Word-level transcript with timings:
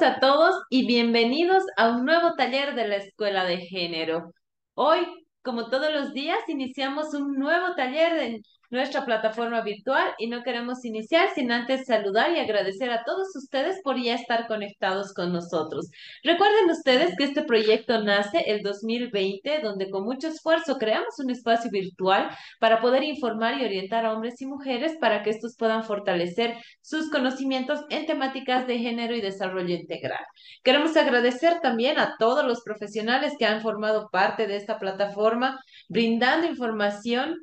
a 0.00 0.18
todos 0.20 0.54
y 0.70 0.86
bienvenidos 0.86 1.64
a 1.76 1.90
un 1.90 2.06
nuevo 2.06 2.32
taller 2.34 2.74
de 2.74 2.88
la 2.88 2.96
Escuela 2.96 3.44
de 3.44 3.58
Género. 3.58 4.32
Hoy, 4.74 5.00
como 5.42 5.68
todos 5.68 5.92
los 5.92 6.14
días, 6.14 6.38
iniciamos 6.48 7.12
un 7.12 7.34
nuevo 7.34 7.74
taller 7.76 8.16
en 8.16 8.42
nuestra 8.72 9.04
plataforma 9.04 9.60
virtual 9.60 10.14
y 10.18 10.28
no 10.28 10.42
queremos 10.42 10.84
iniciar 10.86 11.28
sin 11.34 11.52
antes 11.52 11.84
saludar 11.84 12.32
y 12.32 12.40
agradecer 12.40 12.90
a 12.90 13.04
todos 13.04 13.36
ustedes 13.36 13.80
por 13.84 14.02
ya 14.02 14.14
estar 14.14 14.46
conectados 14.48 15.12
con 15.12 15.30
nosotros. 15.30 15.90
Recuerden 16.24 16.70
ustedes 16.70 17.14
que 17.16 17.24
este 17.24 17.42
proyecto 17.42 18.02
nace 18.02 18.38
el 18.46 18.62
2020, 18.62 19.60
donde 19.60 19.90
con 19.90 20.04
mucho 20.04 20.28
esfuerzo 20.28 20.78
creamos 20.78 21.18
un 21.18 21.30
espacio 21.30 21.70
virtual 21.70 22.30
para 22.58 22.80
poder 22.80 23.04
informar 23.04 23.60
y 23.60 23.64
orientar 23.66 24.06
a 24.06 24.14
hombres 24.14 24.40
y 24.40 24.46
mujeres 24.46 24.96
para 24.98 25.22
que 25.22 25.30
estos 25.30 25.54
puedan 25.56 25.84
fortalecer 25.84 26.56
sus 26.80 27.10
conocimientos 27.10 27.80
en 27.90 28.06
temáticas 28.06 28.66
de 28.66 28.78
género 28.78 29.14
y 29.14 29.20
desarrollo 29.20 29.74
integral. 29.74 30.24
Queremos 30.64 30.96
agradecer 30.96 31.60
también 31.60 31.98
a 31.98 32.16
todos 32.18 32.42
los 32.42 32.62
profesionales 32.62 33.34
que 33.38 33.44
han 33.44 33.60
formado 33.60 34.08
parte 34.10 34.46
de 34.46 34.56
esta 34.56 34.78
plataforma, 34.78 35.60
brindando 35.90 36.46
información 36.46 37.36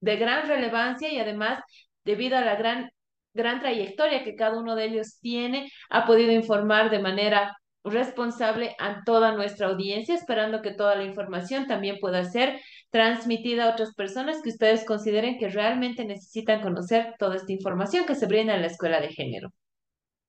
de 0.00 0.16
gran 0.16 0.48
relevancia 0.48 1.10
y 1.12 1.18
además, 1.18 1.60
debido 2.04 2.36
a 2.36 2.42
la 2.42 2.56
gran, 2.56 2.90
gran 3.34 3.60
trayectoria 3.60 4.24
que 4.24 4.36
cada 4.36 4.58
uno 4.58 4.74
de 4.74 4.86
ellos 4.86 5.18
tiene, 5.20 5.70
ha 5.90 6.06
podido 6.06 6.32
informar 6.32 6.90
de 6.90 6.98
manera 7.00 7.56
responsable 7.84 8.74
a 8.78 9.02
toda 9.04 9.32
nuestra 9.32 9.68
audiencia, 9.68 10.14
esperando 10.14 10.62
que 10.62 10.72
toda 10.72 10.94
la 10.96 11.04
información 11.04 11.66
también 11.66 11.98
pueda 12.00 12.24
ser 12.24 12.60
transmitida 12.90 13.64
a 13.64 13.72
otras 13.72 13.94
personas 13.94 14.42
que 14.42 14.50
ustedes 14.50 14.84
consideren 14.84 15.38
que 15.38 15.48
realmente 15.48 16.04
necesitan 16.04 16.60
conocer 16.60 17.14
toda 17.18 17.36
esta 17.36 17.52
información 17.52 18.06
que 18.06 18.14
se 18.14 18.26
brinda 18.26 18.54
en 18.54 18.62
la 18.62 18.68
escuela 18.68 19.00
de 19.00 19.08
género. 19.08 19.50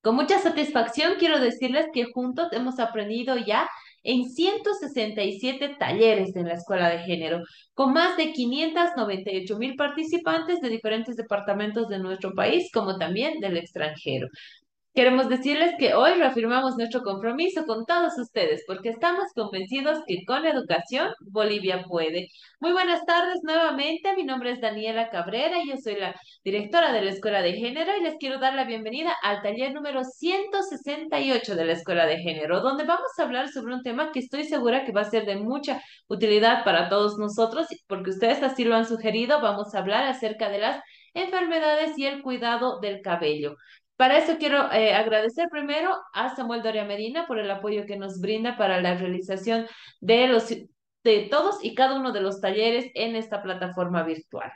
Con 0.01 0.15
mucha 0.15 0.39
satisfacción 0.39 1.13
quiero 1.19 1.39
decirles 1.39 1.87
que 1.93 2.05
juntos 2.05 2.47
hemos 2.53 2.79
aprendido 2.79 3.35
ya 3.37 3.69
en 4.03 4.29
167 4.29 5.75
talleres 5.79 6.35
en 6.35 6.47
la 6.47 6.53
Escuela 6.53 6.89
de 6.89 6.99
Género, 6.99 7.41
con 7.73 7.93
más 7.93 8.17
de 8.17 8.31
598 8.33 9.57
mil 9.57 9.75
participantes 9.75 10.61
de 10.61 10.69
diferentes 10.69 11.15
departamentos 11.15 11.87
de 11.87 11.99
nuestro 11.99 12.33
país, 12.33 12.69
como 12.73 12.97
también 12.97 13.39
del 13.39 13.57
extranjero. 13.57 14.27
Queremos 14.99 15.29
decirles 15.29 15.75
que 15.79 15.93
hoy 15.93 16.15
reafirmamos 16.15 16.75
nuestro 16.75 17.03
compromiso 17.03 17.65
con 17.65 17.85
todos 17.85 18.17
ustedes 18.17 18.65
porque 18.67 18.89
estamos 18.89 19.31
convencidos 19.33 19.99
que 20.05 20.25
con 20.25 20.45
educación 20.45 21.13
Bolivia 21.21 21.85
puede. 21.87 22.27
Muy 22.59 22.73
buenas 22.73 23.05
tardes 23.05 23.39
nuevamente. 23.43 24.13
Mi 24.17 24.25
nombre 24.25 24.51
es 24.51 24.59
Daniela 24.59 25.09
Cabrera 25.09 25.63
y 25.63 25.69
yo 25.69 25.77
soy 25.77 25.95
la 25.95 26.19
directora 26.43 26.91
de 26.91 27.01
la 27.01 27.11
Escuela 27.11 27.41
de 27.41 27.53
Género 27.53 27.93
y 27.97 28.03
les 28.03 28.17
quiero 28.17 28.39
dar 28.39 28.55
la 28.55 28.65
bienvenida 28.65 29.13
al 29.23 29.41
taller 29.41 29.73
número 29.73 30.03
168 30.03 31.55
de 31.55 31.63
la 31.63 31.71
Escuela 31.71 32.05
de 32.05 32.17
Género, 32.17 32.59
donde 32.59 32.83
vamos 32.83 33.17
a 33.17 33.23
hablar 33.23 33.47
sobre 33.47 33.75
un 33.75 33.83
tema 33.83 34.11
que 34.11 34.19
estoy 34.19 34.43
segura 34.43 34.83
que 34.83 34.91
va 34.91 34.99
a 34.99 35.09
ser 35.09 35.25
de 35.25 35.37
mucha 35.37 35.81
utilidad 36.09 36.65
para 36.65 36.89
todos 36.89 37.17
nosotros 37.17 37.67
porque 37.87 38.09
ustedes 38.09 38.43
así 38.43 38.65
lo 38.65 38.75
han 38.75 38.85
sugerido. 38.85 39.39
Vamos 39.39 39.73
a 39.73 39.79
hablar 39.79 40.03
acerca 40.03 40.49
de 40.49 40.57
las 40.57 40.81
enfermedades 41.13 41.97
y 41.97 42.05
el 42.05 42.21
cuidado 42.21 42.79
del 42.81 43.01
cabello. 43.01 43.55
Para 43.99 44.17
eso 44.17 44.37
quiero 44.37 44.71
eh, 44.71 44.93
agradecer 44.93 45.49
primero 45.49 45.93
a 46.13 46.33
Samuel 46.33 46.61
Doria 46.61 46.85
Medina 46.85 47.27
por 47.27 47.37
el 47.37 47.51
apoyo 47.51 47.85
que 47.85 47.97
nos 47.97 48.21
brinda 48.21 48.55
para 48.55 48.79
la 48.79 48.95
realización 48.95 49.67
de, 49.99 50.29
los, 50.29 50.47
de 50.47 51.27
todos 51.29 51.57
y 51.61 51.75
cada 51.75 51.99
uno 51.99 52.13
de 52.13 52.21
los 52.21 52.39
talleres 52.39 52.89
en 52.93 53.17
esta 53.17 53.43
plataforma 53.43 54.03
virtual. 54.03 54.53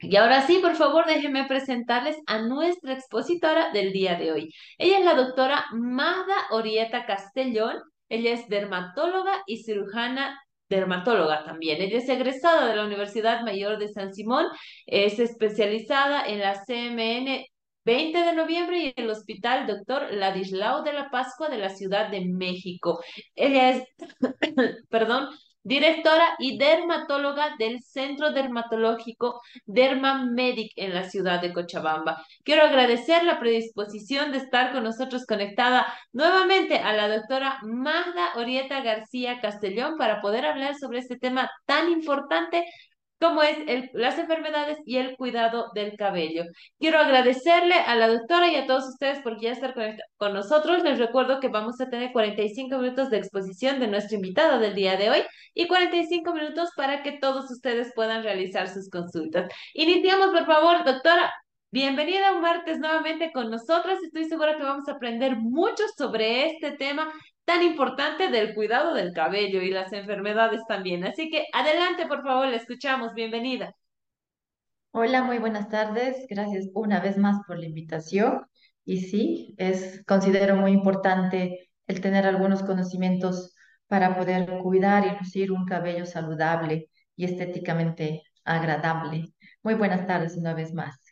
Y 0.00 0.16
ahora 0.16 0.44
sí, 0.44 0.58
por 0.60 0.74
favor, 0.74 1.06
déjenme 1.06 1.44
presentarles 1.44 2.16
a 2.26 2.40
nuestra 2.40 2.94
expositora 2.94 3.70
del 3.70 3.92
día 3.92 4.16
de 4.16 4.32
hoy. 4.32 4.52
Ella 4.76 4.98
es 4.98 5.04
la 5.04 5.14
doctora 5.14 5.66
Magda 5.70 6.48
Orieta 6.50 7.06
Castellón. 7.06 7.76
Ella 8.08 8.32
es 8.32 8.48
dermatóloga 8.48 9.40
y 9.46 9.62
cirujana 9.62 10.36
dermatóloga 10.68 11.44
también. 11.44 11.80
Ella 11.80 11.98
es 11.98 12.08
egresada 12.08 12.66
de 12.66 12.74
la 12.74 12.86
Universidad 12.86 13.42
Mayor 13.42 13.78
de 13.78 13.86
San 13.86 14.12
Simón, 14.12 14.46
es 14.84 15.20
especializada 15.20 16.26
en 16.26 16.40
la 16.40 16.64
CMN 16.64 17.46
20 17.88 18.18
de 18.18 18.34
noviembre 18.34 18.78
y 18.78 18.92
el 19.00 19.08
Hospital 19.08 19.66
Doctor 19.66 20.12
Ladislao 20.12 20.82
de 20.82 20.92
la 20.92 21.08
Pascua 21.08 21.48
de 21.48 21.56
la 21.56 21.70
Ciudad 21.70 22.10
de 22.10 22.20
México. 22.26 23.02
Ella 23.34 23.70
es, 23.70 23.84
perdón, 24.90 25.30
directora 25.62 26.36
y 26.38 26.58
dermatóloga 26.58 27.56
del 27.58 27.80
Centro 27.82 28.32
Dermatológico 28.32 29.40
Dermamedic 29.64 30.72
en 30.76 30.92
la 30.92 31.08
ciudad 31.08 31.40
de 31.40 31.54
Cochabamba. 31.54 32.22
Quiero 32.44 32.64
agradecer 32.64 33.24
la 33.24 33.40
predisposición 33.40 34.32
de 34.32 34.38
estar 34.38 34.72
con 34.72 34.84
nosotros 34.84 35.24
conectada 35.24 35.86
nuevamente 36.12 36.76
a 36.80 36.92
la 36.92 37.08
doctora 37.08 37.58
Magda 37.62 38.34
Orieta 38.36 38.82
García 38.82 39.40
Castellón 39.40 39.96
para 39.96 40.20
poder 40.20 40.44
hablar 40.44 40.74
sobre 40.74 40.98
este 40.98 41.16
tema 41.16 41.50
tan 41.64 41.90
importante 41.90 42.66
cómo 43.20 43.42
es 43.42 43.58
el, 43.66 43.90
las 43.94 44.18
enfermedades 44.18 44.78
y 44.84 44.96
el 44.96 45.16
cuidado 45.16 45.70
del 45.74 45.96
cabello. 45.96 46.44
Quiero 46.78 46.98
agradecerle 46.98 47.74
a 47.74 47.96
la 47.96 48.08
doctora 48.08 48.48
y 48.48 48.56
a 48.56 48.66
todos 48.66 48.88
ustedes 48.88 49.20
por 49.20 49.40
ya 49.40 49.52
estar 49.52 49.74
con, 50.16 50.32
nosotros. 50.32 50.82
Les 50.82 50.98
recuerdo 50.98 51.40
que 51.40 51.48
vamos 51.48 51.80
a 51.80 51.88
tener 51.88 52.12
45 52.12 52.78
minutos 52.78 53.10
de 53.10 53.18
exposición 53.18 53.80
de 53.80 53.88
nuestra 53.88 54.16
invitada 54.16 54.58
del 54.58 54.74
día 54.74 54.96
de 54.96 55.10
hoy 55.10 55.22
y 55.54 55.66
45 55.66 56.32
minutos 56.34 56.70
para 56.76 57.02
que 57.02 57.12
todos 57.12 57.50
ustedes 57.50 57.92
puedan 57.94 58.22
realizar 58.22 58.68
sus 58.68 58.88
consultas. 58.88 59.50
Iniciamos, 59.74 60.28
por 60.28 60.46
favor, 60.46 60.84
doctora. 60.84 61.32
Bienvenida 61.70 62.32
un 62.32 62.40
martes 62.40 62.78
nuevamente 62.78 63.30
con 63.32 63.50
nosotras. 63.50 64.02
Estoy 64.02 64.24
segura 64.24 64.56
que 64.56 64.62
vamos 64.62 64.88
a 64.88 64.92
aprender 64.92 65.36
mucho 65.36 65.84
sobre 65.96 66.46
este 66.46 66.72
tema 66.72 67.12
tan 67.48 67.62
importante 67.62 68.28
del 68.28 68.54
cuidado 68.54 68.92
del 68.92 69.14
cabello 69.14 69.62
y 69.62 69.70
las 69.70 69.90
enfermedades 69.94 70.60
también. 70.68 71.04
Así 71.04 71.30
que 71.30 71.46
adelante, 71.54 72.06
por 72.06 72.22
favor, 72.22 72.46
le 72.46 72.56
escuchamos. 72.56 73.14
Bienvenida. 73.14 73.74
Hola, 74.90 75.22
muy 75.22 75.38
buenas 75.38 75.70
tardes. 75.70 76.26
Gracias 76.28 76.66
una 76.74 77.00
vez 77.00 77.16
más 77.16 77.40
por 77.46 77.58
la 77.58 77.64
invitación. 77.64 78.42
Y 78.84 79.00
sí, 79.00 79.54
es, 79.56 80.04
considero 80.06 80.56
muy 80.56 80.72
importante 80.72 81.70
el 81.86 82.02
tener 82.02 82.26
algunos 82.26 82.62
conocimientos 82.62 83.54
para 83.86 84.14
poder 84.14 84.58
cuidar 84.62 85.06
y 85.06 85.18
lucir 85.18 85.50
un 85.50 85.64
cabello 85.64 86.04
saludable 86.04 86.90
y 87.16 87.24
estéticamente 87.24 88.24
agradable. 88.44 89.32
Muy 89.62 89.72
buenas 89.72 90.06
tardes 90.06 90.36
una 90.36 90.52
vez 90.52 90.74
más. 90.74 91.07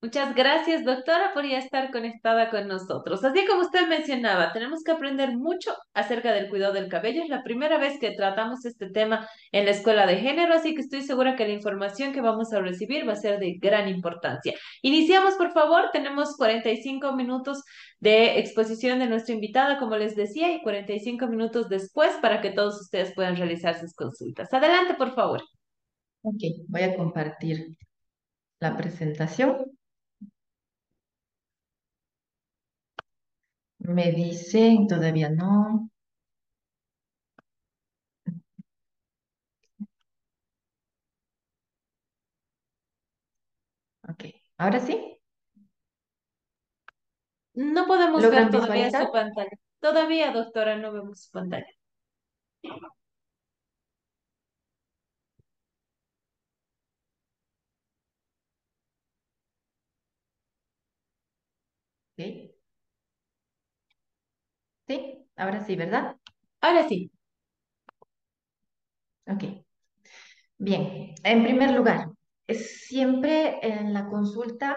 Muchas 0.00 0.32
gracias, 0.36 0.84
doctora, 0.84 1.32
por 1.34 1.44
ya 1.44 1.58
estar 1.58 1.90
conectada 1.90 2.50
con 2.50 2.68
nosotros. 2.68 3.24
Así 3.24 3.44
como 3.46 3.62
usted 3.62 3.88
mencionaba, 3.88 4.52
tenemos 4.52 4.84
que 4.84 4.92
aprender 4.92 5.36
mucho 5.36 5.74
acerca 5.92 6.32
del 6.32 6.48
cuidado 6.48 6.72
del 6.72 6.88
cabello. 6.88 7.24
Es 7.24 7.28
la 7.28 7.42
primera 7.42 7.78
vez 7.78 7.98
que 7.98 8.12
tratamos 8.12 8.64
este 8.64 8.90
tema 8.90 9.28
en 9.50 9.64
la 9.64 9.72
escuela 9.72 10.06
de 10.06 10.18
género, 10.18 10.54
así 10.54 10.76
que 10.76 10.82
estoy 10.82 11.02
segura 11.02 11.34
que 11.34 11.48
la 11.48 11.52
información 11.52 12.12
que 12.12 12.20
vamos 12.20 12.52
a 12.52 12.60
recibir 12.60 13.08
va 13.08 13.14
a 13.14 13.16
ser 13.16 13.40
de 13.40 13.58
gran 13.60 13.88
importancia. 13.88 14.54
Iniciamos, 14.82 15.34
por 15.34 15.50
favor. 15.50 15.90
Tenemos 15.92 16.36
45 16.36 17.16
minutos 17.16 17.64
de 17.98 18.38
exposición 18.38 19.00
de 19.00 19.08
nuestra 19.08 19.34
invitada, 19.34 19.80
como 19.80 19.96
les 19.96 20.14
decía, 20.14 20.52
y 20.54 20.62
45 20.62 21.26
minutos 21.26 21.68
después 21.68 22.12
para 22.22 22.40
que 22.40 22.52
todos 22.52 22.80
ustedes 22.80 23.12
puedan 23.16 23.34
realizar 23.34 23.76
sus 23.80 23.94
consultas. 23.94 24.54
Adelante, 24.54 24.94
por 24.94 25.12
favor. 25.16 25.42
Ok, 26.22 26.40
voy 26.68 26.82
a 26.82 26.94
compartir 26.96 27.76
la 28.60 28.76
presentación. 28.76 29.77
Me 33.88 34.12
dicen, 34.12 34.86
todavía 34.86 35.30
no. 35.30 35.90
Ok, 44.08 44.24
ahora 44.58 44.80
sí. 44.80 45.18
No 47.54 47.86
podemos 47.86 48.22
ver 48.22 48.50
todavía 48.50 48.90
su 48.90 49.12
pantalla. 49.12 49.50
Todavía, 49.80 50.32
doctora, 50.32 50.76
no 50.78 50.92
vemos 50.92 51.22
su 51.24 51.30
pantalla. 51.30 51.66
Ok. 62.18 62.50
Sí, 64.88 65.24
ahora 65.36 65.64
sí, 65.64 65.76
¿verdad? 65.76 66.16
Ahora 66.60 66.88
sí. 66.88 67.12
Ok. 69.26 69.44
Bien, 70.58 71.14
en 71.24 71.42
primer 71.44 71.70
lugar, 71.72 72.08
siempre 72.48 73.58
en 73.62 73.92
la 73.92 74.06
consulta, 74.08 74.76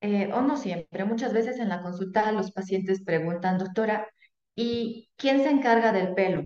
eh, 0.00 0.30
o 0.32 0.42
no 0.42 0.56
siempre, 0.56 1.04
muchas 1.04 1.32
veces 1.32 1.58
en 1.58 1.68
la 1.68 1.82
consulta 1.82 2.30
los 2.32 2.52
pacientes 2.52 3.02
preguntan, 3.04 3.58
doctora, 3.58 4.08
¿y 4.54 5.10
quién 5.16 5.42
se 5.42 5.50
encarga 5.50 5.92
del 5.92 6.14
pelo? 6.14 6.44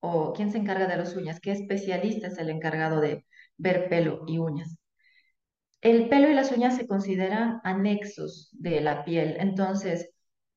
¿O 0.00 0.32
quién 0.32 0.50
se 0.52 0.58
encarga 0.58 0.86
de 0.86 0.96
las 0.96 1.16
uñas? 1.16 1.40
¿Qué 1.40 1.52
especialista 1.52 2.28
es 2.28 2.38
el 2.38 2.50
encargado 2.50 3.00
de 3.00 3.26
ver 3.56 3.88
pelo 3.88 4.24
y 4.26 4.38
uñas? 4.38 4.76
El 5.82 6.08
pelo 6.08 6.28
y 6.30 6.34
las 6.34 6.52
uñas 6.52 6.76
se 6.76 6.86
consideran 6.86 7.60
anexos 7.64 8.48
de 8.52 8.80
la 8.80 9.04
piel, 9.04 9.36
entonces 9.38 10.08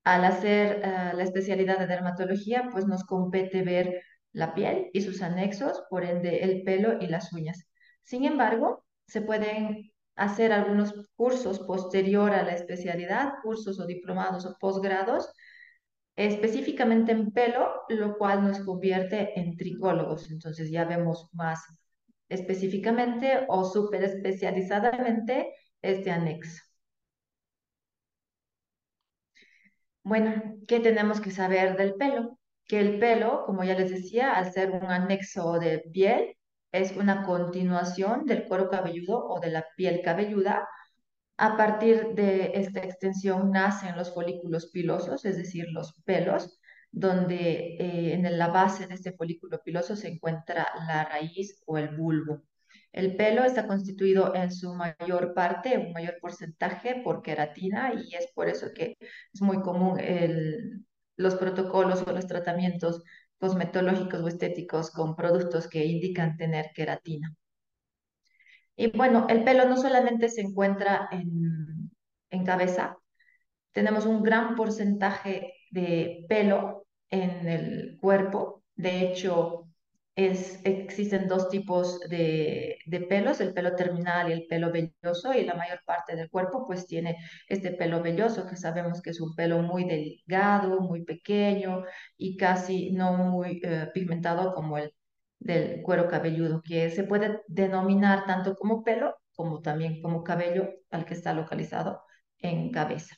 Al 0.03 0.25
hacer 0.25 0.81
eh, 0.83 1.11
la 1.15 1.23
especialidad 1.23 1.79
de 1.79 1.88
dermatología, 1.88 2.69
pues 2.71 2.85
nos 2.85 3.03
compete 3.03 3.61
ver 3.63 4.01
la 4.33 4.53
piel 4.53 4.89
y 4.94 5.01
sus 5.01 5.21
anexos, 5.21 5.83
por 5.89 6.03
ende 6.03 6.44
el 6.44 6.63
pelo 6.63 7.00
y 7.00 7.07
las 7.07 7.31
uñas. 7.33 7.65
Sin 8.03 8.25
embargo, 8.25 8.83
se 9.07 9.21
pueden 9.21 9.91
hacer 10.15 10.51
algunos 10.51 10.94
cursos 11.15 11.59
posterior 11.59 12.31
a 12.31 12.44
la 12.44 12.53
especialidad, 12.53 13.33
cursos 13.44 13.79
o 13.79 13.85
diplomados 13.85 14.45
o 14.45 14.57
posgrados, 14.59 15.31
específicamente 16.15 17.11
en 17.11 17.31
pelo, 17.31 17.71
lo 17.89 18.17
cual 18.17 18.44
nos 18.44 18.59
convierte 18.59 19.39
en 19.39 19.56
tricólogos. 19.57 20.29
Entonces 20.31 20.69
ya 20.71 20.85
vemos 20.85 21.29
más 21.33 21.63
específicamente 22.29 23.45
o 23.47 23.63
súper 23.65 24.03
especializadamente 24.03 25.53
este 25.81 26.11
anexo. 26.11 26.63
Bueno, 30.03 30.57
¿qué 30.67 30.79
tenemos 30.79 31.21
que 31.21 31.31
saber 31.31 31.77
del 31.77 31.95
pelo? 31.95 32.38
Que 32.65 32.79
el 32.79 33.00
pelo, 33.00 33.44
como 33.45 33.63
ya 33.63 33.75
les 33.75 33.91
decía, 33.91 34.33
al 34.33 34.51
ser 34.51 34.71
un 34.71 34.85
anexo 34.85 35.59
de 35.59 35.79
piel, 35.79 36.35
es 36.71 36.91
una 36.97 37.23
continuación 37.23 38.25
del 38.25 38.45
cuero 38.45 38.69
cabelludo 38.69 39.25
o 39.27 39.39
de 39.39 39.50
la 39.51 39.65
piel 39.77 40.01
cabelluda. 40.01 40.67
A 41.38 41.57
partir 41.57 42.13
de 42.15 42.51
esta 42.55 42.81
extensión 42.81 43.51
nacen 43.51 43.95
los 43.97 44.13
folículos 44.13 44.67
pilosos, 44.71 45.25
es 45.25 45.38
decir, 45.38 45.67
los 45.71 45.94
pelos, 46.06 46.59
donde 46.91 47.77
eh, 47.79 48.13
en 48.13 48.38
la 48.38 48.47
base 48.47 48.88
de 48.88 48.95
este 48.95 49.13
folículo 49.13 49.61
piloso 49.63 49.95
se 49.95 50.09
encuentra 50.09 50.67
la 50.88 51.06
raíz 51.06 51.61
o 51.65 51.77
el 51.77 51.95
bulbo. 51.95 52.44
El 52.94 53.18
pelo 53.18 53.44
está 53.44 53.68
constituido 53.68 54.34
en 54.36 54.51
su 54.51 54.74
mayor 54.75 55.34
parte, 55.34 55.78
un 55.78 55.92
mayor 55.94 56.18
porcentaje 56.22 57.01
por 57.04 57.22
queratina 57.22 57.92
y 57.94 58.16
es 58.16 58.31
por 58.34 58.48
eso 58.48 58.68
que 58.74 58.98
es 59.34 59.42
muy 59.42 59.62
común 59.62 60.00
los 61.18 61.36
protocolos 61.36 62.04
o 62.07 62.12
los 62.12 62.28
tratamientos 62.28 63.04
cosmetológicos 63.40 64.22
o 64.22 64.28
estéticos 64.28 64.92
con 64.92 65.16
productos 65.16 65.68
que 65.68 65.86
indican 65.86 66.38
tener 66.38 66.72
queratina. 66.74 67.36
Y 68.75 68.92
bueno, 68.92 69.28
el 69.30 69.44
pelo 69.44 69.68
no 69.68 69.78
solamente 69.78 70.30
se 70.30 70.42
encuentra 70.42 71.10
en, 71.12 71.92
en 72.30 72.45
cabeza, 72.45 72.98
tenemos 73.72 74.06
un 74.06 74.24
gran 74.24 74.56
porcentaje 74.56 75.54
de 75.72 76.25
pelo 76.30 76.86
en 77.10 77.48
el 77.48 77.98
cuerpo. 78.00 78.63
De 78.75 79.01
hecho, 79.01 79.68
existen 80.15 81.27
dos 81.27 81.50
tipos 81.50 82.00
de, 82.01 82.77
de, 82.86 83.00
pelos, 83.01 83.42
el 83.42 83.54
pelo 83.54 83.75
terminal 83.75 84.30
y 84.30 84.33
el 84.33 84.45
pelo 84.48 84.71
velloso, 84.71 85.33
y 85.33 85.44
la 85.45 85.56
mayor 85.56 85.80
parte 85.86 86.15
del 86.15 86.30
cuerpo 86.30 86.65
pues 86.68 86.86
tiene 86.88 87.18
este 87.48 87.71
pelo 87.71 88.01
velloso, 88.04 88.48
que 88.48 88.56
sabemos 88.56 89.01
que 89.01 89.10
es 89.12 89.21
un 89.21 89.36
pelo 89.36 89.62
muy 89.63 89.86
delgado, 89.86 90.81
muy 90.81 91.04
pequeño 91.04 91.83
y 92.18 92.38
casi 92.38 92.92
no 92.92 93.13
muy 93.13 93.60
eh, 93.63 93.89
pigmentado 93.94 94.54
como 94.54 94.77
el 94.77 94.94
del 95.39 95.81
cuero 95.83 96.07
cabelludo, 96.07 96.62
que 96.63 96.89
se 96.89 97.04
puede 97.04 97.42
denominar 97.48 98.25
tanto 98.25 98.56
como 98.56 98.83
pelo 98.83 99.16
como 99.36 99.62
también 99.62 100.01
como 100.01 100.24
cabello 100.24 100.69
al 100.92 101.06
que 101.06 101.13
está 101.16 101.33
localizado 101.33 102.04
en 102.39 102.71
cabeza. 102.71 103.16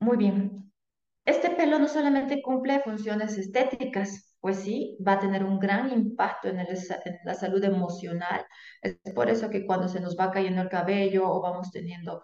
Muy 0.00 0.16
bien. 0.16 0.72
Este 1.24 1.50
pelo 1.50 1.78
no 1.78 1.88
solamente 1.88 2.42
cumple 2.42 2.80
funciones 2.80 3.38
estéticas, 3.38 4.36
pues 4.40 4.58
sí, 4.58 4.98
va 5.06 5.12
a 5.14 5.20
tener 5.20 5.42
un 5.42 5.58
gran 5.58 5.90
impacto 5.90 6.48
en, 6.48 6.58
la 7.24 7.34
salud 7.34 7.64
emocional. 7.64 8.44
Es 8.82 8.98
por 9.14 9.30
eso 9.30 9.48
que 9.48 9.64
cuando 9.66 9.88
se 9.88 10.00
nos 10.00 10.18
va 10.18 10.30
cayendo 10.30 10.60
el 10.62 10.68
cabello 10.68 11.26
o 11.30 11.40
vamos 11.40 11.70
teniendo 11.70 12.22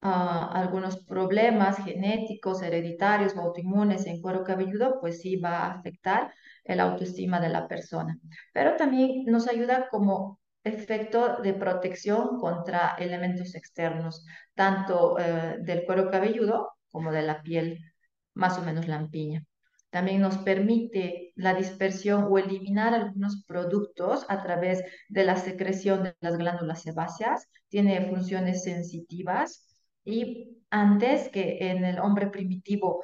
ah, 0.00 0.50
algunos 0.54 1.04
problemas 1.04 1.78
genéticos, 1.84 2.62
hereditarios 2.62 3.36
o 3.36 3.40
autoinmunes 3.42 4.06
en 4.06 4.20
cuero 4.20 4.44
cabelludo, 4.44 4.98
pues 5.00 5.20
sí 5.20 5.36
va 5.36 5.58
a 5.60 5.72
afectar 5.74 6.32
el 6.64 6.80
autoestima 6.80 7.40
de 7.40 7.48
la 7.50 7.68
persona. 7.68 8.18
Pero 8.52 8.76
también 8.76 9.24
nos 9.26 9.48
ayuda 9.48 9.88
como 9.90 10.40
efecto 10.64 11.36
de 11.42 11.54
protección 11.54 12.38
contra 12.38 12.96
elementos 12.98 13.54
externos, 13.54 14.26
tanto 14.54 15.18
eh, 15.18 15.58
del 15.60 15.84
cuero 15.84 16.10
cabelludo 16.10 16.72
como 16.90 17.12
de 17.12 17.22
la 17.22 17.42
piel 17.42 17.91
más 18.34 18.58
o 18.58 18.62
menos 18.62 18.88
lampiña. 18.88 19.44
También 19.90 20.22
nos 20.22 20.38
permite 20.38 21.32
la 21.36 21.54
dispersión 21.54 22.26
o 22.30 22.38
eliminar 22.38 22.94
algunos 22.94 23.44
productos 23.46 24.24
a 24.28 24.42
través 24.42 24.82
de 25.08 25.24
la 25.24 25.36
secreción 25.36 26.02
de 26.02 26.16
las 26.20 26.38
glándulas 26.38 26.82
sebáceas. 26.82 27.46
Tiene 27.68 28.08
funciones 28.08 28.62
sensitivas 28.62 29.66
y 30.04 30.62
antes 30.70 31.28
que 31.28 31.58
en 31.70 31.84
el 31.84 31.98
hombre 31.98 32.28
primitivo 32.28 33.02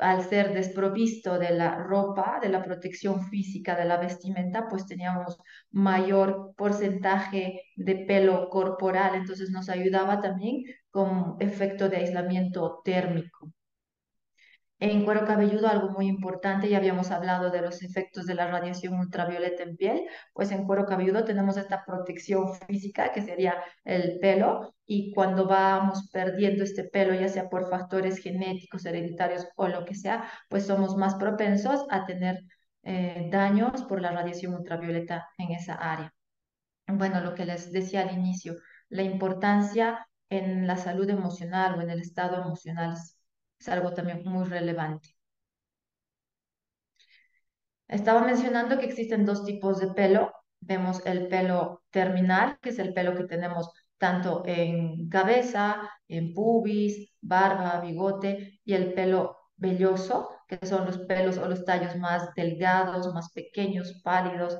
al 0.00 0.24
ser 0.24 0.54
desprovisto 0.54 1.38
de 1.38 1.50
la 1.50 1.76
ropa, 1.76 2.38
de 2.40 2.48
la 2.48 2.62
protección 2.62 3.28
física 3.28 3.76
de 3.76 3.84
la 3.84 3.98
vestimenta, 3.98 4.66
pues 4.68 4.86
teníamos 4.86 5.36
mayor 5.70 6.54
porcentaje 6.56 7.60
de 7.76 7.96
pelo 8.06 8.48
corporal, 8.48 9.14
entonces 9.14 9.50
nos 9.50 9.68
ayudaba 9.68 10.20
también 10.20 10.62
con 10.90 11.36
efecto 11.38 11.88
de 11.88 11.98
aislamiento 11.98 12.80
térmico. 12.82 13.52
En 14.80 15.04
cuero 15.04 15.26
cabelludo, 15.26 15.68
algo 15.68 15.90
muy 15.90 16.06
importante, 16.06 16.68
ya 16.68 16.78
habíamos 16.78 17.10
hablado 17.10 17.50
de 17.50 17.60
los 17.60 17.82
efectos 17.82 18.24
de 18.26 18.34
la 18.34 18.46
radiación 18.46 18.98
ultravioleta 18.98 19.62
en 19.62 19.76
piel, 19.76 20.06
pues 20.32 20.50
en 20.52 20.64
cuero 20.66 20.86
cabelludo 20.86 21.24
tenemos 21.24 21.58
esta 21.58 21.84
protección 21.84 22.54
física 22.66 23.12
que 23.12 23.20
sería 23.20 23.62
el 23.84 24.18
pelo 24.20 24.74
y 24.86 25.12
cuando 25.12 25.46
vamos 25.46 26.08
perdiendo 26.10 26.64
este 26.64 26.84
pelo, 26.84 27.12
ya 27.14 27.28
sea 27.28 27.50
por 27.50 27.68
factores 27.68 28.18
genéticos, 28.18 28.86
hereditarios 28.86 29.46
o 29.56 29.68
lo 29.68 29.84
que 29.84 29.94
sea, 29.94 30.30
pues 30.48 30.66
somos 30.66 30.96
más 30.96 31.14
propensos 31.16 31.84
a 31.90 32.06
tener 32.06 32.40
eh, 32.82 33.28
daños 33.30 33.82
por 33.82 34.00
la 34.00 34.12
radiación 34.12 34.54
ultravioleta 34.54 35.28
en 35.36 35.52
esa 35.52 35.74
área. 35.74 36.14
Bueno, 36.88 37.20
lo 37.20 37.34
que 37.34 37.44
les 37.44 37.72
decía 37.72 38.02
al 38.02 38.14
inicio, 38.14 38.56
la 38.88 39.02
importancia 39.02 40.06
en 40.30 40.66
la 40.66 40.76
salud 40.76 41.08
emocional 41.10 41.78
o 41.78 41.82
en 41.82 41.90
el 41.90 42.00
estado 42.00 42.42
emocional 42.42 42.96
es 43.60 43.68
algo 43.68 43.92
también 43.92 44.22
muy 44.24 44.44
relevante. 44.44 45.14
Estaba 47.88 48.22
mencionando 48.22 48.78
que 48.78 48.86
existen 48.86 49.26
dos 49.26 49.44
tipos 49.44 49.78
de 49.80 49.88
pelo. 49.88 50.32
Vemos 50.60 51.04
el 51.06 51.28
pelo 51.28 51.82
terminal, 51.90 52.58
que 52.62 52.70
es 52.70 52.78
el 52.78 52.94
pelo 52.94 53.14
que 53.14 53.24
tenemos 53.24 53.70
tanto 53.98 54.42
en 54.46 55.08
cabeza, 55.08 55.90
en 56.08 56.32
pubis, 56.32 57.12
barba, 57.20 57.80
bigote, 57.80 58.60
y 58.64 58.74
el 58.74 58.94
pelo 58.94 59.36
velloso, 59.56 60.30
que 60.48 60.64
son 60.66 60.86
los 60.86 60.98
pelos 60.98 61.36
o 61.38 61.46
los 61.48 61.64
tallos 61.64 61.96
más 61.96 62.34
delgados, 62.34 63.12
más 63.12 63.30
pequeños, 63.32 64.00
pálidos, 64.02 64.58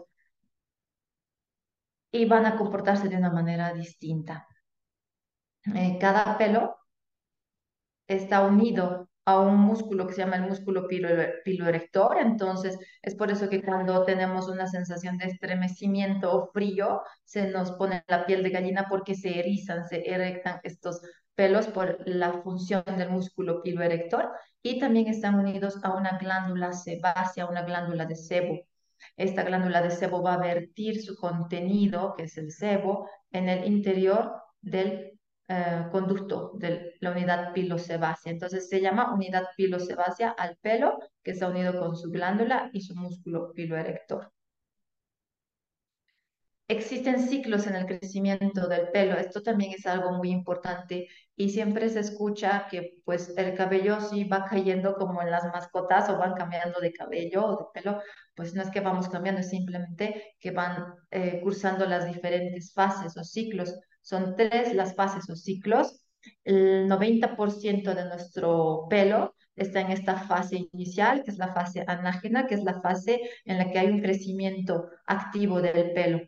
y 2.12 2.24
van 2.26 2.46
a 2.46 2.56
comportarse 2.56 3.08
de 3.08 3.16
una 3.16 3.30
manera 3.30 3.72
distinta. 3.72 4.46
Eh, 5.74 5.98
cada 6.00 6.36
pelo 6.36 6.79
está 8.10 8.44
unido 8.44 9.08
a 9.24 9.38
un 9.38 9.56
músculo 9.56 10.06
que 10.06 10.14
se 10.14 10.22
llama 10.22 10.36
el 10.36 10.48
músculo 10.48 10.88
piloerector, 10.88 12.18
entonces 12.18 12.78
es 13.02 13.14
por 13.14 13.30
eso 13.30 13.48
que 13.48 13.62
cuando 13.62 14.04
tenemos 14.04 14.48
una 14.48 14.66
sensación 14.66 15.18
de 15.18 15.26
estremecimiento 15.26 16.32
o 16.32 16.50
frío, 16.52 17.02
se 17.24 17.48
nos 17.48 17.72
pone 17.72 18.02
la 18.08 18.26
piel 18.26 18.42
de 18.42 18.50
gallina 18.50 18.86
porque 18.88 19.14
se 19.14 19.38
erizan, 19.38 19.86
se 19.86 20.08
erectan 20.10 20.60
estos 20.64 21.00
pelos 21.34 21.68
por 21.68 21.98
la 22.06 22.32
función 22.42 22.82
del 22.98 23.10
músculo 23.10 23.62
piloerector 23.62 24.30
y 24.62 24.80
también 24.80 25.06
están 25.06 25.36
unidos 25.36 25.78
a 25.84 25.94
una 25.94 26.18
glándula 26.18 26.72
sebácea, 26.72 27.46
una 27.46 27.62
glándula 27.62 28.06
de 28.06 28.16
sebo. 28.16 28.58
Esta 29.16 29.44
glándula 29.44 29.80
de 29.80 29.90
sebo 29.90 30.22
va 30.22 30.34
a 30.34 30.38
vertir 30.38 31.00
su 31.00 31.16
contenido, 31.16 32.14
que 32.16 32.24
es 32.24 32.36
el 32.36 32.50
sebo, 32.50 33.08
en 33.30 33.48
el 33.48 33.64
interior 33.64 34.32
del 34.60 35.19
eh, 35.52 35.88
conducto 35.90 36.52
de 36.54 36.94
la 37.00 37.10
unidad 37.10 37.52
pilosebácea. 37.52 38.30
Entonces 38.30 38.68
se 38.68 38.80
llama 38.80 39.12
unidad 39.12 39.46
pilosebácea 39.56 40.30
al 40.30 40.56
pelo 40.58 41.00
que 41.24 41.32
está 41.32 41.48
unido 41.48 41.76
con 41.80 41.96
su 41.96 42.08
glándula 42.08 42.70
y 42.72 42.82
su 42.82 42.94
músculo 42.94 43.52
piloerector. 43.52 44.32
Existen 46.68 47.18
ciclos 47.20 47.66
en 47.66 47.74
el 47.74 47.86
crecimiento 47.86 48.68
del 48.68 48.90
pelo, 48.92 49.16
esto 49.16 49.42
también 49.42 49.72
es 49.72 49.86
algo 49.86 50.12
muy 50.12 50.30
importante 50.30 51.08
y 51.34 51.48
siempre 51.50 51.88
se 51.88 51.98
escucha 51.98 52.68
que 52.70 53.00
pues 53.04 53.34
el 53.36 53.56
cabello 53.56 54.00
sí 54.00 54.22
va 54.22 54.44
cayendo 54.44 54.94
como 54.94 55.20
en 55.20 55.32
las 55.32 55.42
mascotas 55.46 56.08
o 56.10 56.16
van 56.16 56.34
cambiando 56.34 56.78
de 56.78 56.92
cabello 56.92 57.44
o 57.44 57.56
de 57.58 57.64
pelo, 57.74 58.00
pues 58.36 58.54
no 58.54 58.62
es 58.62 58.70
que 58.70 58.78
vamos 58.78 59.08
cambiando, 59.08 59.40
es 59.40 59.50
simplemente 59.50 60.36
que 60.38 60.52
van 60.52 60.94
eh, 61.10 61.40
cursando 61.42 61.86
las 61.86 62.06
diferentes 62.06 62.72
fases 62.72 63.16
o 63.16 63.24
ciclos 63.24 63.74
son 64.02 64.36
tres 64.36 64.74
las 64.74 64.94
fases 64.94 65.28
o 65.30 65.36
ciclos. 65.36 66.02
El 66.44 66.88
90% 66.88 67.94
de 67.94 68.04
nuestro 68.04 68.86
pelo 68.90 69.34
está 69.56 69.80
en 69.80 69.90
esta 69.90 70.16
fase 70.18 70.68
inicial, 70.72 71.22
que 71.24 71.30
es 71.30 71.38
la 71.38 71.52
fase 71.54 71.84
anágena, 71.86 72.46
que 72.46 72.54
es 72.54 72.64
la 72.64 72.80
fase 72.80 73.20
en 73.44 73.58
la 73.58 73.70
que 73.70 73.78
hay 73.78 73.88
un 73.88 74.00
crecimiento 74.00 74.88
activo 75.06 75.60
del 75.62 75.92
pelo. 75.92 76.20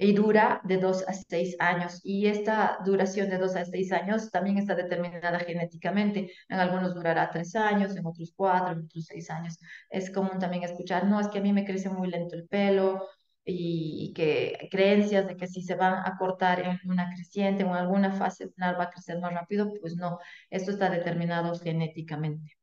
y 0.00 0.12
dura 0.12 0.60
de 0.64 0.76
2 0.78 1.04
a 1.08 1.12
6 1.12 1.56
años. 1.58 2.00
Y 2.04 2.26
esta 2.28 2.78
duración 2.84 3.28
de 3.30 3.38
2 3.38 3.56
a 3.56 3.64
6 3.64 3.90
años 3.92 4.30
también 4.30 4.56
está 4.58 4.74
determinada 4.76 5.40
genéticamente. 5.40 6.30
En 6.48 6.60
algunos 6.60 6.94
durará 6.94 7.30
3 7.30 7.56
años, 7.56 7.96
en 7.96 8.06
otros 8.06 8.32
4, 8.36 8.74
en 8.74 8.84
otros 8.84 9.06
6 9.06 9.30
años. 9.30 9.58
Es 9.90 10.10
común 10.10 10.38
también 10.38 10.62
escuchar, 10.62 11.06
no, 11.06 11.18
es 11.20 11.28
que 11.28 11.38
a 11.38 11.42
mí 11.42 11.52
me 11.52 11.64
crece 11.64 11.90
muy 11.90 12.08
lento 12.08 12.36
el 12.36 12.46
pelo 12.46 13.08
y, 13.48 14.12
que 14.14 14.68
creencias 14.70 15.26
de 15.26 15.36
que 15.36 15.46
si 15.46 15.62
se 15.62 15.74
van 15.74 15.94
a 16.06 16.16
cortar 16.18 16.60
en 16.60 16.78
una 16.90 17.10
creciente 17.14 17.64
o 17.64 17.68
en 17.68 17.74
alguna 17.74 18.12
fase 18.12 18.46
lunar 18.46 18.78
va 18.78 18.84
a 18.84 18.90
crecer 18.90 19.18
más 19.20 19.32
rápido, 19.32 19.72
pues 19.80 19.96
no, 19.96 20.18
esto 20.50 20.70
está 20.70 20.90
determinado 20.90 21.58
genéticamente. 21.58 22.58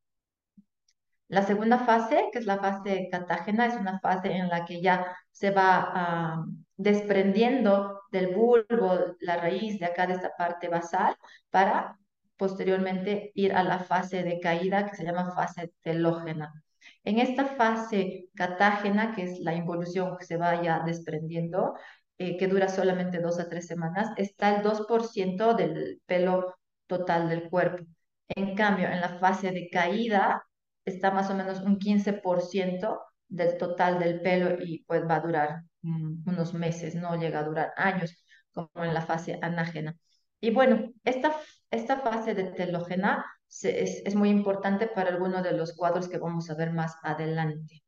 La 1.28 1.42
segunda 1.44 1.80
fase, 1.80 2.30
que 2.32 2.40
es 2.40 2.46
la 2.46 2.60
fase 2.60 3.10
catágena, 3.12 3.66
es 3.66 3.76
una 3.76 4.00
fase 4.00 4.32
en 4.32 4.48
la 4.48 4.64
que 4.66 4.82
ya 4.82 5.16
se 5.32 5.52
va 5.52 5.92
ah, 5.94 6.46
desprendiendo 6.78 8.02
del 8.12 8.36
bulbo, 8.36 9.16
la 9.20 9.38
raíz 9.38 9.80
de 9.80 9.86
acá 9.88 10.08
de 10.08 10.14
esta 10.14 10.36
parte 10.38 10.68
basal, 10.70 11.16
para 11.50 11.98
posteriormente 12.38 13.32
ir 13.36 13.54
a 13.54 13.64
la 13.64 13.80
fase 13.80 14.24
de 14.24 14.40
caída 14.40 14.90
que 14.90 14.96
se 14.96 15.04
llama 15.04 15.34
fase 15.34 15.74
telógena. 15.82 16.54
En 17.06 17.20
esta 17.20 17.46
fase 17.46 18.30
catágena, 18.36 19.14
que 19.16 19.24
es 19.24 19.40
la 19.40 19.54
involución 19.56 20.18
que 20.18 20.26
se 20.26 20.38
vaya 20.38 20.82
desprendiendo, 20.86 21.76
eh, 22.18 22.38
que 22.38 22.48
dura 22.48 22.68
solamente 22.68 23.20
dos 23.20 23.40
a 23.40 23.48
tres 23.50 23.68
semanas, 23.68 24.10
está 24.18 24.56
el 24.56 24.64
2% 24.64 25.54
del 25.56 26.02
pelo 26.06 26.56
total 26.88 27.30
del 27.30 27.50
cuerpo. 27.50 27.86
En 28.30 28.56
cambio, 28.56 28.88
en 28.90 29.02
la 29.02 29.20
fase 29.20 29.52
de 29.52 29.70
caída 29.70 30.44
está 30.84 31.12
más 31.12 31.30
o 31.30 31.36
menos 31.36 31.62
un 31.62 31.78
15% 31.80 33.00
del 33.28 33.58
total 33.58 34.00
del 34.00 34.22
pelo 34.22 34.58
y 34.64 34.84
pues 34.86 35.04
va 35.08 35.16
a 35.18 35.20
durar 35.20 35.64
mm, 35.82 36.28
unos 36.30 36.54
meses, 36.54 36.96
no 36.96 37.16
llega 37.18 37.40
a 37.40 37.44
durar 37.44 37.74
años 37.78 38.16
como 38.54 38.84
en 38.84 38.94
la 38.94 39.02
fase 39.02 39.40
anágena. 39.42 39.96
Y 40.40 40.52
bueno, 40.52 40.92
esta, 41.04 41.36
esta 41.72 42.00
fase 42.00 42.34
de 42.36 42.46
telógena 42.46 43.26
es, 43.64 44.16
muy 44.16 44.30
importante 44.30 44.88
para 44.88 45.10
algunos 45.10 45.44
de 45.44 45.54
los 45.54 45.74
cuadros 45.76 46.08
que 46.08 46.18
vamos 46.18 46.50
a 46.50 46.56
ver 46.56 46.72
más 46.72 46.96
adelante. 47.04 47.84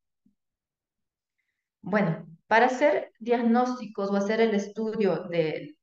Bueno, 1.81 2.25
para 2.47 2.67
hacer 2.67 3.12
diagnósticos 3.19 4.09
o 4.12 4.15
hacer 4.15 4.41
el 4.41 4.53
estudio 4.53 5.24
del 5.29 5.77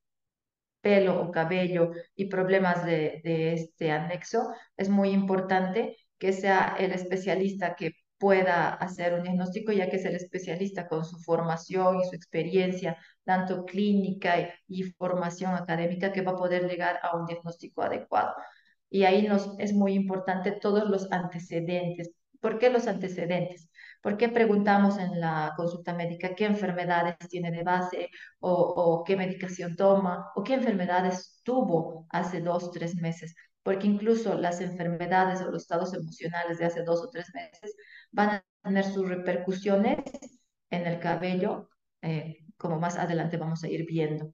pelo 0.81 1.21
o 1.21 1.31
cabello 1.31 1.93
y 2.15 2.27
problemas 2.27 2.85
de, 2.85 3.21
de 3.25 3.55
este 3.55 3.91
anexo, 3.91 4.53
es 4.77 4.89
muy 4.89 5.11
importante 5.11 5.97
que 6.19 6.33
sea 6.33 6.77
el 6.79 6.93
especialista 6.93 7.75
que 7.75 7.93
pueda 8.25 8.71
hacer 8.75 9.13
un 9.15 9.23
diagnóstico, 9.23 9.73
ya 9.73 9.91
que 9.91 9.97
es 9.97 10.05
el 10.07 10.15
especialista 10.15 10.89
con 10.89 11.05
su 11.05 11.19
formación 11.19 12.01
y 12.01 12.05
su 12.05 12.15
experiencia, 12.17 12.97
tanto 13.25 13.65
clínica 13.65 14.37
y, 14.67 14.83
formación 14.93 15.55
académica, 15.55 16.13
que 16.13 16.23
va 16.23 16.33
a 16.33 16.37
poder 16.37 16.67
llegar 16.69 17.01
a 17.03 17.17
un 17.17 17.27
diagnóstico 17.27 17.83
adecuado. 17.83 18.35
Y 18.95 19.05
ahí 19.05 19.27
nos 19.27 19.43
es 19.59 19.73
muy 19.75 19.93
importante 19.95 20.53
todos 20.53 20.89
los 20.89 21.11
antecedentes. 21.11 22.13
¿Por 22.41 22.59
qué 22.59 22.71
los 22.71 22.87
antecedentes? 22.87 23.69
¿Por 24.03 24.17
qué 24.17 24.29
preguntamos 24.29 24.99
en 24.99 25.19
la 25.21 25.53
consulta 25.57 25.95
médica 25.95 26.35
qué 26.37 26.45
enfermedades 26.47 27.17
tiene 27.29 27.51
de 27.51 27.63
base 27.65 28.11
o, 28.41 28.53
o 28.53 29.05
qué 29.05 29.17
medicación 29.17 29.75
toma 29.77 30.27
o 30.37 30.45
qué 30.45 30.55
enfermedades 30.55 31.41
tuvo 31.45 32.07
hace 32.11 32.41
dos, 32.41 32.71
tres 32.71 32.95
meses? 32.97 33.35
porque 33.65 33.87
incluso 33.87 34.35
las 34.35 34.61
enfermedades 34.61 35.41
o 35.41 35.51
los 35.51 35.63
estados 35.63 35.95
emocionales 35.95 36.59
de 36.59 36.67
hace 36.67 36.83
dos 36.85 37.01
o 37.03 37.09
tres 37.11 37.33
meses 37.35 37.75
van 38.13 38.29
a 38.31 38.45
tener 38.63 38.85
sus 38.85 39.09
repercusiones 39.09 39.99
en 40.71 40.87
el 40.87 41.01
cabello, 41.01 41.71
eh, 42.03 42.45
como 42.59 42.79
más 42.79 42.97
adelante 42.97 43.39
vamos 43.39 43.65
a 43.65 43.69
ir 43.69 43.87
viendo. 43.87 44.33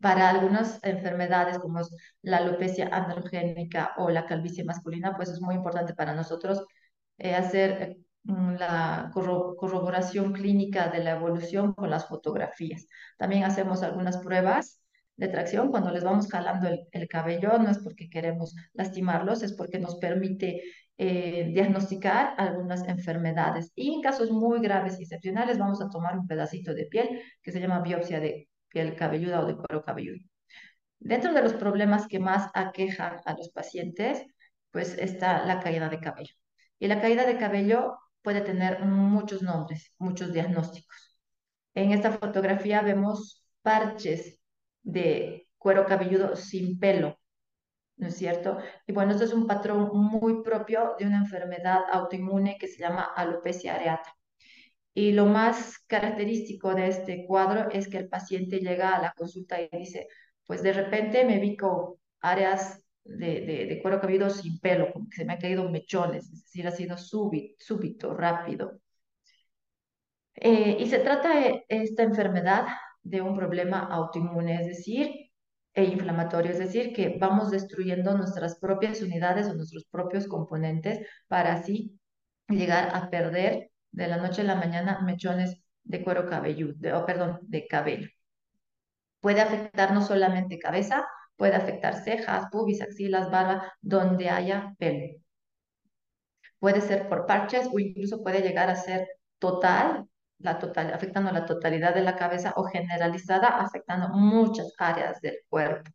Para 0.00 0.30
algunas 0.30 0.82
enfermedades 0.82 1.58
como 1.58 1.80
es 1.80 1.90
la 2.22 2.38
alopecia 2.38 2.88
androgénica 2.92 3.94
o 3.98 4.10
la 4.10 4.26
calvicie 4.26 4.64
masculina, 4.64 5.16
pues 5.16 5.30
es 5.30 5.40
muy 5.40 5.54
importante 5.54 5.94
para 5.94 6.14
nosotros 6.14 6.64
eh, 7.18 7.34
hacer 7.34 7.98
mm, 8.24 8.54
la 8.56 9.10
corroboración 9.12 10.32
clínica 10.32 10.88
de 10.88 11.02
la 11.04 11.12
evolución 11.12 11.74
con 11.74 11.90
las 11.90 12.06
fotografías. 12.06 12.86
También 13.18 13.44
hacemos 13.44 13.82
algunas 13.82 14.18
pruebas 14.18 14.80
de 15.18 15.28
tracción, 15.28 15.70
cuando 15.70 15.90
les 15.90 16.04
vamos 16.04 16.28
jalando 16.28 16.68
el, 16.92 17.08
cabello, 17.08 17.58
no 17.58 17.70
es 17.70 17.78
porque 17.78 18.08
queremos 18.08 18.54
lastimarlos, 18.72 19.42
es 19.42 19.52
porque 19.52 19.80
nos 19.80 19.96
permite 19.96 20.62
eh, 20.96 21.50
diagnosticar 21.52 22.34
algunas 22.38 22.86
enfermedades. 22.88 23.72
Y 23.74 23.94
en 23.94 24.00
casos 24.00 24.30
muy 24.30 24.60
graves 24.60 24.98
y 24.98 25.02
excepcionales 25.02 25.58
vamos 25.58 25.82
a 25.82 25.90
tomar 25.90 26.16
un 26.16 26.26
pedacito 26.28 26.72
de 26.72 26.86
piel 26.86 27.20
que 27.42 27.50
se 27.52 27.60
llama 27.60 27.80
biopsia 27.80 28.20
de 28.20 28.47
piel 28.68 28.96
cabelluda 28.96 29.40
o 29.40 29.46
de 29.46 29.56
cuero 29.56 29.84
cabelludo. 29.84 30.18
Dentro 31.00 31.32
de 31.32 31.42
los 31.42 31.54
problemas 31.54 32.06
que 32.08 32.18
más 32.18 32.50
aquejan 32.54 33.18
a 33.24 33.34
los 33.34 33.50
pacientes, 33.50 34.26
pues 34.70 34.96
está 34.98 35.44
la 35.46 35.60
caída 35.60 35.88
de 35.88 36.00
cabello. 36.00 36.34
Y 36.78 36.88
la 36.88 37.00
caída 37.00 37.26
de 37.26 37.38
cabello 37.38 37.98
puede 38.22 38.40
tener 38.42 38.80
muchos 38.80 39.42
nombres, 39.42 39.92
muchos 39.98 40.32
diagnósticos. 40.32 41.18
En 41.74 41.92
esta 41.92 42.12
fotografía 42.12 42.82
vemos 42.82 43.44
parches 43.62 44.40
de 44.82 45.48
cuero 45.58 45.86
cabelludo 45.86 46.36
sin 46.36 46.78
pelo, 46.78 47.18
¿no 47.96 48.08
es 48.08 48.16
cierto? 48.16 48.58
Y 48.86 48.92
bueno, 48.92 49.12
esto 49.12 49.24
es 49.24 49.32
un 49.32 49.46
patrón 49.46 49.90
muy 49.92 50.42
propio 50.42 50.94
de 50.98 51.06
una 51.06 51.18
enfermedad 51.18 51.82
autoinmune 51.92 52.58
que 52.58 52.68
se 52.68 52.78
llama 52.78 53.04
alopecia 53.16 53.74
areata. 53.74 54.17
Y 54.98 55.12
lo 55.12 55.26
más 55.26 55.78
característico 55.86 56.74
de 56.74 56.88
este 56.88 57.24
cuadro 57.24 57.70
es 57.70 57.86
que 57.86 57.98
el 57.98 58.08
paciente 58.08 58.58
llega 58.58 58.96
a 58.96 59.00
la 59.00 59.12
consulta 59.12 59.60
y 59.62 59.68
dice, 59.70 60.08
pues 60.44 60.60
de 60.60 60.72
repente 60.72 61.24
me 61.24 61.38
vi 61.38 61.56
con 61.56 61.94
áreas 62.20 62.84
de, 63.04 63.42
de, 63.42 63.80
cuero 63.80 64.00
cabelludo 64.00 64.28
sin 64.28 64.58
pelo, 64.58 64.92
como 64.92 65.08
que 65.08 65.18
se 65.18 65.24
me 65.24 65.34
han 65.34 65.40
caído 65.40 65.70
mechones, 65.70 66.24
es 66.24 66.42
decir, 66.42 66.66
ha 66.66 66.72
sido 66.72 66.98
súbito, 66.98 67.54
súbito 67.60 68.12
rápido. 68.12 68.80
Eh, 70.34 70.78
y 70.80 70.86
se 70.88 70.98
trata 70.98 71.38
de 71.38 71.64
esta 71.68 72.02
enfermedad 72.02 72.66
de 73.02 73.20
un 73.20 73.36
problema 73.36 73.78
autoinmune, 73.78 74.60
es 74.60 74.66
decir, 74.66 75.30
e 75.74 75.84
inflamatorio, 75.84 76.50
es 76.50 76.58
decir, 76.58 76.92
que 76.92 77.18
vamos 77.20 77.52
destruyendo 77.52 78.16
nuestras 78.16 78.58
propias 78.58 79.00
unidades 79.00 79.46
o 79.46 79.54
nuestros 79.54 79.84
propios 79.84 80.26
componentes 80.26 81.06
para 81.28 81.52
así 81.52 82.00
llegar 82.48 82.90
a 82.96 83.10
perder 83.10 83.67
de 83.92 84.08
la 84.08 84.16
noche 84.16 84.42
a 84.42 84.44
la 84.44 84.54
mañana 84.56 85.00
mechones 85.00 85.60
de 85.84 86.02
cuero 86.04 86.28
cabelludo, 86.28 86.98
o 86.98 87.06
perdón, 87.06 87.38
de 87.42 87.66
cabello. 87.66 88.08
Puede 89.20 89.40
afectar 89.40 89.92
no 89.92 90.02
solamente 90.02 90.58
cabeza, 90.58 91.06
puede 91.36 91.54
afectar 91.56 92.02
cejas, 92.04 92.48
pubis, 92.50 92.82
axilas, 92.82 93.30
barba, 93.30 93.72
donde 93.80 94.30
haya 94.30 94.74
pelo. 94.78 95.20
Puede 96.58 96.80
ser 96.80 97.08
por 97.08 97.26
parches 97.26 97.68
o 97.72 97.78
incluso 97.78 98.22
puede 98.22 98.42
llegar 98.42 98.68
a 98.70 98.76
ser 98.76 99.08
total 99.38 100.08
la 100.38 100.58
total, 100.58 100.92
afectando 100.94 101.32
la 101.32 101.46
totalidad 101.46 101.94
de 101.94 102.02
la 102.02 102.16
cabeza 102.16 102.52
o 102.56 102.64
generalizada, 102.64 103.48
afectando 103.48 104.08
muchas 104.10 104.72
áreas 104.78 105.20
del 105.20 105.38
cuerpo. 105.48 105.90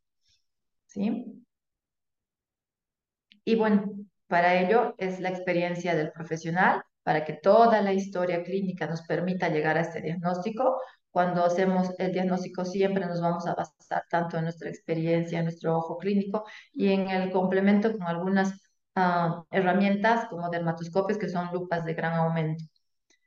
¿Sí? 0.87 1.43
Y 3.45 3.55
bueno, 3.55 3.85
para 4.27 4.55
ello 4.61 4.95
es 4.97 5.19
la 5.19 5.29
experiencia 5.29 5.95
del 5.95 6.11
profesional, 6.11 6.83
para 7.03 7.25
que 7.25 7.33
toda 7.33 7.81
la 7.81 7.93
historia 7.93 8.43
clínica 8.43 8.87
nos 8.87 9.03
permita 9.03 9.49
llegar 9.49 9.77
a 9.77 9.81
este 9.81 10.01
diagnóstico. 10.01 10.79
Cuando 11.11 11.45
hacemos 11.45 11.91
el 11.99 12.11
diagnóstico 12.11 12.65
siempre 12.65 13.05
nos 13.05 13.21
vamos 13.21 13.45
a 13.47 13.55
basar 13.55 14.03
tanto 14.09 14.37
en 14.37 14.45
nuestra 14.45 14.69
experiencia, 14.69 15.39
en 15.39 15.45
nuestro 15.45 15.77
ojo 15.77 15.97
clínico 15.97 16.45
y 16.73 16.89
en 16.91 17.09
el 17.09 17.31
complemento 17.31 17.91
con 17.93 18.03
algunas 18.03 18.53
ah, 18.95 19.43
herramientas 19.51 20.27
como 20.29 20.49
dermatoscopios 20.49 21.17
que 21.19 21.29
son 21.29 21.49
lupas 21.53 21.85
de 21.85 21.93
gran 21.93 22.13
aumento 22.15 22.65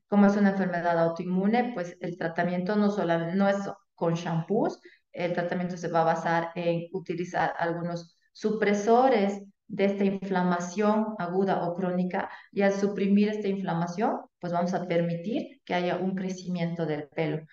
como 0.08 0.26
es 0.26 0.36
una 0.36 0.50
enfermedad 0.50 0.98
autoinmune, 0.98 1.72
pues 1.74 1.96
el 2.00 2.16
tratamiento 2.16 2.76
no 2.76 2.90
solamente 2.90 3.34
no 3.36 3.48
es 3.48 3.56
con 3.94 4.14
shampoos, 4.14 4.80
el 5.12 5.32
tratamiento 5.32 5.76
se 5.76 5.88
va 5.88 6.02
a 6.02 6.04
basar 6.04 6.50
en 6.54 6.88
utilizar 6.92 7.54
algunos 7.58 8.16
supresores 8.32 9.42
de 9.68 9.86
esta 9.86 10.04
inflamación 10.04 11.14
aguda 11.18 11.66
o 11.66 11.74
crónica 11.74 12.30
y 12.52 12.62
al 12.62 12.72
suprimir 12.72 13.28
esta 13.28 13.48
inflamación, 13.48 14.20
pues 14.38 14.52
vamos 14.52 14.74
a 14.74 14.86
permitir 14.86 15.60
que 15.64 15.74
haya 15.74 15.96
un 15.96 16.14
crecimiento 16.14 16.86
del 16.86 17.08
pelo. 17.08 17.44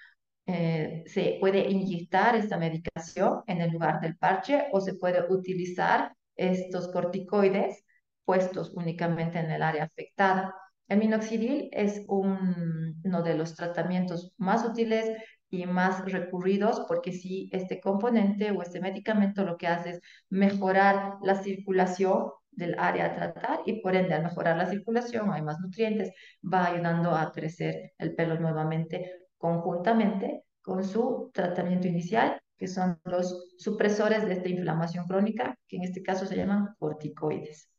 Eh, 0.46 1.04
se 1.08 1.38
puede 1.40 1.70
inyectar 1.70 2.36
esta 2.36 2.58
medicación 2.58 3.44
en 3.48 3.62
el 3.62 3.72
lugar 3.72 4.02
del 4.02 4.18
parche 4.18 4.68
o 4.72 4.82
se 4.82 4.96
puede 4.96 5.24
utilizar 5.30 6.14
estos 6.36 6.90
corticoides 6.90 7.84
puestos 8.26 8.72
únicamente 8.76 9.40
en 9.40 9.52
el 9.52 9.64
área 9.64 9.86
afectada. 9.86 10.56
El 10.88 11.00
minoxidil 11.00 11.70
es 11.72 12.04
uno 12.08 13.24
de 13.24 13.36
los 13.36 13.56
tratamientos 13.56 14.34
más 14.38 14.66
útiles 14.66 15.10
y 15.54 15.68
más 15.68 16.04
recurridos 16.12 16.84
porque 16.88 17.12
si 17.12 17.48
este 17.52 17.80
componente 17.80 18.50
o 18.50 18.64
este 18.64 18.82
medicamento 18.82 19.46
lo 19.46 19.56
que 19.56 19.68
hace 19.68 19.92
es 19.92 20.02
mejorar 20.30 21.18
la 21.22 21.36
circulación 21.36 22.32
del 22.50 22.76
área 22.80 23.06
a 23.06 23.16
tratar 23.16 23.60
y 23.66 23.80
por 23.82 23.96
ende 23.96 24.16
al 24.16 24.24
mejorar 24.24 24.58
la 24.58 24.66
circulación 24.66 25.32
hay 25.32 25.44
más 25.44 25.60
nutrientes, 25.60 26.12
va 26.44 26.66
ayudando 26.66 27.12
a 27.12 27.32
crecer 27.32 27.92
el 28.00 28.16
pelo 28.16 28.40
nuevamente 28.40 29.12
conjuntamente 29.38 30.44
con 30.64 30.84
su 30.84 31.30
tratamiento 31.32 31.88
inicial, 31.88 32.42
que 32.58 32.68
son 32.68 33.00
los 33.04 33.54
supresores 33.60 34.26
de 34.26 34.34
esta 34.34 34.50
inflamación 34.50 35.06
crónica, 35.06 35.56
que 35.68 35.78
en 35.78 35.84
este 35.84 36.02
caso 36.02 36.26
se 36.26 36.36
llaman 36.36 36.70
corticoides. 36.80 37.73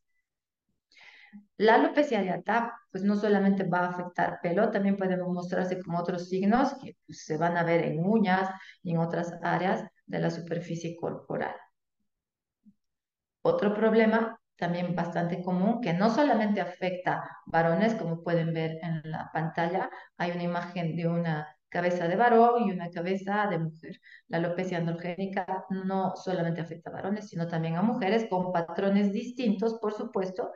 La 1.57 1.77
alopecia 1.77 2.19
areata, 2.19 2.75
pues 2.91 3.05
no 3.05 3.17
solamente 3.17 3.65
va 3.65 3.81
a 3.81 3.91
afectar 3.91 4.41
pelo, 4.43 4.71
también 4.71 4.97
puede 4.97 5.17
mostrarse 5.17 5.81
con 5.83 5.95
otros 5.95 6.29
signos 6.29 6.75
que 6.75 6.97
pues, 7.07 7.25
se 7.25 7.37
van 7.37 7.57
a 7.57 7.63
ver 7.63 7.85
en 7.85 8.05
uñas 8.05 8.51
y 8.83 8.93
en 8.93 8.99
otras 8.99 9.35
áreas 9.43 9.85
de 10.07 10.19
la 10.19 10.31
superficie 10.31 10.97
corporal. 10.97 11.55
Otro 13.43 13.75
problema 13.75 14.41
también 14.57 14.95
bastante 14.95 15.43
común, 15.43 15.81
que 15.81 15.93
no 15.93 16.11
solamente 16.11 16.61
afecta 16.61 17.23
varones, 17.47 17.95
como 17.95 18.23
pueden 18.23 18.53
ver 18.55 18.79
en 18.83 19.11
la 19.11 19.31
pantalla, 19.33 19.91
hay 20.17 20.33
una 20.33 20.45
imagen 20.45 20.97
de 20.97 21.07
una 21.09 21.57
cabeza 21.69 22.07
de 22.07 22.17
varón 22.17 22.69
y 22.69 22.73
una 22.73 22.89
cabeza 22.91 23.49
de 23.49 23.59
mujer. 23.59 24.01
La 24.29 24.39
alopecia 24.39 24.79
androgénica 24.79 25.67
no 25.71 26.15
solamente 26.17 26.61
afecta 26.61 26.91
a 26.91 26.93
varones, 26.93 27.29
sino 27.29 27.49
también 27.49 27.77
a 27.77 27.83
mujeres 27.83 28.27
con 28.31 28.53
patrones 28.53 29.13
distintos, 29.13 29.75
por 29.81 29.93
supuesto, 29.93 30.53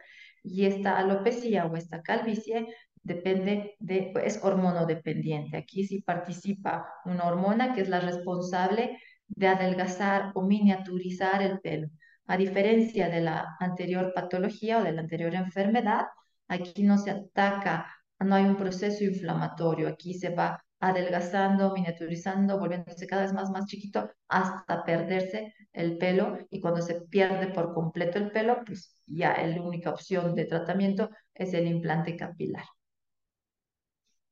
y 0.48 0.66
esta 0.66 0.98
alopecia 0.98 1.66
o 1.66 1.76
esta 1.76 2.02
calvicie 2.02 2.66
depende 3.02 3.76
de, 3.78 4.12
es 4.24 4.40
hormonodependiente. 4.42 5.56
Aquí 5.56 5.86
sí 5.86 6.02
participa 6.02 6.88
una 7.04 7.24
hormona 7.24 7.74
que 7.74 7.82
es 7.82 7.88
la 7.88 8.00
responsable 8.00 8.98
de 9.26 9.46
adelgazar 9.48 10.32
o 10.34 10.42
miniaturizar 10.42 11.42
el 11.42 11.60
pelo. 11.60 11.88
A 12.26 12.36
diferencia 12.36 13.08
de 13.08 13.20
la 13.20 13.56
anterior 13.60 14.12
patología 14.14 14.78
o 14.78 14.84
de 14.84 14.92
la 14.92 15.00
anterior 15.02 15.34
enfermedad, 15.34 16.06
aquí 16.48 16.82
no 16.82 16.98
se 16.98 17.10
ataca, 17.10 17.86
no 18.20 18.34
hay 18.34 18.44
un 18.44 18.56
proceso 18.56 19.04
inflamatorio, 19.04 19.88
aquí 19.88 20.14
se 20.14 20.30
va 20.34 20.62
adelgazando, 20.80 21.72
miniaturizando, 21.72 22.58
volviéndose 22.58 23.06
cada 23.06 23.22
vez 23.22 23.32
más, 23.32 23.50
más 23.50 23.66
chiquito 23.66 24.10
hasta 24.28 24.84
perderse 24.84 25.54
el 25.72 25.98
pelo 25.98 26.38
y 26.50 26.60
cuando 26.60 26.82
se 26.82 27.00
pierde 27.02 27.48
por 27.48 27.74
completo 27.74 28.18
el 28.18 28.30
pelo, 28.30 28.62
pues 28.64 28.97
ya 29.08 29.36
la 29.46 29.62
única 29.62 29.90
opción 29.90 30.34
de 30.34 30.44
tratamiento 30.44 31.10
es 31.34 31.54
el 31.54 31.66
implante 31.66 32.16
capilar. 32.16 32.64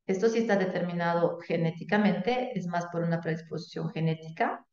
Esto 0.05 0.29
sí 0.29 0.39
está 0.39 0.55
determinado 0.55 1.37
genéticamente, 1.39 2.57
es 2.57 2.67
más 2.67 2.85
por 2.87 3.03
una 3.03 3.19
predisposición 3.19 3.89
genética, 3.89 4.65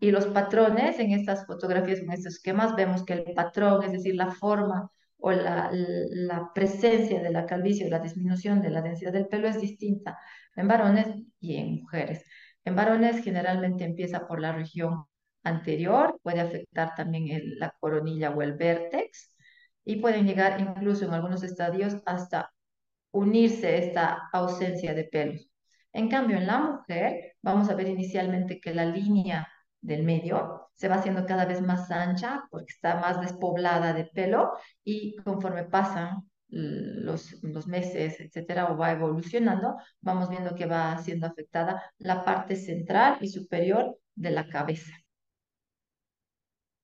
y 0.00 0.10
los 0.10 0.26
patrones 0.26 0.98
en 0.98 1.12
estas 1.12 1.46
fotografías, 1.46 2.00
en 2.00 2.10
estos 2.10 2.34
esquemas, 2.34 2.74
vemos 2.74 3.04
que 3.04 3.12
el 3.12 3.34
patrón, 3.34 3.84
es 3.84 3.92
decir, 3.92 4.14
la 4.14 4.30
forma 4.32 4.90
o 5.18 5.30
la, 5.30 5.70
la 5.72 6.50
presencia 6.52 7.22
de 7.22 7.30
la 7.30 7.46
calvicie 7.46 7.86
o 7.86 7.90
la 7.90 8.00
disminución 8.00 8.60
de 8.60 8.70
la 8.70 8.82
densidad 8.82 9.12
del 9.12 9.28
pelo 9.28 9.48
es 9.48 9.60
distinta 9.60 10.18
en 10.56 10.66
varones 10.66 11.08
y 11.38 11.56
en 11.56 11.80
mujeres. 11.82 12.24
En 12.64 12.74
varones 12.74 13.22
generalmente 13.22 13.84
empieza 13.84 14.26
por 14.26 14.40
la 14.40 14.52
región 14.52 15.04
anterior, 15.44 16.18
puede 16.22 16.40
afectar 16.40 16.94
también 16.96 17.58
la 17.58 17.74
coronilla 17.78 18.30
o 18.30 18.42
el 18.42 18.54
vértex 18.54 19.31
y 19.84 19.96
pueden 19.96 20.26
llegar 20.26 20.60
incluso 20.60 21.04
en 21.04 21.14
algunos 21.14 21.42
estadios 21.42 21.96
hasta 22.06 22.52
unirse 23.12 23.78
esta 23.78 24.28
ausencia 24.32 24.94
de 24.94 25.04
pelos. 25.04 25.48
En 25.92 26.08
cambio, 26.08 26.38
en 26.38 26.46
la 26.46 26.58
mujer, 26.60 27.34
vamos 27.42 27.68
a 27.68 27.74
ver 27.74 27.88
inicialmente 27.88 28.60
que 28.60 28.74
la 28.74 28.86
línea 28.86 29.48
del 29.80 30.04
medio 30.04 30.70
se 30.74 30.88
va 30.88 30.96
haciendo 30.96 31.26
cada 31.26 31.44
vez 31.44 31.60
más 31.60 31.90
ancha 31.90 32.44
porque 32.50 32.72
está 32.72 32.96
más 33.00 33.20
despoblada 33.20 33.92
de 33.92 34.04
pelo 34.06 34.52
y 34.84 35.16
conforme 35.16 35.64
pasan 35.64 36.30
los, 36.48 37.42
los 37.42 37.66
meses, 37.66 38.20
etcétera, 38.20 38.70
o 38.70 38.76
va 38.76 38.92
evolucionando, 38.92 39.76
vamos 40.00 40.28
viendo 40.28 40.54
que 40.54 40.66
va 40.66 40.98
siendo 40.98 41.26
afectada 41.26 41.82
la 41.98 42.24
parte 42.24 42.56
central 42.56 43.18
y 43.20 43.28
superior 43.28 43.98
de 44.14 44.30
la 44.30 44.48
cabeza. 44.48 44.92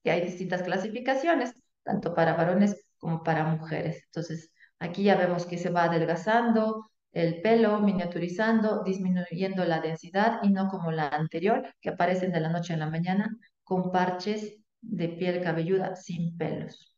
Y 0.02 0.11
hay 0.11 0.23
distintas 0.23 0.62
clasificaciones, 0.62 1.55
tanto 1.83 2.14
para 2.14 2.35
varones 2.35 2.88
como 2.99 3.23
para 3.23 3.45
mujeres. 3.45 4.02
Entonces, 4.07 4.52
aquí 4.78 5.05
ya 5.05 5.17
vemos 5.17 5.47
que 5.47 5.59
se 5.59 5.71
va 5.71 5.85
adelgazando, 5.85 6.90
el 7.12 7.40
pelo, 7.42 7.81
miniaturizando, 7.81 8.83
disminuyendo 8.85 9.64
la 9.64 9.81
densidad 9.81 10.40
y 10.42 10.51
no 10.51 10.68
como 10.68 10.92
la 10.92 11.09
anterior, 11.09 11.75
que 11.81 11.90
aparecen 11.90 12.33
de 12.33 12.40
la 12.40 12.51
noche 12.51 12.75
a 12.75 12.77
la 12.77 12.90
mañana 12.90 13.37
con 13.64 13.90
parches 13.90 14.57
de 14.81 15.09
piel 15.09 15.42
cabelluda 15.42 15.96
sin 15.96 16.37
pelos. 16.37 16.96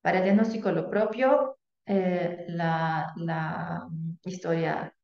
Para 0.00 0.18
el 0.18 0.24
diagnóstico 0.24 0.70
lo 0.72 0.88
propio, 0.90 1.58
eh, 1.86 2.44
la, 2.48 3.12
la 3.16 3.88
historia 4.24 4.94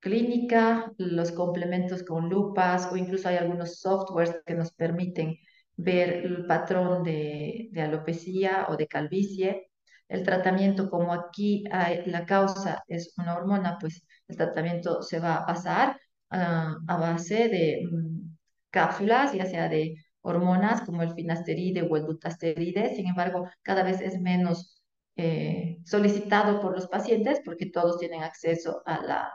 clínica, 0.00 0.92
los 0.98 1.32
complementos 1.32 2.02
con 2.02 2.28
lupas 2.28 2.90
o 2.90 2.96
incluso 2.96 3.28
hay 3.28 3.36
algunos 3.36 3.80
softwares 3.80 4.40
que 4.44 4.54
nos 4.54 4.72
permiten 4.72 5.36
ver 5.82 6.24
el 6.26 6.46
patrón 6.46 7.02
de, 7.02 7.68
de 7.72 7.80
alopecia 7.82 8.66
o 8.68 8.76
de 8.76 8.86
calvicie. 8.86 9.70
El 10.08 10.24
tratamiento, 10.24 10.90
como 10.90 11.12
aquí 11.12 11.64
la 12.06 12.26
causa 12.26 12.82
es 12.88 13.14
una 13.16 13.36
hormona, 13.36 13.78
pues 13.80 14.04
el 14.28 14.36
tratamiento 14.36 15.02
se 15.02 15.20
va 15.20 15.36
a 15.36 15.46
pasar 15.46 16.00
ah, 16.30 16.76
a 16.88 16.96
base 16.96 17.48
de 17.48 17.88
mm, 17.90 18.36
cápsulas, 18.70 19.32
ya 19.32 19.46
sea 19.46 19.68
de 19.68 19.94
hormonas 20.22 20.82
como 20.82 21.02
el 21.02 21.14
finasteride 21.14 21.82
o 21.82 21.96
el 21.96 22.06
dutasteride. 22.06 22.94
Sin 22.94 23.06
embargo, 23.06 23.48
cada 23.62 23.82
vez 23.82 24.00
es 24.00 24.20
menos 24.20 24.82
eh, 25.16 25.78
solicitado 25.84 26.60
por 26.60 26.74
los 26.74 26.88
pacientes 26.88 27.40
porque 27.44 27.66
todos 27.70 27.98
tienen 27.98 28.22
acceso 28.22 28.82
a 28.86 29.00
la, 29.02 29.32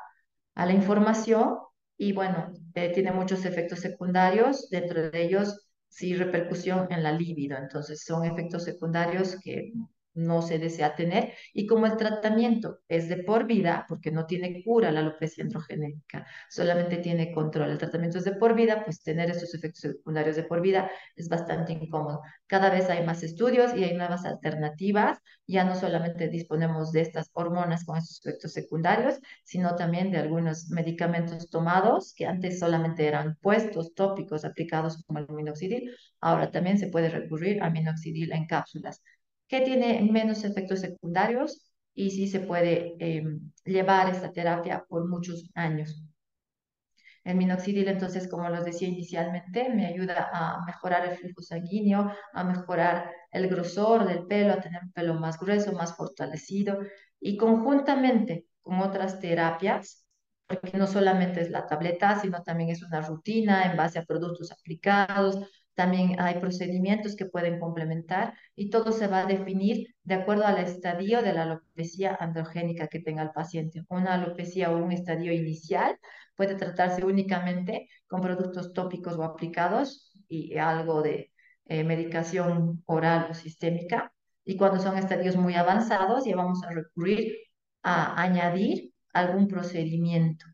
a 0.55 0.65
la 0.65 0.73
información. 0.73 1.57
Y 1.97 2.11
bueno, 2.13 2.51
eh, 2.73 2.91
tiene 2.93 3.11
muchos 3.11 3.45
efectos 3.45 3.79
secundarios, 3.79 4.69
dentro 4.69 5.09
de 5.09 5.23
ellos 5.23 5.65
sí 5.95 6.13
repercusión 6.13 6.87
en 6.91 7.03
la 7.03 7.13
libido. 7.13 7.57
Entonces 7.57 8.03
son 8.03 8.25
efectos 8.25 8.65
secundarios 8.65 9.37
que 9.41 9.71
no 10.15 10.41
se 10.41 10.59
desea 10.59 10.95
tener 10.95 11.33
y 11.53 11.67
como 11.67 11.85
el 11.85 11.97
tratamiento 11.97 12.79
es 12.87 13.09
de 13.09 13.17
por 13.17 13.45
vida, 13.45 13.85
porque 13.87 14.11
no 14.11 14.25
tiene 14.25 14.63
cura 14.63 14.91
la 14.91 15.01
alopecia 15.01 15.43
androgénica, 15.43 16.25
solamente 16.49 16.97
tiene 16.97 17.31
control, 17.31 17.71
el 17.71 17.77
tratamiento 17.77 18.17
es 18.17 18.25
de 18.25 18.33
por 18.33 18.55
vida, 18.55 18.83
pues 18.83 19.01
tener 19.03 19.29
estos 19.29 19.53
efectos 19.53 19.81
secundarios 19.81 20.35
de 20.35 20.43
por 20.43 20.61
vida 20.61 20.89
es 21.15 21.29
bastante 21.29 21.73
incómodo. 21.73 22.21
Cada 22.47 22.69
vez 22.69 22.89
hay 22.89 23.05
más 23.05 23.23
estudios 23.23 23.75
y 23.75 23.83
hay 23.83 23.95
nuevas 23.95 24.25
alternativas, 24.25 25.19
ya 25.47 25.63
no 25.63 25.75
solamente 25.75 26.29
disponemos 26.29 26.91
de 26.91 27.01
estas 27.01 27.29
hormonas 27.33 27.85
con 27.85 27.97
estos 27.97 28.25
efectos 28.25 28.53
secundarios, 28.53 29.19
sino 29.43 29.75
también 29.75 30.11
de 30.11 30.17
algunos 30.17 30.69
medicamentos 30.69 31.49
tomados 31.49 32.13
que 32.15 32.25
antes 32.25 32.59
solamente 32.59 33.07
eran 33.07 33.37
puestos 33.41 33.93
tópicos 33.93 34.45
aplicados 34.45 35.03
como 35.05 35.19
el 35.19 35.27
minoxidil, 35.29 35.91
ahora 36.21 36.51
también 36.51 36.77
se 36.77 36.87
puede 36.87 37.09
recurrir 37.09 37.61
a 37.61 37.69
minoxidil 37.69 38.31
en 38.31 38.47
cápsulas 38.47 39.01
que 39.47 39.61
tiene 39.61 40.01
menos 40.11 40.43
efectos 40.43 40.81
secundarios 40.81 41.71
y 41.93 42.11
sí 42.11 42.27
se 42.27 42.41
puede 42.41 42.95
em, 42.99 43.51
llevar 43.63 44.09
esta 44.09 44.31
terapia 44.31 44.85
por 44.87 45.07
muchos 45.07 45.49
años. 45.55 46.03
El 47.23 47.37
minoxidil, 47.37 47.87
entonces, 47.87 48.27
como 48.27 48.49
los 48.49 48.65
decía 48.65 48.87
inicialmente, 48.87 49.69
me 49.69 49.87
ayuda 49.87 50.29
a 50.31 50.63
mejorar 50.65 51.07
el 51.07 51.17
flujo 51.17 51.41
sanguíneo, 51.41 52.11
a 52.33 52.43
mejorar 52.43 53.11
el 53.31 53.47
grosor 53.47 54.07
del 54.07 54.27
pelo, 54.27 54.53
a 54.53 54.61
tener 54.61 54.83
un 54.83 54.91
pelo 54.91 55.15
más 55.15 55.39
grueso, 55.39 55.73
más 55.73 55.95
fortalecido 55.95 56.79
y 57.19 57.35
conjuntamente 57.37 58.45
con 58.61 58.79
otras 58.79 59.19
terapias, 59.19 60.05
porque 60.45 60.77
no 60.77 60.85
solamente 60.85 61.41
es 61.41 61.49
la 61.49 61.65
tableta, 61.65 62.19
sino 62.19 62.43
también 62.43 62.69
es 62.69 62.83
una 62.83 63.01
rutina 63.01 63.71
en 63.71 63.75
base 63.75 63.97
a 63.97 64.05
productos 64.05 64.51
aplicados, 64.51 65.39
también 65.75 66.19
hay 66.19 66.39
procedimientos 66.39 67.15
que 67.15 67.25
pueden 67.25 67.59
complementar 67.59 68.33
y 68.55 68.69
todo 68.69 68.91
se 68.91 69.07
va 69.07 69.21
a 69.21 69.25
definir 69.25 69.95
de 70.03 70.15
acuerdo 70.15 70.45
al 70.45 70.57
estadio 70.57 71.21
de 71.21 71.33
la 71.33 71.43
alopecia 71.43 72.15
androgénica 72.19 72.87
que 72.87 73.01
tenga 73.01 73.23
el 73.23 73.31
paciente. 73.31 73.83
Una 73.89 74.13
alopecia 74.13 74.71
o 74.71 74.77
un 74.77 74.91
estadio 74.93 75.33
inicial 75.33 75.97
puede 76.35 76.55
tratarse 76.55 77.03
únicamente 77.05 77.89
con 78.07 78.21
productos 78.21 78.73
tópicos 78.73 79.15
o 79.17 79.23
aplicados 79.23 80.13
y 80.29 80.57
algo 80.57 81.01
de 81.01 81.31
eh, 81.65 81.83
medicación 81.83 82.83
oral 82.85 83.27
o 83.31 83.33
sistémica. 83.33 84.13
Y 84.45 84.57
cuando 84.57 84.79
son 84.79 84.97
estadios 84.97 85.35
muy 85.35 85.55
avanzados, 85.55 86.25
ya 86.25 86.35
vamos 86.35 86.63
a 86.63 86.71
recurrir 86.71 87.33
a 87.83 88.21
añadir 88.21 88.93
algún 89.13 89.47
procedimiento. 89.47 90.45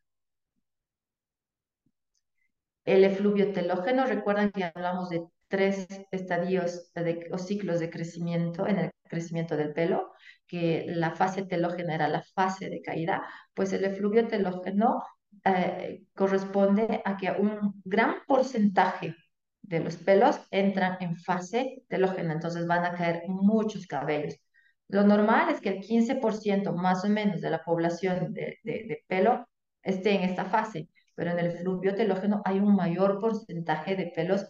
El 2.86 3.04
efluvio 3.04 3.54
telógeno, 3.54 4.06
recuerdan 4.06 4.52
que 4.52 4.64
hablamos 4.64 5.10
de 5.10 5.24
tres 5.48 5.88
estadios 6.12 6.92
de, 6.94 7.28
o 7.32 7.38
ciclos 7.38 7.80
de 7.80 7.90
crecimiento 7.90 8.66
en 8.68 8.80
el 8.80 8.92
crecimiento 9.04 9.58
del 9.58 9.74
pelo, 9.74 10.14
que 10.48 10.86
la 10.88 11.12
fase 11.12 11.46
telógena 11.46 11.96
era 11.96 12.08
la 12.08 12.24
fase 12.24 12.70
de 12.70 12.82
caída, 12.82 13.28
pues 13.54 13.74
el 13.74 13.84
efluvio 13.86 14.28
telógeno 14.28 15.04
eh, 15.44 16.04
corresponde 16.16 17.02
a 17.06 17.18
que 17.18 17.32
un 17.32 17.82
gran 17.84 18.16
porcentaje 18.28 19.16
de 19.62 19.80
los 19.82 19.98
pelos 19.98 20.40
entran 20.52 20.98
en 21.02 21.18
fase 21.18 21.84
telógena, 21.88 22.34
entonces 22.34 22.66
van 22.66 22.86
a 22.86 22.94
caer 22.94 23.24
muchos 23.28 23.86
cabellos. 23.88 24.38
Lo 24.88 25.04
normal 25.04 25.50
es 25.50 25.62
que 25.62 25.70
el 25.70 25.80
15% 25.82 26.74
más 26.74 27.06
o 27.06 27.10
menos 27.10 27.42
de 27.42 27.50
la 27.50 27.64
población 27.64 28.34
de, 28.34 28.58
de 28.64 29.04
pelo 29.08 29.48
esté 29.84 30.16
en 30.16 30.24
esta 30.24 30.46
fase, 30.46 30.90
pero 31.22 31.38
en 31.38 31.40
el 31.46 31.52
fluvio 31.52 31.94
telógeno 31.94 32.42
hay 32.46 32.58
un 32.58 32.76
mayor 32.76 33.20
porcentaje 33.20 33.96
de 33.96 34.08
pelos 34.08 34.44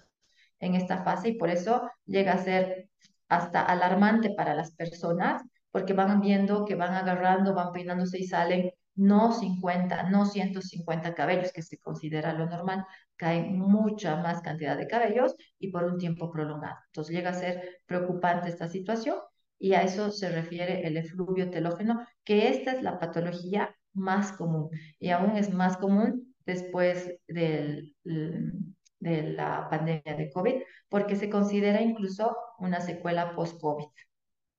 en 0.58 0.76
esta 0.76 1.04
fase 1.04 1.28
y 1.28 1.34
por 1.34 1.50
eso 1.50 1.82
llega 2.06 2.32
a 2.32 2.38
ser 2.38 2.88
hasta 3.28 3.62
alarmante 3.62 4.30
para 4.38 4.54
las 4.54 4.72
personas 4.72 5.44
porque 5.70 5.92
van 5.92 6.22
viendo 6.22 6.64
que 6.64 6.76
van 6.76 6.94
agarrando, 6.94 7.54
van 7.54 7.74
peinándose 7.74 8.20
y 8.20 8.24
salen 8.24 8.72
no 8.96 9.34
50, 9.34 10.04
no 10.04 10.26
150 10.26 11.14
cabellos, 11.14 11.52
que 11.52 11.62
se 11.62 11.78
considera 11.78 12.32
lo 12.32 12.46
normal, 12.46 12.86
caen 13.18 13.60
mucha 13.60 14.16
más 14.16 14.40
cantidad 14.40 14.78
de 14.78 14.88
cabellos 14.88 15.36
y 15.60 15.72
por 15.72 15.84
un 15.84 15.98
tiempo 15.98 16.32
prolongado. 16.32 16.78
Entonces 16.88 17.14
llega 17.14 17.32
a 17.32 17.34
ser 17.34 17.82
preocupante 17.86 18.48
esta 18.48 18.70
situación 18.70 19.18
y 19.60 19.74
a 19.74 19.82
eso 19.82 20.10
se 20.10 20.30
refiere 20.30 20.88
el 20.88 20.96
efluvio 20.96 21.50
telógeno, 21.50 22.08
que 22.24 22.48
esta 22.48 22.72
es 22.72 22.82
la 22.82 22.98
patología 22.98 23.76
más 23.92 24.32
común 24.32 24.70
y 25.00 25.10
aún 25.10 25.36
es 25.36 25.54
más 25.54 25.76
común 25.76 26.31
después 26.46 27.14
del, 27.28 27.96
de 28.04 29.24
la 29.24 29.68
pandemia 29.70 30.16
de 30.16 30.30
COVID, 30.32 30.62
porque 30.90 31.16
se 31.16 31.30
considera 31.30 31.82
incluso 31.82 32.36
una 32.60 32.82
secuela 32.82 33.36
post-COVID. 33.36 33.88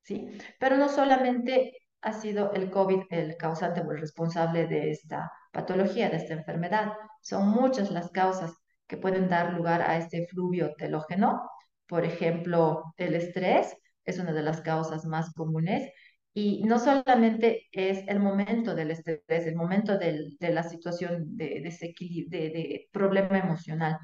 ¿sí? 0.03 0.29
Pero 0.59 0.77
no 0.77 0.89
solamente 0.89 1.83
ha 2.03 2.13
sido 2.13 2.53
el 2.53 2.71
COVID 2.71 3.05
el 3.11 3.37
causante 3.37 3.81
o 3.81 3.93
el 3.93 4.01
responsable 4.01 4.67
de 4.67 4.91
esta 4.91 5.31
patología, 5.53 6.11
de 6.11 6.17
esta 6.17 6.35
enfermedad. 6.35 6.93
Son 7.23 7.49
muchas 7.49 7.91
las 7.91 8.11
causas 8.11 8.53
que 8.87 8.97
pueden 8.97 9.29
dar 9.29 9.55
lugar 9.55 9.83
a 9.83 9.97
este 9.97 10.27
fluvio 10.27 10.75
telógeno. 10.77 11.49
Por 11.87 12.05
ejemplo, 12.05 12.83
el 12.97 13.15
estrés 13.15 13.77
es 14.05 14.19
una 14.19 14.33
de 14.33 14.43
las 14.43 14.61
causas 14.61 15.05
más 15.05 15.33
comunes. 15.33 15.91
Y 16.35 16.63
no 16.65 16.79
solamente 16.79 17.69
es 17.73 18.05
el 18.09 18.19
momento 18.21 18.75
del 18.75 18.91
estrés, 18.91 19.23
el 19.29 19.55
momento 19.57 19.99
de 19.99 20.35
la 20.41 20.63
situación 20.63 21.37
de, 21.37 21.61
de, 21.61 22.39
de 22.39 22.89
problema 22.91 23.39
emocional, 23.39 23.99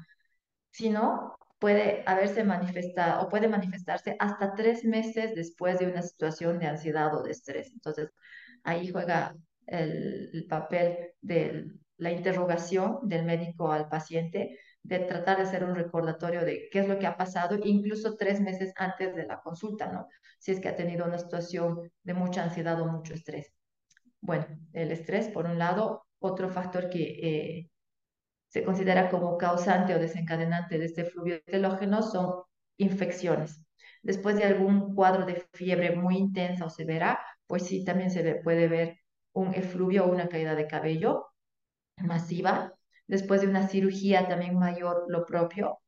sino 0.71 1.35
puede 1.59 2.03
haberse 2.05 2.43
manifestado 2.43 3.23
o 3.23 3.29
puede 3.29 3.47
manifestarse 3.47 4.15
hasta 4.19 4.53
tres 4.55 4.85
meses 4.85 5.35
después 5.35 5.79
de 5.79 5.87
una 5.87 6.01
situación 6.01 6.59
de 6.59 6.67
ansiedad 6.67 7.15
o 7.15 7.23
de 7.23 7.31
estrés. 7.31 7.71
Entonces, 7.73 8.09
ahí 8.63 8.89
juega 8.91 9.35
el, 9.67 10.45
papel 10.49 11.13
de 11.21 11.65
la 11.97 12.11
interrogación 12.11 12.99
del 13.03 13.25
médico 13.25 13.71
al 13.71 13.89
paciente, 13.89 14.57
de 14.83 14.99
tratar 14.99 15.37
de 15.37 15.43
hacer 15.43 15.63
un 15.63 15.75
recordatorio 15.75 16.45
de 16.45 16.69
qué 16.71 16.79
es 16.79 16.87
lo 16.87 16.99
que 16.99 17.07
ha 17.07 17.17
pasado, 17.17 17.57
incluso 17.63 18.15
tres 18.17 18.41
meses 18.41 18.73
antes 18.75 19.15
de 19.15 19.25
la 19.25 19.41
consulta, 19.41 19.91
¿no? 19.91 20.07
Si 20.39 20.51
es 20.51 20.59
que 20.59 20.69
ha 20.69 20.75
tenido 20.75 21.05
una 21.05 21.17
situación 21.17 21.91
de 22.03 22.13
mucha 22.13 22.43
ansiedad 22.43 22.79
o 22.81 22.87
mucho 22.87 23.13
estrés. 23.13 23.53
Bueno, 24.21 24.45
el 24.73 24.91
estrés, 24.91 25.27
por 25.29 25.45
un 25.45 25.59
lado, 25.59 26.05
otro 26.19 26.49
factor 26.49 26.89
que 26.89 27.01
eh, 27.21 27.69
se 28.47 28.63
considera 28.63 29.09
como 29.09 29.37
causante 29.37 29.93
o 29.95 29.99
desencadenante 29.99 30.77
de 30.77 30.85
este 30.85 31.05
fluvio 31.05 31.41
telógeno 31.43 32.01
son 32.01 32.43
infecciones. 32.77 33.61
Después 34.01 34.37
de 34.37 34.45
algún 34.45 34.95
cuadro 34.95 35.25
de 35.25 35.45
fiebre 35.53 35.95
muy 35.95 36.17
intensa 36.17 36.65
o 36.65 36.69
severa, 36.69 37.19
pues 37.47 37.63
sí, 37.65 37.83
también 37.83 38.11
se 38.11 38.35
puede 38.35 38.67
ver 38.67 38.99
un 39.33 39.53
efluvio 39.53 40.05
o 40.05 40.11
una 40.11 40.29
caída 40.29 40.55
de 40.55 40.67
cabello 40.67 41.27
masiva. 41.97 42.73
Después 43.09 43.41
de 43.41 43.47
una 43.47 43.67
cirugía 43.67 44.27
también 44.29 44.57
mayor, 44.57 45.05
lo 45.09 45.25
propio. 45.25 45.79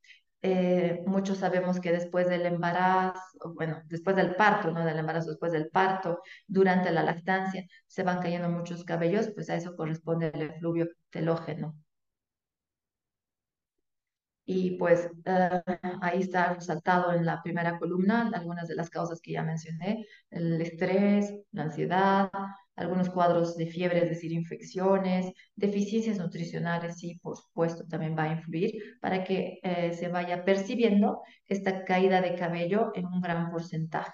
Eh, 0.43 1.03
muchos 1.05 1.38
sabemos 1.39 1.79
que 1.79 1.91
después 1.91 2.27
del 2.27 2.45
embarazo, 2.47 3.53
bueno, 3.55 3.81
después 3.88 4.15
del 4.15 4.36
parto, 4.36 4.71
no 4.71 4.84
del 4.86 4.97
embarazo, 4.99 5.29
después 5.29 5.51
del 5.53 5.69
parto, 5.69 6.19
durante 6.47 6.91
la 6.91 7.03
lactancia, 7.03 7.65
se 7.88 8.03
van 8.03 8.21
cayendo 8.21 8.49
muchos 8.49 8.84
cabellos, 8.84 9.29
pues 9.36 9.49
a 9.51 9.55
eso 9.55 9.75
corresponde 9.75 10.31
el 10.34 10.41
efluvio 10.43 10.88
telógeno. 11.12 11.75
Y 14.45 14.71
pues 14.77 15.10
eh, 15.25 15.62
ahí 16.01 16.19
está 16.21 16.53
resaltado 16.55 17.13
en 17.13 17.25
la 17.25 17.41
primera 17.41 17.77
columna 17.79 18.29
algunas 18.34 18.67
de 18.67 18.75
las 18.75 18.89
causas 18.89 19.21
que 19.21 19.34
ya 19.34 19.43
mencioné, 19.43 20.05
el 20.29 20.60
estrés, 20.62 21.34
la 21.51 21.63
ansiedad, 21.63 22.29
algunos 22.75 23.10
cuadros 23.10 23.55
de 23.57 23.67
fiebre, 23.67 23.99
es 24.03 24.10
decir, 24.10 24.31
infecciones, 24.31 25.31
deficiencias 25.55 26.17
nutricionales, 26.17 26.97
sí, 26.99 27.19
por 27.21 27.38
supuesto, 27.38 27.86
también 27.88 28.15
va 28.17 28.23
a 28.23 28.34
influir 28.34 28.97
para 29.01 29.23
que 29.23 29.60
eh, 29.63 29.93
se 29.93 30.07
vaya 30.07 30.43
percibiendo 30.45 31.21
esta 31.47 31.86
caída 31.86 32.21
de 32.21 32.36
cabello 32.36 32.91
en 32.95 33.05
un 33.07 33.21
gran 33.21 33.51
porcentaje. 33.51 34.13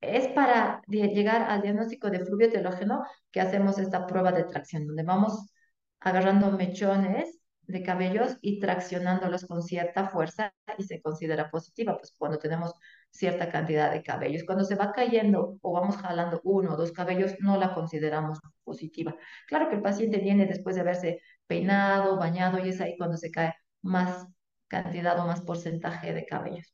Es 0.00 0.28
para 0.28 0.82
llegar 0.88 1.42
al 1.42 1.62
diagnóstico 1.62 2.10
de 2.10 2.24
fluvio 2.24 2.50
telógeno 2.50 3.02
que 3.30 3.40
hacemos 3.40 3.78
esta 3.78 4.06
prueba 4.06 4.32
de 4.32 4.44
tracción, 4.44 4.86
donde 4.86 5.02
vamos 5.02 5.52
agarrando 6.00 6.50
mechones 6.52 7.39
de 7.70 7.82
cabellos 7.82 8.36
y 8.42 8.60
traccionándolos 8.60 9.46
con 9.46 9.62
cierta 9.62 10.08
fuerza 10.08 10.52
y 10.78 10.84
se 10.84 11.00
considera 11.02 11.50
positiva, 11.50 11.96
pues 11.96 12.14
cuando 12.16 12.38
tenemos 12.38 12.74
cierta 13.10 13.50
cantidad 13.50 13.90
de 13.92 14.02
cabellos. 14.02 14.44
Cuando 14.44 14.64
se 14.64 14.74
va 14.74 14.92
cayendo 14.92 15.58
o 15.62 15.72
vamos 15.72 15.96
jalando 15.96 16.40
uno 16.44 16.74
o 16.74 16.76
dos 16.76 16.92
cabellos, 16.92 17.34
no 17.40 17.56
la 17.56 17.74
consideramos 17.74 18.38
positiva. 18.64 19.16
Claro 19.48 19.68
que 19.68 19.76
el 19.76 19.82
paciente 19.82 20.18
viene 20.18 20.46
después 20.46 20.74
de 20.76 20.82
haberse 20.82 21.20
peinado, 21.46 22.16
bañado 22.16 22.58
y 22.64 22.70
es 22.70 22.80
ahí 22.80 22.96
cuando 22.96 23.16
se 23.16 23.30
cae 23.30 23.54
más 23.82 24.26
cantidad 24.68 25.18
o 25.20 25.26
más 25.26 25.42
porcentaje 25.42 26.12
de 26.14 26.24
cabellos. 26.26 26.72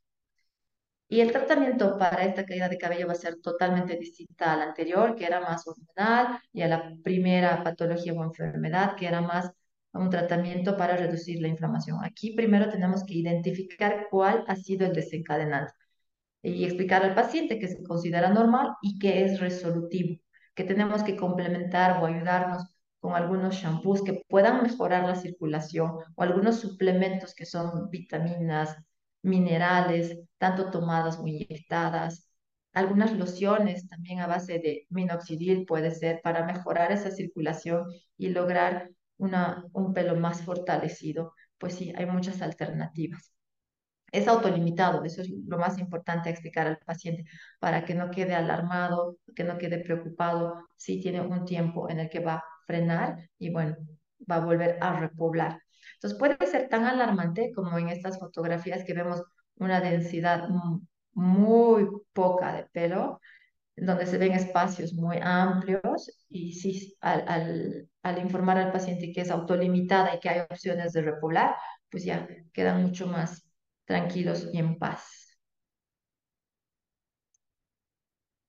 Y 1.08 1.20
el 1.20 1.30
tratamiento 1.32 1.96
para 1.98 2.24
esta 2.24 2.44
caída 2.44 2.68
de 2.68 2.78
cabello 2.78 3.06
va 3.06 3.12
a 3.12 3.16
ser 3.16 3.36
totalmente 3.40 3.96
distinta 3.96 4.52
al 4.52 4.62
anterior, 4.62 5.14
que 5.14 5.24
era 5.24 5.40
más 5.40 5.64
hormonal, 5.66 6.40
y 6.52 6.62
a 6.62 6.68
la 6.68 6.92
primera 7.02 7.62
patología 7.62 8.12
o 8.12 8.24
enfermedad, 8.24 8.96
que 8.96 9.06
era 9.06 9.20
más 9.20 9.52
un 9.98 10.10
tratamiento 10.10 10.76
para 10.76 10.96
reducir 10.96 11.40
la 11.40 11.48
inflamación. 11.48 12.04
Aquí 12.04 12.34
primero 12.34 12.70
tenemos 12.70 13.04
que 13.04 13.14
identificar 13.14 14.06
cuál 14.10 14.44
ha 14.48 14.56
sido 14.56 14.86
el 14.86 14.92
desencadenante 14.94 15.72
y 16.42 16.64
explicar 16.64 17.04
al 17.04 17.14
paciente 17.14 17.58
que 17.58 17.68
se 17.68 17.82
considera 17.82 18.30
normal 18.30 18.70
y 18.82 18.98
que 18.98 19.24
es 19.24 19.40
resolutivo, 19.40 20.20
que 20.54 20.64
tenemos 20.64 21.02
que 21.02 21.16
complementar 21.16 22.02
o 22.02 22.06
ayudarnos 22.06 22.64
con 23.00 23.14
algunos 23.14 23.56
shampoos 23.56 24.02
que 24.02 24.22
puedan 24.28 24.62
mejorar 24.62 25.04
la 25.04 25.16
circulación 25.16 25.92
o 26.14 26.22
algunos 26.22 26.60
suplementos 26.60 27.34
que 27.34 27.46
son 27.46 27.90
vitaminas, 27.90 28.76
minerales, 29.22 30.18
tanto 30.38 30.70
tomadas 30.70 31.18
o 31.18 31.26
inyectadas, 31.26 32.26
algunas 32.72 33.12
lociones 33.16 33.88
también 33.88 34.20
a 34.20 34.26
base 34.26 34.58
de 34.58 34.86
minoxidil 34.90 35.64
puede 35.66 35.92
ser 35.92 36.20
para 36.22 36.44
mejorar 36.44 36.92
esa 36.92 37.10
circulación 37.10 37.86
y 38.18 38.28
lograr 38.28 38.90
una, 39.18 39.64
un 39.72 39.92
pelo 39.94 40.16
más 40.16 40.42
fortalecido, 40.42 41.34
pues 41.58 41.74
sí, 41.74 41.92
hay 41.96 42.06
muchas 42.06 42.42
alternativas. 42.42 43.32
Es 44.12 44.28
autolimitado, 44.28 45.04
eso 45.04 45.20
es 45.22 45.30
lo 45.46 45.58
más 45.58 45.78
importante 45.78 46.30
explicar 46.30 46.66
al 46.66 46.78
paciente 46.78 47.24
para 47.58 47.84
que 47.84 47.94
no 47.94 48.10
quede 48.10 48.34
alarmado, 48.34 49.18
que 49.34 49.44
no 49.44 49.58
quede 49.58 49.78
preocupado, 49.80 50.54
si 50.76 51.00
tiene 51.00 51.20
un 51.20 51.44
tiempo 51.44 51.90
en 51.90 52.00
el 52.00 52.08
que 52.08 52.20
va 52.20 52.34
a 52.36 52.44
frenar 52.66 53.30
y 53.38 53.50
bueno, 53.50 53.76
va 54.30 54.36
a 54.36 54.44
volver 54.44 54.78
a 54.80 54.98
repoblar. 55.00 55.60
Entonces 55.94 56.18
puede 56.18 56.36
ser 56.46 56.68
tan 56.68 56.84
alarmante 56.84 57.52
como 57.54 57.76
en 57.78 57.88
estas 57.88 58.18
fotografías 58.18 58.84
que 58.84 58.94
vemos 58.94 59.22
una 59.56 59.80
densidad 59.80 60.48
muy 61.14 61.88
poca 62.12 62.52
de 62.54 62.64
pelo, 62.64 63.20
donde 63.76 64.06
se 64.06 64.18
ven 64.18 64.32
espacios 64.32 64.94
muy 64.94 65.18
amplios 65.22 66.10
y 66.28 66.52
sí, 66.54 66.96
al, 67.00 67.88
al, 68.02 68.18
informar 68.18 68.58
al 68.58 68.72
paciente 68.72 69.12
que 69.12 69.20
es 69.22 69.30
autolimitada 69.30 70.14
y 70.14 70.20
que 70.20 70.28
hay 70.30 70.40
opciones 70.40 70.92
de 70.92 71.02
repoblar, 71.02 71.56
pues 71.90 72.04
ya 72.04 72.26
quedan 72.52 72.82
mucho 72.82 73.06
más 73.06 73.46
tranquilos 73.84 74.48
y 74.52 74.58
en 74.58 74.78
paz. 74.78 75.38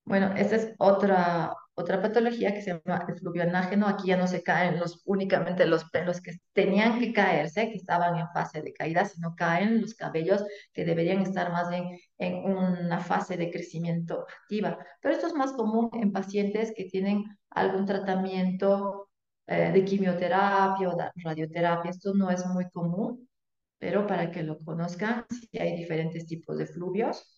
Bueno, 0.06 0.34
esta 0.38 0.56
es 0.56 0.74
otra, 0.80 1.54
otra 1.78 2.02
patología 2.02 2.54
que 2.56 2.62
se 2.64 2.72
llama 2.72 3.06
el 3.08 3.16
fluvio 3.20 3.44
anágeno. 3.44 3.88
Aquí 3.88 4.08
ya 4.08 4.18
no 4.18 4.28
se 4.28 4.42
caen 4.42 4.80
los, 4.80 5.04
únicamente 5.06 5.66
los 5.68 5.86
pelos 5.92 6.22
que 6.22 6.32
tenían 6.54 7.00
que 7.00 7.14
caerse, 7.14 7.70
que 7.70 7.76
estaban 7.78 8.18
en 8.18 8.28
fase 8.34 8.64
de 8.64 8.74
caída, 8.74 9.06
sino 9.06 9.36
caen 9.36 9.82
los 9.82 9.94
cabellos 9.94 10.44
que 10.74 10.86
deberían 10.86 11.22
estar 11.22 11.52
más 11.52 11.70
bien 11.70 12.00
en 12.18 12.44
una 12.46 13.00
fase 13.00 13.38
de 13.38 13.52
crecimiento 13.52 14.26
activa. 14.42 14.80
Pero 15.02 15.14
esto 15.14 15.28
es 15.28 15.36
más 15.36 15.54
común 15.54 15.90
en 15.94 16.12
pacientes 16.12 16.74
que 16.76 16.86
tienen 16.86 17.24
algún 17.52 17.86
tratamiento 17.86 19.10
eh, 19.46 19.72
de 19.72 19.86
quimioterapia 19.86 20.90
o 20.90 20.96
de 20.98 21.12
radioterapia. 21.24 21.92
Esto 21.92 22.14
no 22.16 22.32
es 22.32 22.44
muy 22.48 22.68
común, 22.72 23.30
pero 23.78 24.08
para 24.08 24.32
que 24.32 24.42
lo 24.42 24.58
conozcan, 24.60 25.26
sí 25.30 25.60
hay 25.60 25.78
diferentes 25.78 26.26
tipos 26.26 26.58
de 26.58 26.66
fluvios. 26.66 27.37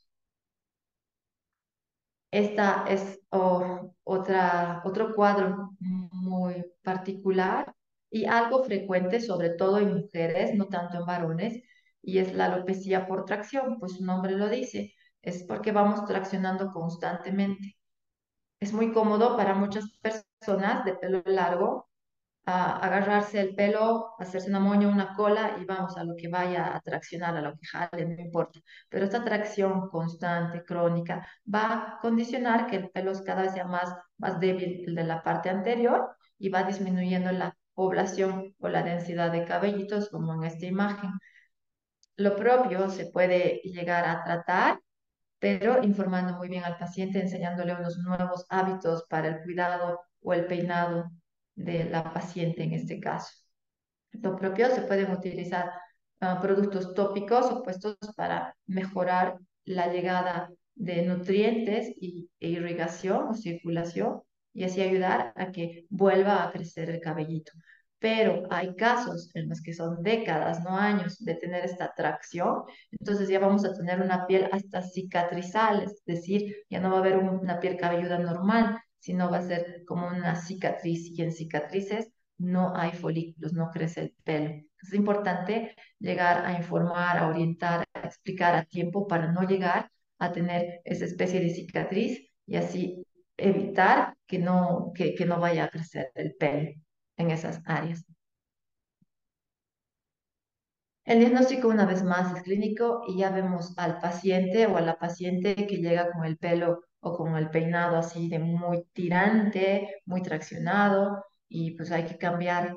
Esta 2.32 2.86
es 2.88 3.20
otra, 3.30 4.82
otro 4.86 5.15
cuadro 5.15 5.72
muy 5.80 6.63
particular 6.84 7.74
y 8.12 8.26
algo 8.26 8.63
frecuente, 8.63 9.20
sobre 9.20 9.50
todo 9.52 9.80
en 9.80 9.96
mujeres, 9.96 10.54
no 10.56 10.68
tanto 10.68 11.00
en 11.00 11.06
varones, 11.06 11.63
y 12.02 12.20
es 12.20 12.34
la 12.34 12.46
alopecia 12.46 13.08
por 13.08 13.26
tracción, 13.26 13.80
pues 13.80 13.94
su 13.94 14.06
nombre 14.06 14.34
lo 14.34 14.50
dice, 14.50 14.94
es 15.22 15.44
porque 15.44 15.72
vamos 15.72 16.06
traccionando 16.06 16.72
constantemente. 16.72 17.78
Es 18.60 18.74
muy 18.74 18.92
cómodo 18.94 19.36
para 19.38 19.56
muchas 19.56 19.86
personas 20.00 20.86
de 20.86 20.96
pelo 20.96 21.24
largo 21.26 21.88
a 22.45 22.78
agarrarse 22.78 23.39
el 23.41 23.56
pelo, 23.56 24.15
hacerse 24.19 24.49
una 24.49 24.60
moña, 24.60 24.88
una 24.88 25.13
cola 25.15 25.58
y 25.62 25.65
vamos 25.65 25.97
a 25.97 26.04
lo 26.04 26.15
que 26.15 26.28
vaya 26.30 26.75
a 26.75 26.82
traccionar, 26.82 27.38
a 27.38 27.41
lo 27.41 27.54
que 27.56 27.67
jale, 27.67 28.06
no 28.06 28.21
importa. 28.21 28.60
Pero 28.89 29.06
esta 29.06 29.23
tracción 29.23 29.89
constante, 29.89 30.63
crónica, 30.63 31.28
va 31.54 31.73
a 31.73 31.99
condicionar 32.02 32.67
que 32.67 32.78
el 32.78 32.89
pelo 32.89 33.13
cada 33.23 33.43
vez 33.43 33.54
más, 33.65 33.93
más 34.17 34.39
débil 34.39 34.84
el 34.88 34.95
de 34.95 35.04
la 35.04 35.23
parte 35.23 35.49
anterior 35.49 36.15
y 36.38 36.49
va 36.49 36.63
disminuyendo 36.63 37.32
la 37.32 37.56
población 37.73 38.56
o 38.60 38.67
la 38.67 38.84
densidad 38.84 39.32
de 39.32 39.45
cabellitos, 39.45 40.10
como 40.10 40.34
en 40.34 40.43
esta 40.43 40.65
imagen. 40.65 41.12
Lo 42.17 42.36
propio 42.36 42.89
se 42.89 43.08
puede 43.08 43.62
llegar 43.63 44.06
a 44.06 44.23
tratar 44.23 44.80
pero 45.39 45.82
informando 45.84 46.34
muy 46.38 46.49
bien 46.49 46.63
al 46.65 46.78
paciente, 46.78 47.21
enseñándole 47.21 47.73
unos 47.73 47.97
nuevos 47.99 48.45
hábitos 48.49 49.06
para 49.10 49.30
el 49.30 49.43
cuidado 49.43 50.02
o 50.21 50.34
el 50.34 50.45
peinado 50.45 51.10
de 51.60 51.84
la 51.86 52.13
paciente 52.13 52.63
en 52.63 52.74
este 52.74 53.00
caso. 53.00 53.32
Lo 54.12 54.36
propio 54.36 54.69
se 54.69 54.82
pueden 54.82 55.12
utilizar 55.12 55.72
uh, 56.22 56.41
productos 56.41 56.93
tópicos 56.93 57.45
opuestos 57.52 57.98
para 58.15 58.56
mejorar 58.65 59.38
la 59.65 59.91
llegada 59.91 60.50
de 60.76 61.04
nutrientes 61.04 61.89
y, 62.00 62.30
e 62.39 62.50
irrigación 62.50 63.28
o 63.28 63.34
circulación 63.34 64.22
y 64.54 64.63
así 64.63 64.82
ayudar 64.82 65.34
a 65.36 65.52
que 65.52 65.86
vuelva 65.89 66.43
a 66.43 66.52
crecer 66.52 66.89
el 66.89 67.02
cabellito. 67.02 67.52
Pero 68.00 68.43
hay 68.50 68.76
casos 68.76 69.30
en 69.36 69.50
los 69.50 69.62
que 69.62 69.74
son 69.74 70.02
décadas, 70.02 70.63
no 70.63 70.78
años, 70.78 71.17
de 71.19 71.36
tener 71.36 71.65
esta 71.65 71.93
tracción, 71.93 72.63
entonces 72.91 73.28
ya 73.28 73.39
vamos 73.39 73.65
a 73.65 73.74
tener 73.74 74.02
una 74.02 74.26
piel 74.26 74.50
hasta 74.54 74.82
cicatrizal, 74.82 75.84
es 75.84 76.02
decir, 76.06 76.56
ya 76.69 76.80
no 76.80 76.91
va 76.91 76.98
a 76.98 77.00
haber 77.00 77.17
una 77.17 77.60
piel 77.60 77.76
cabelluda 77.76 78.17
normal, 78.17 78.80
sino 79.00 79.32
va 79.32 79.38
a 79.38 79.48
ser 79.48 79.84
como 79.86 80.08
una 80.08 80.36
cicatriz 80.36 81.08
y 81.18 81.22
en 81.22 81.32
cicatrices 81.32 82.12
no 82.38 82.76
hay 82.76 82.92
folículos, 82.92 83.54
no 83.54 83.70
crece 83.72 84.02
el 84.02 84.16
pelo. 84.24 84.52
Es 84.82 84.94
importante 84.94 85.76
llegar 86.00 86.46
a 86.46 86.54
informar, 86.54 87.18
a 87.18 87.28
orientar, 87.28 87.86
a 87.94 88.00
explicar 88.02 88.56
a 88.56 88.66
tiempo 88.66 89.08
para 89.08 89.32
no 89.32 89.44
llegar 89.44 89.92
a 90.20 90.32
tener 90.32 90.82
esa 90.86 91.06
especie 91.06 91.40
de 91.42 91.50
cicatriz 91.50 92.30
y 92.46 92.56
así 92.56 93.06
evitar 93.38 94.16
que 94.26 94.40
no, 94.40 94.92
que, 94.96 95.16
que 95.16 95.26
no 95.26 95.40
vaya 95.40 95.66
a 95.66 95.70
crecer 95.70 96.12
el 96.16 96.36
pelo 96.36 96.72
en 97.18 97.32
esas 97.32 97.62
áreas. 97.66 98.06
El 101.04 101.20
diagnóstico 101.20 101.68
una 101.68 101.86
vez 101.86 102.04
más 102.04 102.36
es 102.38 102.44
clínico 102.44 103.02
y 103.08 103.18
ya 103.18 103.32
vemos 103.32 103.74
al 103.78 104.00
paciente 104.00 104.68
o 104.68 104.78
a 104.78 104.82
la 104.82 104.98
paciente 104.98 105.56
que 105.56 105.78
llega 105.78 106.12
con 106.12 106.24
el 106.24 106.38
pelo 106.38 106.84
o 107.02 107.16
con 107.18 107.36
el 107.38 107.50
peinado 107.50 107.98
así 107.98 108.30
de 108.30 108.40
muy 108.40 108.84
tirante, 108.94 110.02
muy 110.06 110.22
traccionado 110.22 111.24
y 111.48 111.72
pues 111.78 111.92
hay 111.92 112.06
que 112.06 112.18
cambiar 112.18 112.76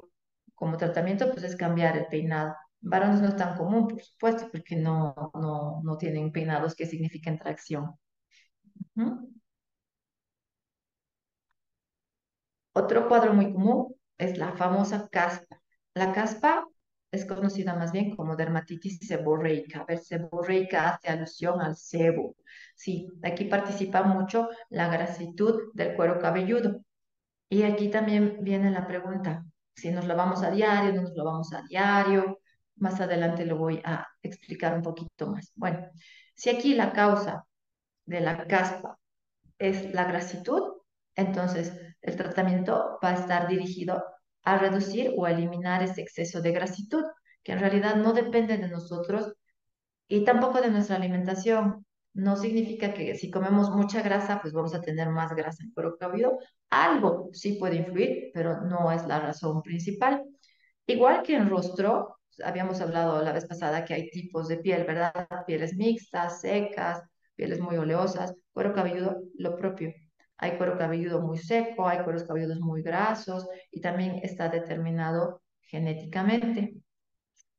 como 0.54 0.76
tratamiento, 0.76 1.30
pues 1.32 1.44
es 1.44 1.56
cambiar 1.56 1.96
el 1.96 2.06
peinado. 2.06 2.54
Varones 2.80 3.20
no 3.20 3.28
es 3.28 3.36
tan 3.36 3.56
común, 3.56 3.88
por 3.88 4.02
supuesto, 4.02 4.48
porque 4.52 4.76
no, 4.76 5.14
no, 5.34 5.80
no 5.84 5.96
tienen 5.98 6.32
peinados 6.32 6.74
que 6.74 6.86
signifiquen 6.86 7.38
tracción. 7.38 7.96
Otro 12.74 13.08
cuadro 13.08 13.32
muy 13.34 13.52
común 13.52 13.94
es 14.18 14.38
la 14.38 14.52
famosa 14.52 15.08
caspa. 15.10 15.60
La 15.94 16.12
caspa 16.12 16.66
es 17.12 17.26
conocida 17.26 17.74
más 17.74 17.92
bien 17.92 18.16
como 18.16 18.36
dermatitis 18.36 18.98
seborreica. 19.06 19.80
A 19.82 19.84
ver, 19.84 19.98
seborreica 19.98 20.88
hace 20.88 21.08
alusión 21.10 21.60
al 21.60 21.76
sebo. 21.76 22.36
Sí, 22.74 23.06
aquí 23.22 23.44
participa 23.44 24.02
mucho 24.02 24.48
la 24.70 24.88
grasitud 24.88 25.70
del 25.74 25.94
cuero 25.94 26.18
cabelludo. 26.18 26.80
Y 27.50 27.64
aquí 27.64 27.90
también 27.90 28.38
viene 28.40 28.70
la 28.70 28.86
pregunta, 28.86 29.44
si 29.76 29.90
nos 29.90 30.06
lavamos 30.06 30.42
a 30.42 30.50
diario, 30.50 30.94
no 30.94 31.02
nos 31.02 31.14
lavamos 31.14 31.52
a 31.52 31.62
diario. 31.68 32.40
Más 32.76 32.98
adelante 33.00 33.44
lo 33.44 33.58
voy 33.58 33.80
a 33.84 34.06
explicar 34.22 34.74
un 34.74 34.82
poquito 34.82 35.26
más. 35.26 35.52
Bueno, 35.54 35.86
si 36.34 36.48
aquí 36.48 36.74
la 36.74 36.92
causa 36.92 37.44
de 38.06 38.20
la 38.20 38.46
caspa 38.46 38.98
es 39.58 39.92
la 39.92 40.04
grasitud, 40.04 40.62
entonces 41.14 41.78
el 42.00 42.16
tratamiento 42.16 42.98
va 43.04 43.10
a 43.10 43.14
estar 43.14 43.48
dirigido 43.48 44.02
a 44.42 44.58
reducir 44.58 45.12
o 45.16 45.26
eliminar 45.26 45.82
ese 45.82 46.02
exceso 46.02 46.40
de 46.42 46.52
grasitud, 46.52 47.04
que 47.42 47.52
en 47.52 47.60
realidad 47.60 47.96
no 47.96 48.12
depende 48.12 48.56
de 48.58 48.68
nosotros 48.68 49.34
y 50.08 50.24
tampoco 50.24 50.60
de 50.60 50.70
nuestra 50.70 50.96
alimentación. 50.96 51.86
No 52.14 52.36
significa 52.36 52.92
que 52.92 53.14
si 53.14 53.30
comemos 53.30 53.70
mucha 53.70 54.02
grasa, 54.02 54.40
pues 54.42 54.52
vamos 54.52 54.74
a 54.74 54.82
tener 54.82 55.08
más 55.08 55.34
grasa 55.34 55.64
en 55.64 55.72
cabelludo. 55.98 56.38
Algo 56.70 57.30
sí 57.32 57.54
puede 57.54 57.76
influir, 57.76 58.30
pero 58.34 58.60
no 58.62 58.92
es 58.92 59.06
la 59.06 59.20
razón 59.20 59.62
principal. 59.62 60.22
Igual 60.86 61.22
que 61.22 61.36
en 61.36 61.48
rostro, 61.48 62.18
habíamos 62.44 62.80
hablado 62.80 63.22
la 63.22 63.32
vez 63.32 63.46
pasada 63.46 63.84
que 63.84 63.94
hay 63.94 64.10
tipos 64.10 64.48
de 64.48 64.58
piel, 64.58 64.84
¿verdad? 64.84 65.12
Pieles 65.46 65.74
mixtas, 65.76 66.40
secas, 66.40 67.02
pieles 67.34 67.60
muy 67.60 67.76
oleosas, 67.76 68.34
cuero 68.52 68.74
cabelludo, 68.74 69.22
lo 69.38 69.56
propio. 69.56 69.92
Hay 70.38 70.56
cuero 70.56 70.76
cabelludo 70.76 71.20
muy 71.20 71.38
seco, 71.38 71.86
hay 71.86 72.02
cueros 72.04 72.24
cabelludos 72.24 72.60
muy 72.60 72.82
grasos 72.82 73.46
y 73.70 73.80
también 73.80 74.20
está 74.22 74.48
determinado 74.48 75.42
genéticamente. 75.60 76.74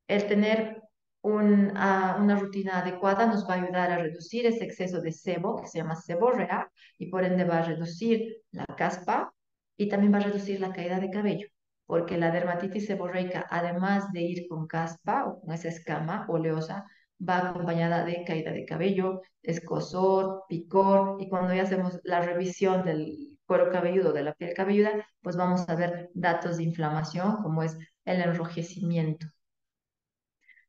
El 0.07 0.27
tener 0.27 0.81
una 1.21 2.35
rutina 2.37 2.79
adecuada 2.79 3.25
nos 3.25 3.47
va 3.47 3.53
a 3.53 3.63
ayudar 3.63 3.91
a 3.91 3.97
reducir 3.97 4.45
ese 4.45 4.65
exceso 4.65 4.99
de 5.01 5.13
sebo, 5.13 5.61
que 5.61 5.67
se 5.67 5.77
llama 5.77 5.95
seborrea, 5.95 6.69
y 6.97 7.09
por 7.09 7.23
ende 7.23 7.45
va 7.45 7.59
a 7.59 7.63
reducir 7.63 8.41
la 8.51 8.65
caspa 8.65 9.33
y 9.77 9.87
también 9.87 10.13
va 10.13 10.17
a 10.17 10.23
reducir 10.23 10.59
la 10.59 10.73
caída 10.73 10.99
de 10.99 11.09
cabello, 11.09 11.47
porque 11.85 12.17
la 12.17 12.31
dermatitis 12.31 12.85
seborreica, 12.87 13.47
además 13.49 14.11
de 14.11 14.21
ir 14.21 14.47
con 14.49 14.67
caspa 14.67 15.25
o 15.25 15.39
con 15.39 15.53
esa 15.53 15.69
escama 15.69 16.25
oleosa, 16.27 16.85
va 17.27 17.49
acompañada 17.49 18.05
de 18.05 18.23
caída 18.25 18.51
de 18.51 18.65
cabello, 18.65 19.21
escosor, 19.41 20.43
picor, 20.47 21.17
y 21.19 21.29
cuando 21.29 21.53
ya 21.53 21.63
hacemos 21.63 21.99
la 22.03 22.21
revisión 22.21 22.83
del 22.83 23.37
cuero 23.45 23.71
cabelludo, 23.71 24.13
de 24.13 24.23
la 24.23 24.33
piel 24.33 24.53
cabelluda, 24.53 24.91
pues 25.21 25.35
vamos 25.35 25.67
a 25.69 25.75
ver 25.75 26.09
datos 26.13 26.57
de 26.57 26.63
inflamación, 26.63 27.37
como 27.43 27.63
es 27.63 27.77
el 28.05 28.21
enrojecimiento. 28.21 29.27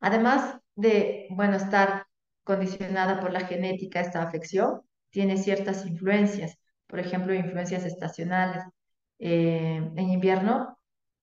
Además 0.01 0.59
de, 0.75 1.27
bueno, 1.31 1.57
estar 1.57 2.07
condicionada 2.43 3.21
por 3.21 3.33
la 3.33 3.41
genética 3.41 4.01
esta 4.01 4.23
afección, 4.23 4.83
tiene 5.11 5.37
ciertas 5.37 5.87
influencias, 5.87 6.59
por 6.87 6.99
ejemplo, 6.99 7.33
influencias 7.35 7.85
estacionales. 7.85 8.65
Eh, 9.19 9.77
en 9.77 10.11
invierno 10.11 10.74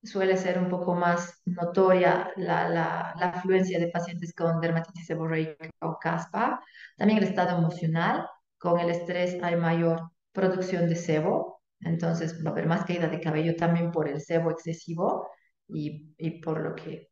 suele 0.04 0.38
ser 0.38 0.58
un 0.60 0.70
poco 0.70 0.96
más 0.96 1.42
notoria 1.46 2.32
la, 2.38 2.70
la, 2.70 3.14
la 3.20 3.26
afluencia 3.30 3.80
de 3.80 3.90
pacientes 3.90 4.34
con 4.34 4.60
dermatitis 4.62 5.06
seborreica 5.08 5.70
o 5.82 5.98
caspa. 6.00 6.62
También 6.98 7.20
el 7.20 7.26
estado 7.26 7.58
emocional, 7.58 8.28
con 8.58 8.80
el 8.80 8.90
estrés 8.90 9.42
hay 9.44 9.56
mayor 9.56 10.12
producción 10.32 10.88
de 10.90 10.96
sebo, 10.96 11.62
entonces 11.82 12.44
va 12.46 12.50
a 12.50 12.54
haber 12.54 12.68
más 12.68 12.86
caída 12.86 13.08
de 13.08 13.20
cabello 13.22 13.56
también 13.56 13.92
por 13.92 14.08
el 14.08 14.22
sebo 14.22 14.52
excesivo 14.52 15.30
y, 15.68 16.14
y 16.18 16.42
por 16.42 16.60
lo 16.62 16.76
que, 16.76 17.10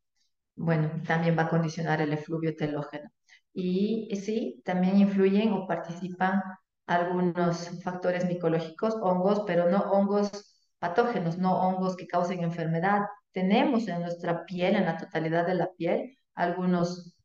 bueno, 0.55 0.91
también 1.07 1.37
va 1.37 1.43
a 1.43 1.49
condicionar 1.49 2.01
el 2.01 2.13
efluvio 2.13 2.55
telógeno. 2.55 3.09
Y 3.53 4.09
sí, 4.23 4.61
también 4.65 4.97
influyen 4.99 5.53
o 5.53 5.67
participan 5.67 6.41
algunos 6.87 7.81
factores 7.83 8.25
micológicos, 8.25 8.95
hongos, 9.01 9.43
pero 9.47 9.69
no 9.69 9.79
hongos 9.91 10.48
patógenos, 10.79 11.37
no 11.37 11.59
hongos 11.61 11.95
que 11.95 12.07
causen 12.07 12.43
enfermedad. 12.43 13.01
Tenemos 13.31 13.87
en 13.87 14.01
nuestra 14.01 14.45
piel, 14.45 14.75
en 14.75 14.85
la 14.85 14.97
totalidad 14.97 15.45
de 15.45 15.55
la 15.55 15.71
piel, 15.73 16.17
algunos, 16.33 17.15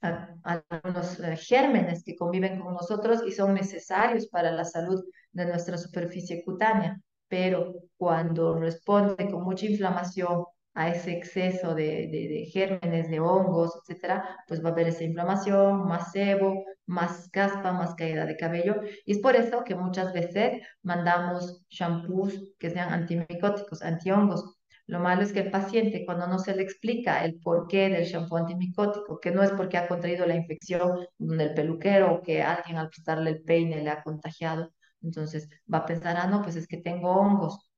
algunos 0.00 1.20
eh, 1.20 1.36
gérmenes 1.36 2.04
que 2.04 2.16
conviven 2.16 2.60
con 2.60 2.74
nosotros 2.74 3.22
y 3.26 3.32
son 3.32 3.54
necesarios 3.54 4.26
para 4.28 4.50
la 4.52 4.64
salud 4.64 5.02
de 5.32 5.46
nuestra 5.46 5.78
superficie 5.78 6.44
cutánea, 6.44 7.00
pero 7.28 7.74
cuando 7.96 8.58
responde 8.58 9.30
con 9.30 9.44
mucha 9.44 9.66
inflamación 9.66 10.44
a 10.74 10.90
ese 10.90 11.12
exceso 11.12 11.74
de, 11.74 12.06
de, 12.08 12.48
gérmenes, 12.52 13.10
de 13.10 13.20
hongos, 13.20 13.80
etcétera, 13.82 14.38
pues 14.46 14.62
va 14.64 14.68
a 14.68 14.72
haber 14.72 14.88
esa 14.88 15.04
inflamación, 15.04 15.86
más 15.88 16.12
sebo, 16.12 16.64
más 16.88 17.28
caspa, 17.30 17.72
más 17.72 17.94
caída 17.94 18.26
de 18.26 18.36
cabello. 18.36 18.76
Y 19.04 19.12
es 19.12 19.18
por 19.20 19.36
eso 19.36 19.64
que 19.64 19.74
muchas 19.76 20.12
veces 20.12 20.62
mandamos 20.82 21.62
shampoos 21.70 22.34
que 22.58 22.70
sean 22.70 22.92
antimicóticos, 22.92 23.82
antihongos. 23.82 24.56
Lo 24.86 25.00
malo 25.00 25.22
es 25.22 25.32
que 25.32 25.40
el 25.40 25.50
paciente, 25.50 26.04
cuando 26.06 26.26
no 26.26 26.38
se 26.38 26.56
le 26.56 26.62
explica 26.62 27.24
el 27.24 27.38
porqué 27.40 27.90
del 27.90 28.04
shampoo 28.06 28.38
antimicótico, 28.38 29.20
que 29.20 29.30
no 29.30 29.42
es 29.42 29.50
porque 29.52 29.76
ha 29.76 29.86
contraído 29.86 30.26
la 30.26 30.34
infección 30.36 31.06
del 31.18 31.54
peluquero 31.54 32.14
o 32.14 32.22
que 32.22 32.42
alguien 32.42 32.78
al 32.78 32.88
prestarle 32.88 33.30
el 33.30 33.42
peine 33.42 33.82
le 33.82 33.90
ha 33.90 34.02
contagiado, 34.02 34.72
entonces 35.02 35.48
va 35.72 35.78
a 35.78 35.86
pensar, 35.86 36.16
ah, 36.16 36.26
no, 36.26 36.42
pues 36.42 36.56
es 36.56 36.66
que 36.66 36.78
tengo 36.78 37.10
hongos. 37.12 37.70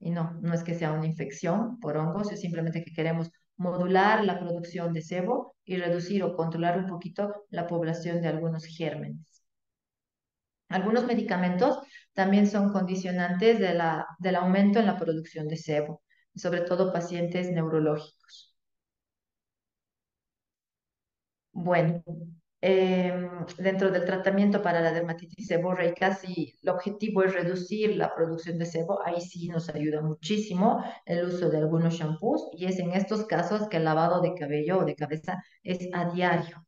Y 0.00 0.10
no, 0.10 0.38
no 0.42 0.54
es 0.54 0.62
que 0.64 0.74
sea 0.74 0.92
una 0.92 1.06
infección 1.06 1.80
por 1.80 1.96
hongos, 1.96 2.30
es 2.32 2.40
simplemente 2.40 2.84
que 2.84 2.92
queremos 2.92 3.30
modular 3.58 4.24
la 4.24 4.40
producción 4.40 4.92
de 4.94 5.02
sebo 5.02 5.54
y 5.64 5.76
reducir 5.76 6.22
o 6.24 6.34
controlar 6.36 6.78
un 6.78 6.86
poquito 6.86 7.46
la 7.50 7.66
población 7.66 8.22
de 8.22 8.28
algunos 8.28 8.64
gérmenes. 8.66 9.42
Algunos 10.70 11.04
medicamentos 11.04 11.78
también 12.14 12.46
son 12.46 12.72
condicionantes 12.72 13.58
del 13.58 14.36
aumento 14.36 14.78
en 14.78 14.86
la 14.86 14.96
producción 14.98 15.46
de 15.48 15.56
sebo. 15.58 16.02
sobre 16.34 16.60
todo 16.62 16.92
pacientes 16.92 17.50
neurológicos. 17.50 18.54
Bueno, 21.52 22.02
em, 22.60 23.28
dentro 23.58 23.90
del 23.90 24.04
tratamiento 24.04 24.62
para 24.62 24.80
la 24.80 24.92
dermatitis 24.92 25.46
seborreica, 25.46 26.14
si 26.14 26.54
el 26.62 26.68
objetivo 26.70 27.22
es 27.22 27.32
reducir 27.34 27.96
la 27.96 28.14
producción 28.14 28.58
de 28.58 28.66
sebo, 28.66 29.04
ahí 29.06 29.20
sí 29.20 29.48
nos 29.48 29.68
ayuda 29.68 30.02
muchísimo 30.02 30.82
el 31.06 31.24
uso 31.26 31.50
de 31.50 31.58
algunos 31.58 31.94
shampoos 31.94 32.48
y 32.52 32.66
es 32.66 32.78
en 32.78 32.92
estos 32.92 33.26
casos 33.26 33.68
que 33.68 33.76
el 33.78 33.84
lavado 33.84 34.20
de 34.20 34.34
cabello 34.34 34.78
o 34.80 34.84
de 34.84 34.94
cabeza 34.96 35.42
es 35.62 35.88
a 35.92 36.10
diario. 36.12 36.66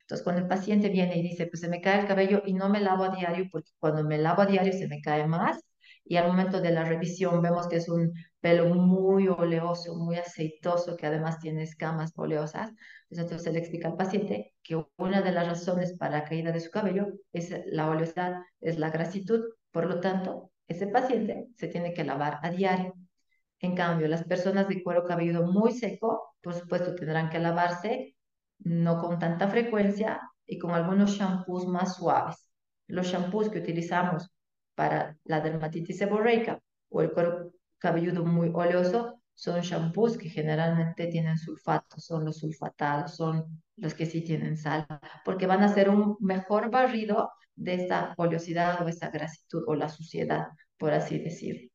Entonces, 0.00 0.24
cuando 0.24 0.42
el 0.42 0.48
paciente 0.48 0.88
viene 0.90 1.16
y 1.18 1.22
dice, 1.22 1.46
pues 1.46 1.60
se 1.60 1.68
me 1.68 1.80
cae 1.80 2.00
el 2.00 2.06
cabello 2.06 2.42
y 2.44 2.54
no 2.54 2.68
me 2.68 2.80
lavo 2.80 3.04
a 3.04 3.14
diario, 3.16 3.46
porque 3.50 3.70
cuando 3.78 4.04
me 4.04 4.18
lavo 4.18 4.42
a 4.42 4.46
diario 4.46 4.72
se 4.72 4.88
me 4.88 5.00
cae 5.00 5.26
más, 5.26 5.60
y 6.04 6.16
al 6.16 6.26
momento 6.28 6.60
de 6.60 6.72
la 6.72 6.84
revisión 6.84 7.40
vemos 7.42 7.68
que 7.68 7.76
es 7.76 7.88
un 7.88 8.12
pelo 8.42 8.74
muy 8.74 9.28
oleoso, 9.28 9.94
muy 9.96 10.16
aceitoso, 10.16 10.96
que 10.96 11.06
además 11.06 11.38
tiene 11.38 11.62
escamas 11.62 12.12
oleosas. 12.16 12.72
Pues 13.08 13.20
entonces 13.20 13.44
se 13.44 13.52
le 13.52 13.60
explica 13.60 13.88
al 13.88 13.96
paciente 13.96 14.52
que 14.64 14.84
una 14.98 15.22
de 15.22 15.30
las 15.30 15.46
razones 15.46 15.96
para 15.96 16.24
caída 16.24 16.50
de 16.50 16.60
su 16.60 16.70
cabello 16.70 17.06
es 17.32 17.54
la 17.66 17.88
oleosidad, 17.88 18.42
es 18.60 18.78
la 18.78 18.90
grasitud. 18.90 19.42
Por 19.70 19.86
lo 19.86 20.00
tanto, 20.00 20.50
ese 20.66 20.88
paciente 20.88 21.46
se 21.56 21.68
tiene 21.68 21.94
que 21.94 22.02
lavar 22.04 22.40
a 22.42 22.50
diario. 22.50 22.94
En 23.60 23.76
cambio, 23.76 24.08
las 24.08 24.24
personas 24.24 24.66
de 24.68 24.82
cuero 24.82 25.04
cabelludo 25.04 25.46
muy 25.46 25.72
seco, 25.72 26.34
por 26.42 26.54
supuesto, 26.54 26.96
tendrán 26.96 27.30
que 27.30 27.38
lavarse 27.38 28.16
no 28.58 28.98
con 28.98 29.20
tanta 29.20 29.48
frecuencia 29.48 30.20
y 30.44 30.58
con 30.58 30.72
algunos 30.72 31.12
shampoos 31.12 31.68
más 31.68 31.94
suaves. 31.94 32.48
Los 32.88 33.06
shampoos 33.06 33.50
que 33.50 33.60
utilizamos 33.60 34.32
para 34.74 35.16
la 35.24 35.40
dermatitis 35.40 35.98
seborreica 35.98 36.58
o 36.88 37.02
el 37.02 37.12
cuero 37.12 37.52
cabelludo 37.82 38.24
muy 38.24 38.50
oleoso 38.54 39.20
son 39.34 39.60
shampoos 39.60 40.16
que 40.16 40.28
generalmente 40.28 41.08
tienen 41.08 41.36
sulfato, 41.36 41.98
son 41.98 42.24
los 42.24 42.38
sulfatados, 42.38 43.16
son 43.16 43.60
los 43.76 43.92
que 43.94 44.06
sí 44.06 44.22
tienen 44.22 44.56
sal, 44.56 44.86
porque 45.24 45.48
van 45.48 45.62
a 45.62 45.66
hacer 45.66 45.90
un 45.90 46.16
mejor 46.20 46.70
barrido 46.70 47.32
de 47.56 47.74
esa 47.74 48.14
oleosidad 48.16 48.80
o 48.82 48.88
esa 48.88 49.10
grasitud 49.10 49.64
o 49.66 49.74
la 49.74 49.88
suciedad, 49.88 50.48
por 50.78 50.92
así 50.92 51.18
decirlo. 51.18 51.68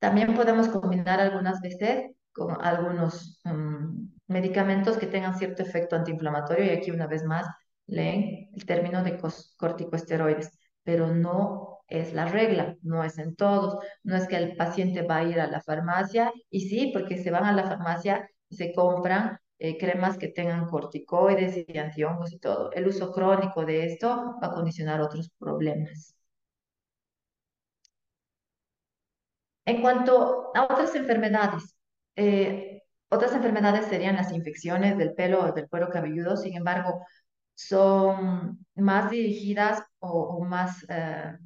También 0.00 0.34
podemos 0.34 0.68
combinar 0.68 1.20
algunas 1.20 1.60
veces 1.60 2.10
con 2.32 2.56
algunos 2.60 3.40
mm, 3.44 4.08
medicamentos 4.26 4.96
que 4.96 5.06
tengan 5.06 5.38
cierto 5.38 5.62
efecto 5.62 5.94
antiinflamatorio 5.94 6.64
y 6.64 6.70
aquí 6.70 6.90
una 6.90 7.06
vez 7.06 7.24
más 7.24 7.46
leen 7.86 8.50
el 8.54 8.66
término 8.66 9.02
de 9.04 9.18
corticosteroides 9.56 10.58
pero 10.88 11.14
no 11.14 11.67
es 11.88 12.12
la 12.14 12.26
regla, 12.26 12.76
no 12.82 13.04
es 13.04 13.18
en 13.18 13.34
todos, 13.36 13.78
no 14.04 14.16
es 14.16 14.28
que 14.28 14.36
el 14.36 14.56
paciente 14.56 15.02
va 15.02 15.18
a 15.18 15.24
ir 15.24 15.40
a 15.40 15.46
la 15.48 15.60
farmacia 15.62 16.32
y 16.50 16.68
sí, 16.68 16.90
porque 16.92 17.18
se 17.22 17.30
van 17.30 17.44
a 17.44 17.52
la 17.52 17.64
farmacia 17.64 18.28
y 18.48 18.56
se 18.56 18.72
compran 18.74 19.38
eh, 19.58 19.76
cremas 19.78 20.18
que 20.18 20.28
tengan 20.28 20.66
corticoides 20.68 21.64
y 21.66 21.78
antihongos 21.78 22.32
y 22.32 22.38
todo. 22.38 22.70
El 22.72 22.86
uso 22.88 23.12
crónico 23.12 23.64
de 23.64 23.86
esto 23.86 24.36
va 24.42 24.48
a 24.48 24.54
condicionar 24.54 25.00
otros 25.00 25.30
problemas. 25.38 26.14
En 29.66 29.82
cuanto 29.82 30.50
a 30.54 30.64
otras 30.64 30.94
enfermedades, 30.94 31.76
eh, 32.16 32.82
otras 33.10 33.32
enfermedades 33.34 33.86
serían 33.86 34.16
las 34.16 34.32
infecciones 34.32 34.96
del 34.98 35.14
pelo 35.14 35.44
o 35.44 35.52
del 35.52 35.68
cuero 35.68 35.88
cabelludo, 35.90 36.36
sin 36.36 36.56
embargo, 36.56 37.04
son 37.54 38.64
más 38.76 39.10
dirigidas 39.10 39.82
o, 39.98 40.44
más 40.44 40.84
eh, 40.88 41.36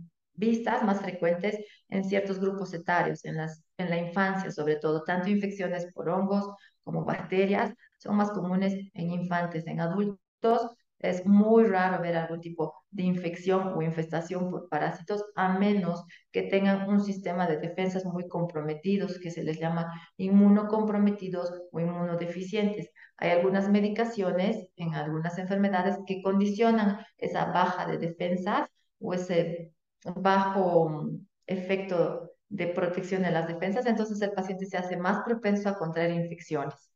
vistas, 0.47 0.83
más 0.83 1.01
frecuentes 1.01 1.55
en 1.89 2.05
ciertos 2.05 2.39
grupos 2.41 2.75
etarios, 2.75 3.25
en, 3.25 3.37
las, 3.37 3.63
en 3.79 3.91
la 3.91 3.99
infancia 3.99 4.51
sobre 4.51 4.77
todo, 4.77 5.05
tanto 5.05 5.31
infecciones 5.31 5.87
por 5.95 6.09
hongos 6.09 6.45
como 6.85 7.05
bacterias, 7.05 7.73
son 7.99 8.17
más 8.17 8.31
comunes 8.33 8.75
en 8.95 9.11
infantes, 9.11 9.67
en 9.67 9.81
adultos 9.81 10.71
es 11.03 11.27
muy 11.27 11.65
raro 11.65 12.01
ver 12.01 12.17
algún 12.17 12.41
tipo 12.41 12.75
de 12.91 13.03
infección 13.03 13.73
o 13.75 13.83
infestación 13.83 14.51
por 14.51 14.69
parásitos, 14.69 15.25
a 15.35 15.59
menos 15.59 16.05
que 16.31 16.43
tengan 16.43 16.89
un 16.89 17.01
sistema 17.01 17.47
de 17.49 17.59
defensas 17.59 18.05
muy 18.05 18.29
comprometidos, 18.29 19.19
que 19.19 19.31
se 19.31 19.43
les 19.43 19.59
llama 19.59 19.93
inmunocomprometidos 20.17 21.53
o 21.73 21.81
inmunodeficientes. 21.81 22.91
Hay 23.17 23.31
algunas 23.31 23.69
medicaciones 23.69 24.69
en 24.77 24.95
algunas 24.95 25.39
enfermedades 25.39 25.99
que 26.07 26.23
condicionan 26.23 27.05
esa 27.19 27.47
baja 27.47 27.87
de 27.87 27.99
defensas 27.99 28.69
o 29.01 29.13
ese 29.15 29.73
bajo 30.05 30.89
mm, 30.89 31.27
efecto 31.47 32.31
de 32.49 32.67
protección 32.69 33.23
de 33.23 33.31
las 33.31 33.49
defensas, 33.49 33.87
entonces 33.87 34.21
el 34.23 34.33
paciente 34.33 34.67
se 34.67 34.77
hace 34.77 34.97
más 34.97 35.23
propenso 35.25 35.69
a 35.69 35.79
contraer 35.79 36.13
infecciones. 36.13 36.91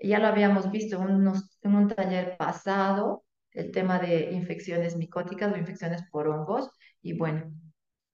Ya 0.00 0.18
lo 0.18 0.28
habíamos 0.28 0.70
visto 0.70 0.96
en, 1.02 1.32
en 1.62 1.74
un 1.74 1.88
taller 1.88 2.36
pasado, 2.36 3.24
el 3.52 3.70
tema 3.72 3.98
de 3.98 4.30
infecciones 4.32 4.96
micóticas 4.96 5.52
o 5.52 5.56
infecciones 5.56 6.02
por 6.10 6.28
hongos. 6.28 6.70
Y 7.02 7.16
bueno, 7.18 7.52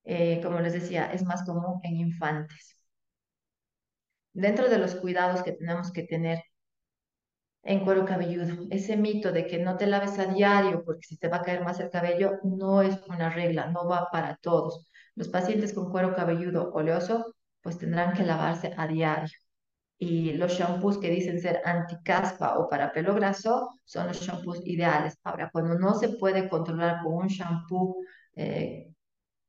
eh, 0.05 0.41
como 0.43 0.61
les 0.61 0.73
decía, 0.73 1.13
es 1.13 1.25
más 1.25 1.45
común 1.45 1.81
en 1.83 1.97
infantes. 1.97 2.77
Dentro 4.33 4.69
de 4.69 4.79
los 4.79 4.95
cuidados 4.95 5.43
que 5.43 5.53
tenemos 5.53 5.91
que 5.93 6.05
tener 6.05 6.43
en 7.67 7.85
cuero 7.85 8.05
cabelludo, 8.05 8.67
ese 8.71 8.97
mito 8.97 9.33
de 9.33 9.47
que 9.47 9.59
no 9.59 9.77
te 9.77 9.87
laves 9.87 10.19
a 10.19 10.27
diario 10.27 10.83
porque 10.85 11.07
si 11.07 11.17
te 11.19 11.29
va 11.29 11.39
a 11.39 11.43
caer 11.43 11.65
más 11.65 11.81
el 11.81 11.91
cabello 11.91 12.39
no 12.45 12.83
es 12.83 12.99
una 13.09 13.31
regla, 13.31 13.67
no 13.69 13.89
va 13.89 14.09
para 14.11 14.37
todos. 14.37 14.87
Los 15.15 15.29
pacientes 15.29 15.75
con 15.75 15.91
cuero 15.91 16.15
cabelludo 16.15 16.73
oleoso 16.73 17.35
pues 17.63 17.79
tendrán 17.79 18.15
que 18.15 18.25
lavarse 18.25 18.73
a 18.77 18.87
diario 18.87 19.37
y 19.99 20.33
los 20.35 20.53
shampoos 20.53 20.99
que 20.99 21.11
dicen 21.11 21.41
ser 21.41 21.61
anticaspa 21.65 22.59
o 22.59 22.69
para 22.69 22.93
pelo 22.93 23.15
graso 23.15 23.79
son 23.85 24.09
los 24.09 24.21
shampoos 24.21 24.61
ideales. 24.67 25.19
Ahora, 25.25 25.51
cuando 25.53 25.79
no 25.79 25.95
se 25.95 26.11
puede 26.11 26.49
controlar 26.49 27.03
con 27.03 27.15
un 27.15 27.27
shampoo 27.29 27.97
eh, 28.35 28.93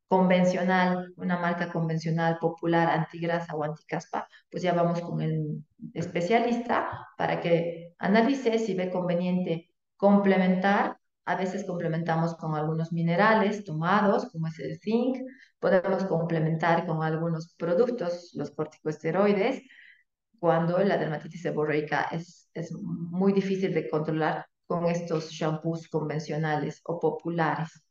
convencional, 0.08 1.14
una 1.18 1.38
marca 1.38 1.70
convencional, 1.72 2.38
popular, 2.40 2.90
antigrasa 2.90 3.56
o 3.56 3.64
anticaspa, 3.64 4.28
pues 4.50 4.64
ya 4.64 4.74
vamos 4.74 5.02
con 5.02 5.22
el 5.22 5.64
especialista 5.94 7.08
para 7.18 7.42
que 7.42 7.87
analice 8.00 8.60
si 8.60 8.74
ve 8.74 8.90
conveniente 8.92 9.72
complementar. 9.96 10.98
A 11.26 11.36
veces 11.36 11.66
complementamos 11.66 12.36
con 12.36 12.56
algunos 12.56 12.94
minerales 12.94 13.64
tomados, 13.66 14.30
como 14.32 14.48
es 14.48 14.60
el 14.60 14.80
zinc. 14.80 15.18
Podemos 15.60 16.06
complementar 16.06 16.86
con 16.86 17.04
algunos 17.04 17.54
productos, 17.56 18.32
los 18.34 18.52
corticosteroides, 18.52 19.62
cuando 20.40 20.80
la 20.80 20.98
dermatitis 20.98 21.42
seborreica 21.42 22.04
es, 22.12 22.50
es 22.54 22.72
muy 22.74 23.34
difícil 23.34 23.74
de 23.74 23.90
controlar 23.90 24.46
con 24.68 24.86
estos 24.86 25.32
shampoos 25.32 25.88
convencionales 25.90 26.82
o 26.86 27.00
populares. 27.00 27.84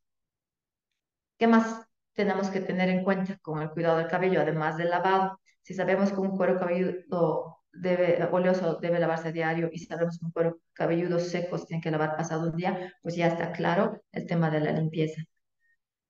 ¿Qué 1.38 1.46
más 1.46 1.86
tenemos 2.14 2.48
que 2.48 2.60
tener 2.60 2.88
en 2.88 3.04
cuenta 3.04 3.38
con 3.38 3.60
el 3.62 3.70
cuidado 3.70 3.98
del 3.98 4.08
cabello, 4.08 4.40
además 4.40 4.76
del 4.76 4.90
lavado? 4.90 5.38
Si 5.62 5.74
sabemos 5.74 6.12
que 6.12 6.20
un 6.20 6.36
cuero 6.36 6.58
cabelludo 6.58 7.55
debe, 7.80 8.24
oleoso 8.32 8.76
debe 8.80 8.98
lavarse 9.00 9.32
diario 9.32 9.68
y 9.72 9.78
sabemos 9.78 10.18
que 10.18 10.26
un 10.26 10.32
cuero 10.32 10.60
cabelludo 10.72 11.18
seco 11.18 11.58
se 11.58 11.66
tiene 11.66 11.82
que 11.82 11.90
lavar 11.90 12.16
pasado 12.16 12.50
un 12.50 12.56
día, 12.56 12.92
pues 13.02 13.16
ya 13.16 13.28
está 13.28 13.52
claro 13.52 14.02
el 14.12 14.26
tema 14.26 14.50
de 14.50 14.60
la 14.60 14.72
limpieza. 14.72 15.22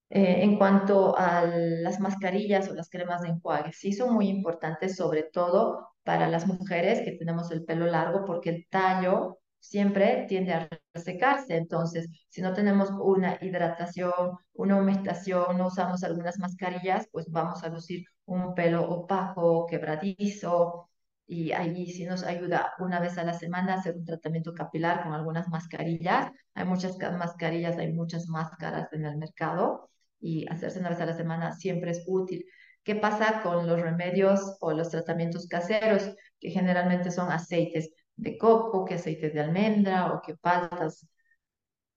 Eh, 0.09 0.43
en 0.45 0.57
cuanto 0.57 1.17
a 1.19 1.45
las 1.47 1.99
mascarillas 2.01 2.69
o 2.69 2.75
las 2.75 2.89
cremas 2.89 3.23
de 3.23 3.29
enjuague, 3.29 3.73
sí 3.73 3.93
son 3.93 4.15
muy 4.15 4.29
importantes, 4.29 4.97
sobre 4.97 5.25
todo 5.25 5.89
para 6.05 6.29
las 6.29 6.47
mujeres 6.47 7.01
que 7.03 7.13
tenemos 7.13 7.51
el 7.51 7.65
pelo 7.65 7.87
largo, 7.87 8.25
porque 8.25 8.51
el 8.51 8.67
tallo 8.71 9.39
siempre 9.59 10.27
tiende 10.29 10.53
a 10.55 10.69
secarse. 10.95 11.57
Entonces, 11.57 12.09
si 12.29 12.41
no 12.41 12.53
tenemos 12.55 12.91
una 12.91 13.39
hidratación, 13.41 14.13
una 14.55 14.77
humectación, 14.79 15.59
no 15.59 15.67
usamos 15.67 16.05
algunas 16.05 16.39
mascarillas, 16.39 17.09
pues 17.11 17.27
vamos 17.31 17.65
a 17.65 17.69
lucir 17.69 18.05
un 18.27 18.55
pelo 18.55 18.89
opaco, 18.89 19.67
quebradizo. 19.67 20.89
Y 21.29 21.53
ahí 21.53 21.91
sí 21.91 22.05
nos 22.05 22.23
ayuda 22.23 22.73
una 22.79 23.01
vez 23.01 23.19
a 23.19 23.25
la 23.25 23.35
semana 23.35 23.75
hacer 23.75 23.97
un 23.97 24.05
tratamiento 24.05 24.55
capilar 24.55 25.03
con 25.03 25.13
algunas 25.13 25.49
mascarillas. 25.49 26.31
Hay 26.55 26.65
muchas 26.65 26.99
mascarillas, 26.99 27.79
hay 27.79 27.93
muchas 27.93 28.29
máscaras 28.29 28.93
en 28.93 29.05
el 29.05 29.17
mercado 29.17 29.91
y 30.21 30.47
hacerse 30.49 30.79
una 30.79 30.91
vez 30.91 31.01
a 31.01 31.07
la 31.07 31.15
semana 31.15 31.53
siempre 31.53 31.91
es 31.91 32.05
útil. 32.07 32.45
¿Qué 32.85 32.95
pasa 32.95 33.43
con 33.43 33.67
los 33.67 33.81
remedios 33.81 34.57
o 34.61 34.73
los 34.73 34.91
tratamientos 34.91 35.49
caseros, 35.49 36.15
que 36.39 36.51
generalmente 36.51 37.11
son 37.11 37.33
aceites 37.33 37.91
de 38.15 38.39
coco, 38.39 38.85
que 38.85 38.95
aceites 38.95 39.35
de 39.35 39.41
almendra 39.41 40.13
o 40.13 40.23
que 40.23 40.37
paltas? 40.37 41.09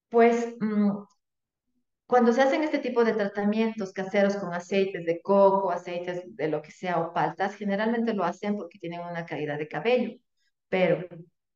Pues 0.10 0.56
mm, 0.60 0.92
cuando 2.10 2.34
se 2.34 2.42
hacen 2.42 2.64
este 2.64 2.80
tipo 2.80 3.04
de 3.06 3.14
tratamientos 3.14 3.94
caseros 3.94 4.36
con 4.38 4.54
aceites 4.54 5.06
de 5.06 5.22
coco, 5.22 5.72
aceites 5.72 6.24
de 6.36 6.48
lo 6.50 6.62
que 6.62 6.72
sea 6.72 7.00
o 7.00 7.14
paltas, 7.14 7.56
generalmente 7.56 8.14
lo 8.16 8.24
hacen 8.26 8.58
porque 8.58 8.80
tienen 8.80 9.02
una 9.02 9.26
caída 9.26 9.58
de 9.58 9.68
cabello. 9.68 10.12
Pero 10.70 11.08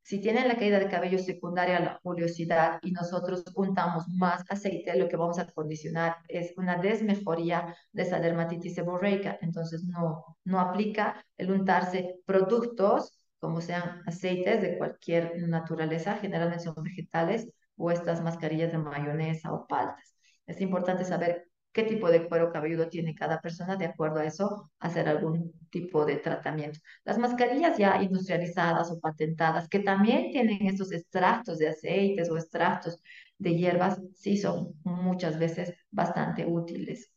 Si 0.04 0.20
tienen 0.22 0.48
la 0.50 0.58
caída 0.58 0.80
de 0.80 0.90
cabello 0.90 1.20
secundaria 1.20 1.78
a 1.78 1.82
la 1.82 2.00
oleosidad 2.04 2.80
y 2.84 2.92
nosotros 2.92 3.44
untamos 3.56 4.08
más 4.10 4.44
aceite, 4.50 4.98
lo 4.98 5.08
que 5.10 5.18
vamos 5.18 5.40
a 5.40 5.48
condicionar 5.52 6.18
es 6.28 6.54
una 6.58 6.78
desmejoría 6.78 7.76
de 7.94 8.04
esa 8.04 8.20
dermatitis 8.20 8.76
seborreica. 8.76 9.38
Entonces 9.42 9.84
no, 9.86 10.38
no 10.46 10.60
aplica 10.60 11.26
el 11.38 11.52
untarse 11.52 12.20
productos 12.26 13.14
como 13.40 13.62
sean 13.62 14.02
aceites 14.06 14.62
de 14.62 14.78
cualquier 14.78 15.38
naturaleza, 15.48 16.18
generalmente 16.18 16.66
son 16.66 16.84
vegetales, 16.84 17.50
o 17.78 17.92
estas 17.92 18.22
mascarillas 18.22 18.72
de 18.72 18.78
mayonesa 18.78 19.52
o 19.54 19.68
paltas. 19.68 20.16
Es 20.48 20.62
importante 20.62 21.06
saber 21.06 21.50
qué 21.72 21.84
tipo 21.84 22.10
de 22.10 22.28
cuero 22.28 22.52
cabelludo 22.52 22.88
tiene 22.90 23.16
cada 23.16 23.42
persona, 23.42 23.76
de 23.78 23.86
acuerdo 23.86 24.20
a 24.20 24.26
eso, 24.26 24.72
hacer 24.80 25.08
algún 25.10 25.54
tipo 25.70 26.06
de 26.06 26.18
tratamiento. 26.18 26.80
Las 27.04 27.18
mascarillas 27.18 27.78
ya 27.78 28.02
industrializadas 28.02 28.92
o 28.92 29.00
patentadas, 29.00 29.68
que 29.70 29.80
también 29.80 30.32
tienen 30.32 30.68
estos 30.68 30.92
extractos 30.92 31.58
de 31.58 31.70
aceites 31.70 32.30
o 32.30 32.38
extractos 32.38 33.00
de 33.38 33.56
hierbas, 33.56 34.00
sí 34.16 34.38
son 34.38 34.74
muchas 34.84 35.40
veces 35.40 35.74
bastante 35.92 36.46
útiles. 36.46 37.10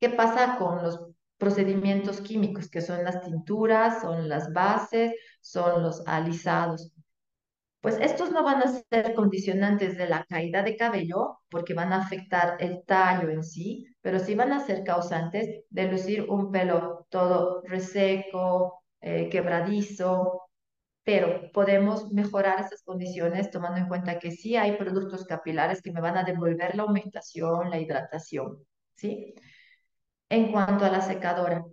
¿Qué 0.00 0.08
pasa 0.10 0.56
con 0.58 0.82
los 0.82 1.00
procedimientos 1.38 2.20
químicos, 2.20 2.68
que 2.70 2.80
son 2.80 3.04
las 3.04 3.20
tinturas, 3.22 4.00
son 4.02 4.28
las 4.28 4.52
bases, 4.52 5.14
son 5.40 5.82
los 5.82 6.02
alisados? 6.06 6.92
Pues 7.80 7.96
estos 8.00 8.30
no 8.30 8.44
van 8.44 8.62
a 8.62 8.68
ser 8.68 9.14
condicionantes 9.14 9.96
de 9.96 10.06
la 10.08 10.24
caída 10.24 10.62
de 10.62 10.76
cabello 10.76 11.40
porque 11.48 11.72
van 11.72 11.92
a 11.92 12.02
afectar 12.02 12.56
el 12.60 12.84
tallo 12.84 13.30
en 13.30 13.42
sí, 13.42 13.86
pero 14.02 14.18
sí 14.18 14.34
van 14.34 14.52
a 14.52 14.60
ser 14.60 14.84
causantes 14.84 15.64
de 15.70 15.84
lucir 15.90 16.26
un 16.28 16.50
pelo 16.52 17.06
todo 17.08 17.62
reseco, 17.62 18.82
eh, 19.00 19.30
quebradizo, 19.30 20.42
pero 21.04 21.50
podemos 21.52 22.12
mejorar 22.12 22.60
esas 22.60 22.82
condiciones 22.82 23.50
tomando 23.50 23.78
en 23.78 23.88
cuenta 23.88 24.18
que 24.18 24.30
sí 24.30 24.56
hay 24.56 24.76
productos 24.76 25.24
capilares 25.24 25.80
que 25.82 25.92
me 25.92 26.00
van 26.02 26.18
a 26.18 26.24
devolver 26.24 26.74
la 26.76 26.84
humectación, 26.84 27.70
la 27.70 27.78
hidratación, 27.78 28.58
¿sí? 28.94 29.34
En 30.28 30.52
cuanto 30.52 30.84
a 30.84 30.90
la 30.90 31.00
secadora, 31.00 31.64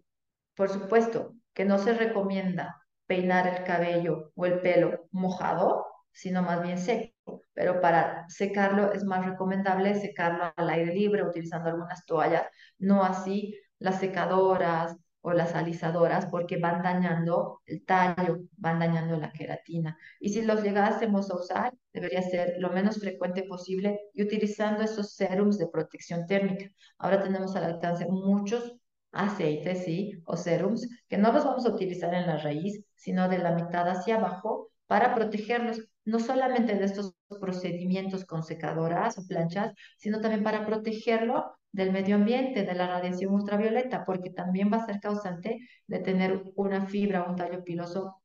por 0.56 0.70
supuesto 0.70 1.36
que 1.54 1.66
no 1.66 1.78
se 1.78 1.94
recomienda 1.94 2.82
peinar 3.06 3.48
el 3.48 3.64
cabello 3.64 4.32
o 4.36 4.46
el 4.46 4.62
pelo 4.62 5.08
mojado, 5.12 5.87
sino 6.18 6.42
más 6.42 6.62
bien 6.64 6.80
seco. 6.80 7.44
Pero 7.54 7.80
para 7.80 8.28
secarlo 8.28 8.92
es 8.92 9.04
más 9.04 9.26
recomendable 9.26 9.94
secarlo 9.96 10.52
al 10.56 10.70
aire 10.70 10.94
libre 10.94 11.24
utilizando 11.24 11.70
algunas 11.70 12.06
toallas, 12.06 12.44
no 12.80 13.04
así 13.04 13.56
las 13.80 14.00
secadoras 14.00 14.98
o 15.22 15.34
las 15.34 15.54
alisadoras 15.56 16.26
porque 16.28 16.58
van 16.58 16.82
dañando 16.82 17.62
el 17.66 17.86
tallo, 17.86 18.40
van 18.58 18.80
dañando 18.80 19.18
la 19.18 19.32
queratina. 19.32 19.98
Y 20.20 20.30
si 20.30 20.42
los 20.42 20.64
llegásemos 20.64 21.30
a 21.30 21.36
usar, 21.36 21.74
debería 21.94 22.22
ser 22.24 22.56
lo 22.60 22.70
menos 22.72 23.00
frecuente 23.00 23.44
posible 23.44 24.00
y 24.14 24.24
utilizando 24.24 24.84
esos 24.84 25.14
serums 25.14 25.58
de 25.60 25.68
protección 25.68 26.26
térmica. 26.26 26.72
Ahora 26.98 27.22
tenemos 27.22 27.56
al 27.56 27.66
alcance 27.66 28.08
muchos 28.10 28.76
aceites, 29.12 29.84
¿sí? 29.86 30.14
O 30.26 30.36
serums 30.36 30.88
que 31.08 31.18
no 31.18 31.32
los 31.32 31.46
vamos 31.46 31.66
a 31.66 31.70
utilizar 31.70 32.14
en 32.14 32.26
la 32.28 32.38
raíz, 32.38 32.84
sino 32.96 33.30
de 33.30 33.38
la 33.38 33.52
mitad 33.52 33.88
hacia 33.88 34.16
abajo 34.16 34.72
para 34.88 35.14
protegerlos 35.14 35.87
no 36.08 36.20
solamente 36.20 36.76
de 36.76 36.86
estos 36.86 37.14
procedimientos 37.42 38.24
con 38.26 38.42
secadoras 38.42 39.18
o 39.18 39.28
planchas, 39.28 39.74
sino 39.98 40.22
también 40.22 40.42
para 40.42 40.66
protegerlo 40.66 41.52
del 41.74 41.92
medio 41.92 42.16
ambiente, 42.16 42.64
de 42.64 42.74
la 42.74 42.88
radiación 42.88 43.34
ultravioleta, 43.34 44.06
porque 44.06 44.30
también 44.30 44.72
va 44.72 44.78
a 44.78 44.86
ser 44.86 45.02
causante 45.02 45.60
de 45.86 46.00
tener 46.00 46.44
una 46.56 46.86
fibra 46.86 47.24
o 47.24 47.30
un 47.30 47.36
tallo 47.36 47.62
piloso 47.62 48.22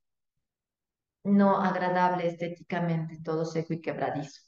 no 1.25 1.61
agradable 1.61 2.29
estéticamente, 2.29 3.19
todo 3.21 3.45
seco 3.45 3.73
y 3.75 3.81
quebradizo. 3.81 4.41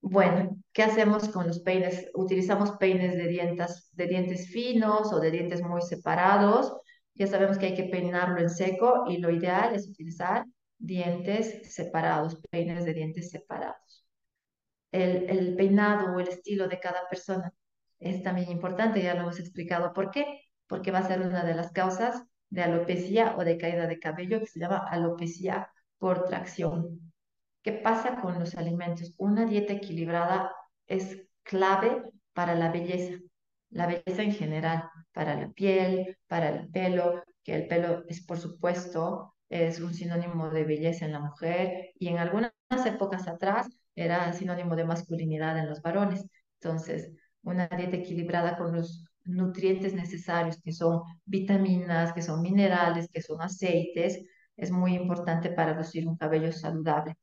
Bueno, 0.00 0.56
¿qué 0.72 0.82
hacemos 0.82 1.28
con 1.28 1.46
los 1.46 1.60
peines? 1.60 2.10
Utilizamos 2.14 2.72
peines 2.72 3.16
de 3.16 3.28
dientes, 3.28 3.88
de 3.92 4.06
dientes 4.08 4.48
finos 4.50 5.12
o 5.12 5.20
de 5.20 5.30
dientes 5.30 5.62
muy 5.62 5.82
separados. 5.82 6.72
Ya 7.14 7.28
sabemos 7.28 7.56
que 7.58 7.66
hay 7.66 7.74
que 7.74 7.84
peinarlo 7.84 8.40
en 8.40 8.50
seco 8.50 9.04
y 9.08 9.18
lo 9.18 9.30
ideal 9.30 9.74
es 9.76 9.88
utilizar 9.88 10.44
dientes 10.78 11.74
separados, 11.74 12.40
peines 12.50 12.84
de 12.84 12.94
dientes 12.94 13.30
separados. 13.30 14.06
El, 14.92 15.28
el 15.30 15.56
peinado 15.56 16.14
o 16.14 16.20
el 16.20 16.28
estilo 16.28 16.68
de 16.68 16.80
cada 16.80 17.08
persona 17.08 17.52
es 17.98 18.22
también 18.22 18.50
importante, 18.50 19.02
ya 19.02 19.14
lo 19.14 19.22
hemos 19.22 19.40
explicado. 19.40 19.92
¿Por 19.92 20.10
qué? 20.10 20.42
Porque 20.66 20.90
va 20.90 21.00
a 21.00 21.08
ser 21.08 21.20
una 21.20 21.44
de 21.44 21.54
las 21.54 21.72
causas 21.72 22.22
de 22.50 22.62
alopecia 22.62 23.36
o 23.36 23.44
de 23.44 23.58
caída 23.58 23.86
de 23.86 23.98
cabello 23.98 24.40
que 24.40 24.46
se 24.46 24.60
llama 24.60 24.78
alopecia 24.78 25.70
por 25.98 26.24
tracción. 26.24 27.12
¿Qué 27.62 27.72
pasa 27.72 28.20
con 28.20 28.38
los 28.38 28.54
alimentos? 28.54 29.14
Una 29.16 29.44
dieta 29.44 29.72
equilibrada 29.72 30.52
es 30.86 31.22
clave 31.42 32.02
para 32.32 32.54
la 32.54 32.70
belleza, 32.70 33.18
la 33.70 33.86
belleza 33.86 34.22
en 34.22 34.32
general, 34.32 34.88
para 35.12 35.34
la 35.34 35.48
piel, 35.50 36.18
para 36.26 36.50
el 36.50 36.68
pelo, 36.68 37.24
que 37.42 37.54
el 37.54 37.66
pelo 37.66 38.04
es 38.08 38.24
por 38.24 38.38
supuesto 38.38 39.35
es 39.48 39.80
un 39.80 39.94
sinónimo 39.94 40.50
de 40.50 40.64
belleza 40.64 41.04
en 41.06 41.12
la 41.12 41.20
mujer 41.20 41.90
y 41.98 42.08
en 42.08 42.18
algunas 42.18 42.52
épocas 42.86 43.28
atrás 43.28 43.68
era 43.94 44.32
sinónimo 44.32 44.76
de 44.76 44.84
masculinidad 44.84 45.58
en 45.58 45.68
los 45.68 45.82
varones. 45.82 46.26
Entonces, 46.60 47.12
una 47.42 47.68
dieta 47.68 47.96
equilibrada 47.96 48.56
con 48.56 48.74
los 48.74 49.04
nutrientes 49.24 49.94
necesarios, 49.94 50.60
que 50.62 50.72
son 50.72 51.02
vitaminas, 51.24 52.12
que 52.12 52.22
son 52.22 52.42
minerales, 52.42 53.08
que 53.12 53.22
son 53.22 53.40
aceites, 53.42 54.20
es 54.56 54.70
muy 54.70 54.94
importante 54.94 55.50
para 55.50 55.74
lucir 55.74 56.06
un 56.08 56.16
cabello 56.16 56.52
saludable. 56.52 57.16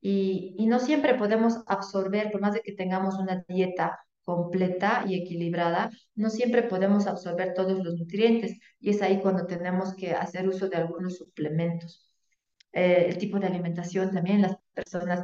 Y, 0.00 0.54
y 0.58 0.66
no 0.66 0.80
siempre 0.80 1.14
podemos 1.14 1.62
absorber, 1.66 2.32
por 2.32 2.40
más 2.40 2.54
de 2.54 2.62
que 2.62 2.72
tengamos 2.72 3.18
una 3.18 3.44
dieta 3.48 3.98
completa 4.24 5.04
y 5.06 5.14
equilibrada, 5.16 5.90
no 6.14 6.30
siempre 6.30 6.62
podemos 6.62 7.06
absorber 7.06 7.54
todos 7.54 7.78
los 7.84 7.96
nutrientes 7.96 8.58
y 8.80 8.90
es 8.90 9.02
ahí 9.02 9.20
cuando 9.20 9.46
tenemos 9.46 9.94
que 9.94 10.12
hacer 10.12 10.48
uso 10.48 10.68
de 10.68 10.76
algunos 10.76 11.16
suplementos. 11.18 12.08
Eh, 12.72 13.06
el 13.08 13.18
tipo 13.18 13.38
de 13.38 13.46
alimentación 13.46 14.10
también, 14.12 14.42
las 14.42 14.56
personas 14.74 15.22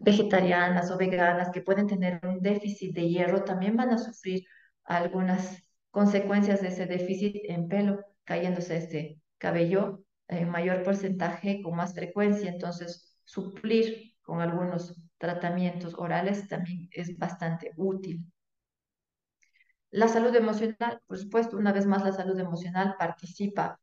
vegetarianas 0.00 0.90
o 0.90 0.98
veganas 0.98 1.50
que 1.50 1.62
pueden 1.62 1.86
tener 1.86 2.20
un 2.24 2.40
déficit 2.40 2.94
de 2.94 3.08
hierro 3.08 3.44
también 3.44 3.76
van 3.76 3.90
a 3.90 3.98
sufrir 3.98 4.44
algunas 4.84 5.62
consecuencias 5.90 6.60
de 6.60 6.68
ese 6.68 6.86
déficit 6.86 7.36
en 7.48 7.68
pelo, 7.68 8.04
cayéndose 8.24 8.76
este 8.76 9.20
cabello 9.38 10.04
en 10.28 10.50
mayor 10.50 10.82
porcentaje 10.82 11.62
con 11.62 11.76
más 11.76 11.94
frecuencia. 11.94 12.50
Entonces, 12.50 13.18
suplir 13.24 14.14
con 14.22 14.40
algunos 14.40 14.94
tratamientos 15.18 15.94
orales 15.96 16.48
también 16.48 16.88
es 16.92 17.16
bastante 17.18 17.72
útil. 17.76 18.24
La 19.90 20.08
salud 20.08 20.34
emocional, 20.34 21.00
por 21.06 21.18
supuesto, 21.18 21.56
una 21.56 21.72
vez 21.72 21.86
más 21.86 22.04
la 22.04 22.12
salud 22.12 22.38
emocional 22.38 22.96
participa 22.98 23.80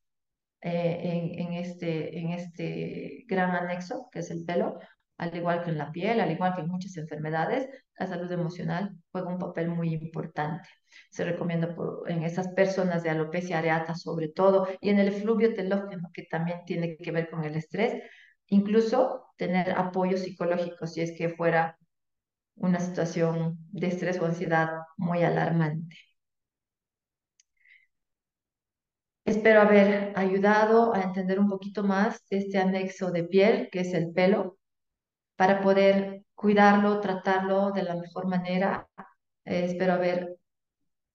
eh, 0.62 1.34
en, 1.38 1.54
este, 1.54 2.20
en 2.20 2.30
este 2.32 3.26
gran 3.28 3.52
anexo 3.52 4.10
que 4.12 4.20
es 4.20 4.32
el 4.32 4.46
pelo, 4.46 4.80
al 5.18 5.36
igual 5.36 5.64
que 5.64 5.72
en 5.72 5.78
la 5.78 5.92
piel, 5.92 6.20
al 6.20 6.32
igual 6.32 6.54
que 6.56 6.62
en 6.62 6.70
muchas 6.70 6.98
enfermedades, 6.98 7.68
la 7.98 8.08
salud 8.08 8.32
emocional 8.32 8.92
juega 9.12 9.30
un 9.30 9.40
papel 9.40 9.70
muy 9.70 9.94
importante. 9.94 10.68
Se 11.12 11.24
recomienda 11.24 11.76
en 12.08 12.24
esas 12.24 12.50
personas 12.50 13.04
de 13.04 13.10
alopecia 13.10 13.60
areata 13.60 13.96
sobre 13.96 14.30
todo 14.30 14.68
y 14.82 14.90
en 14.90 15.00
el 15.00 15.12
fluvio 15.12 15.54
telógeno 15.54 16.10
que 16.14 16.24
también 16.24 16.64
tiene 16.66 16.98
que 16.98 17.12
ver 17.12 17.30
con 17.30 17.44
el 17.44 17.56
estrés, 17.56 18.02
incluso 18.48 19.26
tener 19.38 19.72
apoyo 19.72 20.18
psicológico 20.18 20.88
si 20.88 21.02
es 21.02 21.18
que 21.18 21.30
fuera 21.30 21.78
una 22.56 22.80
situación 22.80 23.58
de 23.72 23.88
estrés 23.88 24.20
o 24.20 24.26
ansiedad 24.26 24.70
muy 24.98 25.24
alarmante. 25.24 25.98
Espero 29.26 29.62
haber 29.62 30.14
ayudado 30.18 30.94
a 30.94 31.02
entender 31.02 31.40
un 31.40 31.50
poquito 31.50 31.84
más 31.84 32.22
este 32.30 32.58
anexo 32.60 33.12
de 33.12 33.24
piel, 33.24 33.70
que 33.72 33.82
es 33.82 33.94
el 33.94 34.12
pelo, 34.12 34.58
para 35.36 35.62
poder 35.62 36.24
cuidarlo, 36.36 37.00
tratarlo 37.00 37.72
de 37.72 37.84
la 37.84 37.96
mejor 37.96 38.28
manera. 38.28 38.88
Eh, 39.46 39.66
espero 39.66 39.94
haber 39.94 40.38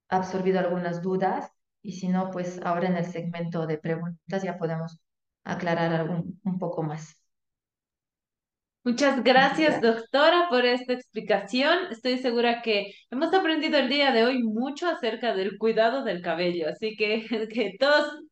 absorbido 0.08 0.58
algunas 0.60 1.02
dudas 1.02 1.50
y 1.82 1.92
si 1.92 2.08
no, 2.08 2.30
pues 2.30 2.60
ahora 2.64 2.88
en 2.88 2.96
el 2.96 3.06
segmento 3.06 3.66
de 3.66 3.78
preguntas 3.78 4.42
ya 4.42 4.58
podemos 4.58 5.00
aclarar 5.48 5.92
algún, 5.92 6.40
un 6.44 6.58
poco 6.58 6.82
más. 6.82 7.16
Muchas 8.84 9.22
gracias, 9.22 9.80
doctora, 9.82 10.46
por 10.48 10.64
esta 10.64 10.94
explicación. 10.94 11.78
Estoy 11.90 12.18
segura 12.18 12.62
que 12.62 12.92
hemos 13.10 13.32
aprendido 13.34 13.78
el 13.78 13.88
día 13.88 14.12
de 14.12 14.24
hoy 14.24 14.42
mucho 14.42 14.88
acerca 14.88 15.34
del 15.34 15.58
cuidado 15.58 16.04
del 16.04 16.22
cabello, 16.22 16.68
así 16.70 16.96
que, 16.96 17.26
que 17.52 17.76
todos 17.78 18.22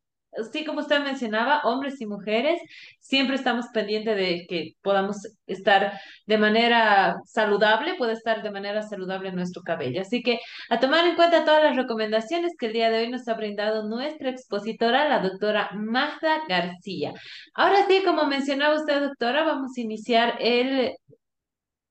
sí, 0.53 0.64
como 0.64 0.80
usted 0.80 1.01
mencionaba, 1.01 1.61
hombres 1.64 2.01
y 2.01 2.07
mujeres, 2.07 2.61
siempre 3.01 3.37
estamos 3.37 3.66
pendientes 3.72 4.16
de 4.16 4.47
que 4.49 4.72
podamos 4.82 5.16
estar 5.47 5.99
de 6.26 6.39
manera 6.39 7.16
saludable, 7.24 7.95
puede 7.97 8.12
estar 8.12 8.43
de 8.43 8.51
manera 8.51 8.82
saludable 8.82 9.32
nuestro 9.32 9.62
cabello. 9.62 10.01
Así 10.01 10.22
que 10.22 10.39
a 10.70 10.80
tomar 10.80 11.07
en 11.07 11.16
cuenta 11.16 11.45
todas 11.45 11.62
las 11.62 11.76
recomendaciones 11.76 12.53
que 12.59 12.66
el 12.66 12.72
día 12.72 12.91
de 12.91 13.01
hoy 13.01 13.11
nos 13.11 13.28
ha 13.28 13.34
brindado 13.34 13.89
nuestra 13.89 14.30
expositora, 14.30 15.09
la 15.09 15.20
doctora 15.20 15.70
Magda 15.74 16.43
García. 16.49 17.12
Ahora 17.55 17.87
sí, 17.89 18.03
como 18.05 18.26
mencionaba 18.26 18.76
usted, 18.76 19.01
doctora, 19.01 19.45
vamos 19.45 19.72
a 19.76 19.80
iniciar 19.80 20.37
el 20.41 20.93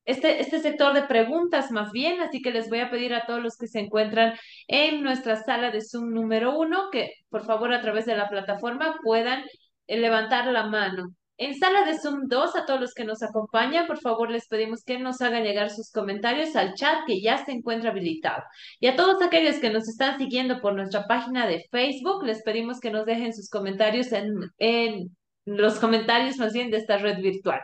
este, 0.05 0.39
este 0.39 0.59
sector 0.59 0.93
de 0.93 1.03
preguntas 1.03 1.71
más 1.71 1.91
bien, 1.91 2.21
así 2.21 2.41
que 2.41 2.51
les 2.51 2.69
voy 2.69 2.79
a 2.79 2.89
pedir 2.89 3.13
a 3.13 3.25
todos 3.25 3.41
los 3.41 3.57
que 3.57 3.67
se 3.67 3.79
encuentran 3.79 4.33
en 4.67 5.03
nuestra 5.03 5.35
sala 5.43 5.71
de 5.71 5.81
Zoom 5.81 6.11
número 6.13 6.57
uno 6.57 6.89
que 6.91 7.11
por 7.29 7.45
favor 7.45 7.73
a 7.73 7.81
través 7.81 8.05
de 8.05 8.15
la 8.15 8.29
plataforma 8.29 8.99
puedan 9.03 9.43
eh, 9.87 9.97
levantar 9.97 10.47
la 10.47 10.67
mano. 10.67 11.13
En 11.37 11.53
sala 11.53 11.83
de 11.85 11.99
Zoom 11.99 12.27
2, 12.29 12.55
a 12.55 12.65
todos 12.65 12.79
los 12.79 12.93
que 12.93 13.03
nos 13.03 13.21
acompañan, 13.21 13.87
por 13.87 13.99
favor 13.99 14.31
les 14.31 14.47
pedimos 14.47 14.85
que 14.85 14.97
nos 14.97 15.21
hagan 15.21 15.43
llegar 15.43 15.69
sus 15.69 15.91
comentarios 15.91 16.55
al 16.55 16.75
chat 16.75 17.05
que 17.05 17.19
ya 17.21 17.43
se 17.43 17.51
encuentra 17.51 17.89
habilitado. 17.89 18.41
Y 18.79 18.87
a 18.87 18.95
todos 18.95 19.21
aquellos 19.21 19.57
que 19.57 19.69
nos 19.69 19.89
están 19.89 20.17
siguiendo 20.17 20.61
por 20.61 20.75
nuestra 20.75 21.07
página 21.07 21.45
de 21.45 21.65
Facebook, 21.71 22.23
les 22.23 22.41
pedimos 22.43 22.79
que 22.79 22.89
nos 22.89 23.05
dejen 23.05 23.33
sus 23.33 23.49
comentarios 23.49 24.13
en, 24.13 24.33
en 24.59 25.17
los 25.43 25.77
comentarios 25.79 26.37
más 26.37 26.53
bien 26.53 26.71
de 26.71 26.77
esta 26.77 26.97
red 26.97 27.17
virtual. 27.17 27.59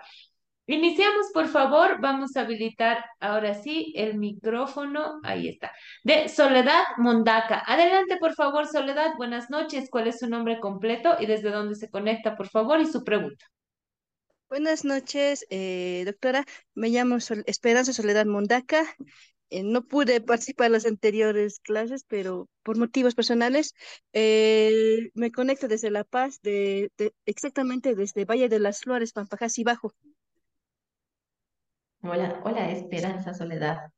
Iniciamos, 0.67 1.27
por 1.33 1.47
favor. 1.47 1.99
Vamos 1.99 2.35
a 2.35 2.41
habilitar 2.41 3.03
ahora 3.19 3.53
sí 3.53 3.93
el 3.95 4.17
micrófono. 4.17 5.19
Ahí 5.23 5.49
está. 5.49 5.71
De 6.03 6.29
Soledad 6.29 6.83
Mondaca. 6.97 7.63
Adelante, 7.65 8.17
por 8.17 8.33
favor, 8.33 8.67
Soledad. 8.67 9.15
Buenas 9.17 9.49
noches. 9.49 9.89
¿Cuál 9.89 10.07
es 10.07 10.19
su 10.19 10.29
nombre 10.29 10.59
completo 10.59 11.15
y 11.19 11.25
desde 11.25 11.51
dónde 11.51 11.75
se 11.75 11.89
conecta, 11.89 12.35
por 12.35 12.47
favor? 12.47 12.79
Y 12.79 12.85
su 12.85 13.03
pregunta. 13.03 13.45
Buenas 14.49 14.83
noches, 14.83 15.45
eh, 15.49 16.03
doctora. 16.05 16.45
Me 16.73 16.89
llamo 16.89 17.17
Esperanza 17.45 17.93
Soledad 17.93 18.25
Mondaca. 18.25 18.83
Eh, 19.49 19.63
no 19.63 19.85
pude 19.85 20.21
participar 20.21 20.67
en 20.67 20.71
las 20.71 20.85
anteriores 20.85 21.59
clases, 21.59 22.05
pero 22.07 22.47
por 22.63 22.77
motivos 22.77 23.15
personales 23.15 23.73
eh, 24.13 25.09
me 25.13 25.31
conecto 25.31 25.67
desde 25.67 25.91
La 25.91 26.05
Paz, 26.05 26.39
de, 26.41 26.89
exactamente 27.25 27.93
desde 27.93 28.23
Valle 28.23 28.47
de 28.47 28.59
las 28.59 28.79
Flores, 28.79 29.13
y 29.57 29.63
Bajo. 29.63 29.93
Hola, 32.03 32.39
hola 32.43 32.69
Esperanza 32.71 33.33
Soledad. 33.33 33.91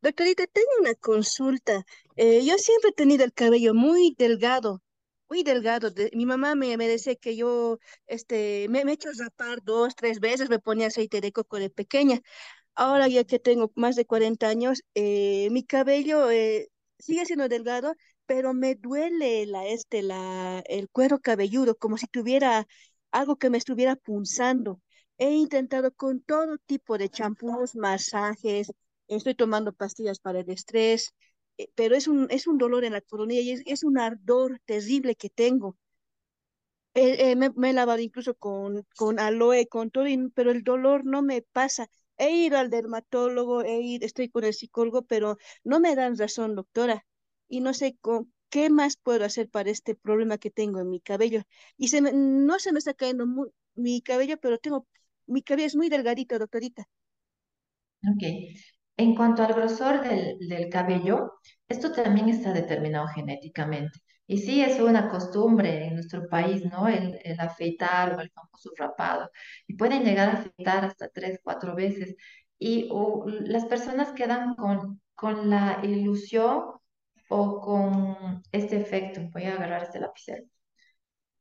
Doctorita, 0.00 0.46
tengo 0.46 0.68
una 0.80 0.94
consulta. 0.94 1.84
Eh, 2.16 2.44
yo 2.44 2.56
siempre 2.58 2.90
he 2.90 2.92
tenido 2.92 3.24
el 3.24 3.32
cabello 3.32 3.74
muy 3.74 4.14
delgado, 4.18 4.82
muy 5.28 5.42
delgado. 5.42 5.90
mi 6.12 6.24
mamá 6.26 6.54
me, 6.54 6.76
me 6.76 6.86
decía 6.88 7.16
que 7.16 7.36
yo 7.36 7.78
este, 8.06 8.66
me, 8.70 8.84
me 8.84 8.92
he 8.92 8.94
hecho 8.94 9.10
rapar 9.18 9.62
dos, 9.64 9.94
tres 9.96 10.20
veces, 10.20 10.48
me 10.50 10.58
ponía 10.60 10.86
aceite 10.88 11.20
de 11.20 11.32
coco 11.32 11.58
de 11.58 11.70
pequeña. 11.70 12.20
Ahora 12.76 13.08
ya 13.08 13.24
que 13.24 13.38
tengo 13.40 13.72
más 13.76 13.96
de 13.96 14.06
40 14.06 14.48
años, 14.48 14.82
eh, 14.94 15.48
mi 15.52 15.64
cabello 15.64 16.30
eh, 16.30 16.70
sigue 16.98 17.26
siendo 17.26 17.48
delgado, 17.48 17.94
pero 18.26 18.54
me 18.54 18.74
duele 18.76 19.46
la, 19.46 19.66
este, 19.68 20.02
la, 20.02 20.62
el 20.68 20.88
cuero 20.90 21.20
cabelludo, 21.20 21.76
como 21.76 21.98
si 21.98 22.06
tuviera 22.08 22.66
algo 23.12 23.36
que 23.36 23.50
me 23.50 23.58
estuviera 23.58 23.96
punzando. 23.96 24.80
He 25.18 25.30
intentado 25.32 25.92
con 25.92 26.20
todo 26.22 26.58
tipo 26.58 26.98
de 26.98 27.08
champús, 27.08 27.74
masajes, 27.76 28.72
estoy 29.08 29.34
tomando 29.34 29.72
pastillas 29.72 30.20
para 30.20 30.40
el 30.40 30.50
estrés, 30.50 31.12
eh, 31.58 31.70
pero 31.74 31.96
es 31.96 32.08
un, 32.08 32.28
es 32.30 32.46
un 32.46 32.58
dolor 32.58 32.84
en 32.84 32.92
la 32.92 33.00
coronilla 33.00 33.40
y 33.40 33.72
es, 33.72 33.84
un 33.84 33.98
ardor 33.98 34.60
terrible 34.64 35.16
que 35.16 35.30
tengo. 35.30 35.76
Eh, 36.94 37.36
me, 37.36 37.52
he 37.70 37.72
lavado 37.72 38.00
incluso 38.00 38.34
con, 38.34 38.84
con 38.96 39.20
aloe, 39.20 39.66
con 39.68 39.90
todo, 39.90 40.04
pero 40.34 40.50
el 40.50 40.64
dolor 40.64 41.04
no 41.04 41.22
me 41.22 41.42
pasa. 41.42 41.88
He 42.16 42.30
ido 42.32 42.58
al 42.58 42.70
dermatólogo, 42.70 43.62
he 43.62 43.80
ido, 43.80 44.04
estoy 44.06 44.28
con 44.30 44.44
el 44.44 44.54
psicólogo, 44.54 45.02
pero 45.02 45.38
no 45.64 45.78
me 45.80 45.94
dan 45.94 46.18
razón, 46.18 46.56
doctora. 46.56 47.06
Y 47.48 47.60
no 47.60 47.72
sé 47.74 47.96
con, 48.00 48.32
qué 48.50 48.70
más 48.70 48.96
puedo 48.96 49.24
hacer 49.24 49.48
para 49.48 49.70
este 49.70 49.94
problema 49.94 50.38
que 50.38 50.50
tengo 50.50 50.80
en 50.80 50.90
mi 50.90 51.00
cabello. 51.00 51.42
Y 51.76 51.88
se 51.88 52.00
no 52.00 52.58
se 52.58 52.72
me 52.72 52.78
está 52.80 52.94
cayendo 52.94 53.26
mi 53.74 54.02
cabello, 54.02 54.36
pero 54.38 54.58
tengo 54.58 54.86
mi 55.28 55.42
cabello 55.42 55.66
es 55.66 55.76
muy 55.76 55.88
delgadito, 55.88 56.38
doctorita. 56.38 56.84
Ok. 58.02 58.22
En 58.96 59.14
cuanto 59.14 59.42
al 59.42 59.54
grosor 59.54 60.02
del, 60.02 60.38
del 60.48 60.68
cabello, 60.70 61.34
esto 61.68 61.92
también 61.92 62.28
está 62.28 62.52
determinado 62.52 63.06
genéticamente. 63.08 64.00
Y 64.26 64.38
sí, 64.38 64.60
es 64.62 64.80
una 64.80 65.08
costumbre 65.08 65.86
en 65.86 65.94
nuestro 65.94 66.28
país, 66.28 66.64
¿no? 66.64 66.88
El, 66.88 67.18
el 67.24 67.40
afeitar 67.40 68.14
o 68.16 68.20
el 68.20 68.30
famoso 68.30 68.70
rapado. 68.76 69.30
Y 69.66 69.74
pueden 69.74 70.04
llegar 70.04 70.28
a 70.28 70.32
afeitar 70.40 70.84
hasta 70.84 71.08
tres, 71.08 71.40
cuatro 71.42 71.74
veces. 71.74 72.16
Y 72.58 72.88
las 73.46 73.64
personas 73.66 74.12
quedan 74.12 74.54
con, 74.56 75.00
con 75.14 75.48
la 75.50 75.80
ilusión 75.82 76.64
o 77.28 77.60
con 77.60 78.42
este 78.52 78.80
efecto. 78.80 79.22
Voy 79.32 79.44
a 79.44 79.54
agarrar 79.54 79.84
este 79.84 80.00
lapicero. 80.00 80.44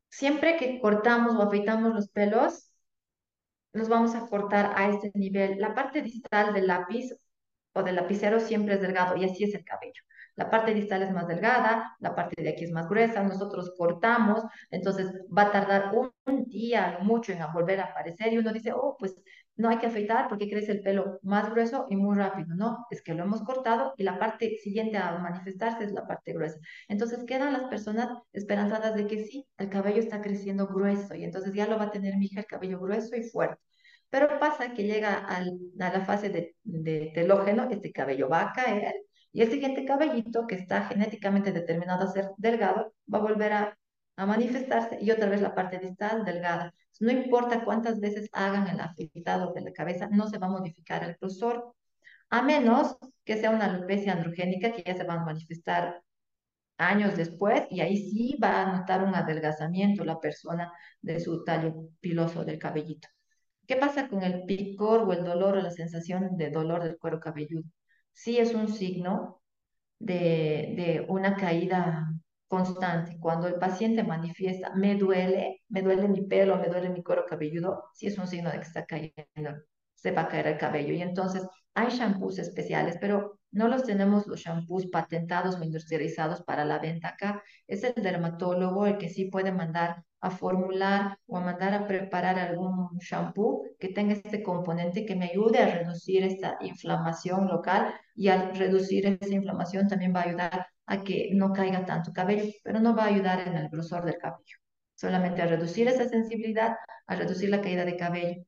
Siempre 0.10 0.58
que 0.58 0.80
cortamos 0.82 1.36
o 1.36 1.42
afeitamos 1.44 1.94
los 1.94 2.10
pelos, 2.10 2.72
nos 3.74 3.90
vamos 3.90 4.16
a 4.16 4.28
cortar 4.28 4.74
a 4.76 4.90
este 4.90 5.12
nivel. 5.14 5.60
La 5.60 5.74
parte 5.76 6.02
distal 6.02 6.54
del 6.54 6.68
lápiz 6.68 7.12
o 7.74 7.84
del 7.84 7.96
lapicero 7.96 8.40
siempre 8.40 8.76
es 8.76 8.82
delgado 8.82 9.16
y 9.16 9.26
así 9.26 9.44
es 9.44 9.54
el 9.56 9.64
cabello. 9.64 10.02
La 10.36 10.50
parte 10.52 10.74
distal 10.74 11.02
es 11.04 11.12
más 11.12 11.28
delgada, 11.28 11.96
la 12.00 12.16
parte 12.16 12.42
de 12.42 12.50
aquí 12.50 12.66
es 12.66 12.72
más 12.72 12.88
gruesa, 12.88 13.24
nosotros 13.24 13.74
cortamos, 13.78 14.44
entonces 14.70 15.12
va 15.36 15.44
a 15.44 15.52
tardar 15.52 15.92
un, 15.96 16.14
día 16.46 17.00
mucho 17.02 17.32
en 17.34 17.40
volver 17.54 17.80
a 17.80 17.86
aparecer 17.86 18.32
y 18.34 18.38
uno 18.38 18.54
dice, 18.54 18.72
oh, 18.72 18.96
pues 18.98 19.16
no 19.58 19.70
hay 19.70 19.80
que 19.80 19.88
afeitar 19.88 20.28
porque 20.30 20.50
crece 20.50 20.72
el 20.72 20.82
pelo 20.82 21.20
más 21.24 21.50
grueso 21.52 21.88
y 21.90 21.96
muy 21.96 22.16
rápido. 22.16 22.56
No, 22.56 22.86
es 22.90 23.02
que 23.02 23.14
lo 23.14 23.24
hemos 23.24 23.42
cortado 23.44 23.94
y 23.98 24.04
la 24.04 24.20
parte 24.20 24.58
siguiente 24.58 24.98
a 24.98 25.18
manifestarse 25.20 25.84
es 25.84 25.92
la 25.92 26.08
parte 26.08 26.34
gruesa. 26.34 26.60
Entonces 26.88 27.24
quedan 27.26 27.54
las 27.54 27.64
personas 27.64 28.10
esperanzadas 28.34 28.96
de 28.96 29.08
que 29.08 29.26
sí, 29.26 29.48
el 29.58 29.70
cabello 29.70 30.00
está 30.00 30.22
creciendo 30.22 30.68
grueso 30.68 31.16
y 31.16 31.24
entonces 31.24 31.54
ya 31.54 31.68
lo 31.68 31.78
va 31.78 31.86
a 31.86 31.92
tener 31.92 32.16
mi 32.18 32.26
hija 32.28 32.42
el 32.42 32.46
cabello 32.46 32.80
grueso 32.80 33.16
y 33.16 33.24
fuerte. 33.24 33.62
Pero 34.10 34.40
pasa 34.40 34.74
que 34.74 34.84
llega 34.84 35.16
a 35.18 35.44
la 35.76 36.06
fase 36.06 36.30
de, 36.30 36.56
de 36.64 37.12
telógeno, 37.14 37.68
este 37.70 37.92
cabello 37.92 38.30
va 38.30 38.42
a 38.42 38.54
caer 38.54 38.96
y 39.34 39.42
el 39.42 39.52
siguiente 39.52 39.86
cabellito 39.86 40.48
que 40.48 40.56
está 40.56 40.86
genéticamente 40.88 41.52
determinado 41.52 42.06
a 42.06 42.12
ser 42.12 42.30
delgado 42.38 42.94
va 43.14 43.20
a 43.20 43.22
volver 43.22 43.54
a, 43.54 43.78
a 44.18 44.26
manifestarse 44.26 44.98
y 45.02 45.12
otra 45.12 45.30
vez 45.30 45.42
la 45.42 45.56
parte 45.56 45.80
distal 45.80 46.26
delgada. 46.26 46.74
No 47.00 47.12
importa 47.12 47.64
cuántas 47.64 48.00
veces 48.00 48.30
hagan 48.34 48.68
el 48.68 48.80
afeitado 48.82 49.54
de 49.54 49.62
la 49.62 49.72
cabeza, 49.72 50.10
no 50.12 50.28
se 50.28 50.40
va 50.40 50.48
a 50.48 50.50
modificar 50.52 51.04
el 51.04 51.16
grosor, 51.22 51.76
a 52.30 52.42
menos 52.42 52.98
que 53.24 53.38
sea 53.38 53.52
una 53.52 53.66
alopecia 53.66 54.14
androgénica 54.14 54.72
que 54.74 54.84
ya 54.84 54.96
se 54.96 55.04
va 55.06 55.16
a 55.16 55.26
manifestar 55.26 56.02
años 56.78 57.16
después 57.18 57.64
y 57.70 57.82
ahí 57.82 57.98
sí 57.98 58.38
va 58.42 58.62
a 58.62 58.78
notar 58.78 59.04
un 59.04 59.16
adelgazamiento 59.16 60.04
la 60.06 60.20
persona 60.20 60.72
de 61.02 61.20
su 61.20 61.44
tallo 61.44 61.90
piloso 62.00 62.44
del 62.46 62.60
cabellito. 62.60 63.08
¿Qué 63.68 63.76
pasa 63.76 64.08
con 64.08 64.24
el 64.24 64.46
picor 64.46 65.02
o 65.02 65.14
el 65.14 65.24
dolor 65.24 65.58
o 65.58 65.62
la 65.62 65.72
sensación 65.72 66.38
de 66.38 66.52
dolor 66.52 66.84
del 66.84 66.98
cuero 66.98 67.20
cabelludo? 67.20 67.66
Sí 68.14 68.38
es 68.40 68.54
un 68.54 68.70
signo 68.70 69.42
de, 70.00 70.74
de 70.78 71.06
una 71.10 71.36
caída 71.36 72.14
constante. 72.48 73.18
Cuando 73.20 73.48
el 73.48 73.56
paciente 73.56 74.04
manifiesta, 74.04 74.74
me 74.76 74.96
duele, 74.96 75.64
me 75.70 75.82
duele 75.82 76.08
mi 76.08 76.22
pelo, 76.24 76.58
me 76.58 76.68
duele 76.68 76.90
mi 76.90 77.04
cuero 77.04 77.26
cabelludo, 77.26 77.86
sí 77.94 78.08
es 78.08 78.18
un 78.18 78.28
signo 78.28 78.52
de 78.52 78.58
que 78.58 78.68
está 78.68 78.86
cayendo, 78.86 79.62
se 79.96 80.12
va 80.12 80.24
a 80.24 80.28
caer 80.28 80.48
el 80.48 80.58
cabello. 80.58 80.94
Y 80.94 81.02
entonces 81.02 81.48
hay 81.74 81.90
shampoos 81.90 82.40
especiales, 82.40 82.98
pero 83.00 83.40
no 83.52 83.68
los 83.68 83.84
tenemos 83.84 84.28
los 84.28 84.42
shampoos 84.42 84.88
patentados 84.88 85.56
o 85.56 85.64
industrializados 85.64 86.42
para 86.44 86.66
la 86.66 86.80
venta 86.80 87.10
acá. 87.10 87.44
Es 87.68 87.84
el 87.84 87.94
dermatólogo 87.96 88.86
el 88.86 88.98
que 88.98 89.10
sí 89.10 89.26
puede 89.26 89.52
mandar 89.52 90.04
a 90.20 90.32
formular 90.32 91.18
o 91.28 91.38
a 91.38 91.42
mandar 91.42 91.74
a 91.74 91.88
preparar 91.88 92.40
algún 92.40 92.90
shampoo 93.00 93.64
que 93.80 93.90
tenga 93.90 94.14
este 94.14 94.42
componente 94.44 95.06
que 95.06 95.16
me 95.16 95.30
ayude 95.30 95.60
a 95.60 95.76
reducir 95.76 96.24
esta 96.24 96.58
inflamación 96.62 97.48
local 97.48 97.94
y 98.16 98.30
al 98.30 98.56
reducir 98.56 99.06
esa 99.06 99.36
inflamación 99.36 99.88
también 99.88 100.14
va 100.16 100.22
a 100.22 100.24
ayudar 100.24 100.68
a 100.88 101.04
que 101.04 101.30
no 101.34 101.54
caiga 101.54 101.86
tanto 101.86 102.14
cabello, 102.14 102.52
pero 102.64 102.80
no 102.80 102.96
va 102.96 103.04
a 103.06 103.08
ayudar 103.08 103.48
en 103.48 103.56
el 103.56 103.70
grosor 103.70 104.06
del 104.06 104.18
cabello, 104.18 104.58
solamente 104.96 105.42
a 105.42 105.48
reducir 105.48 105.88
esa 105.88 106.08
sensibilidad, 106.10 106.78
a 107.08 107.16
reducir 107.16 107.50
la 107.50 107.62
caída 107.62 107.86
de 107.86 107.98
cabello. 107.98 108.44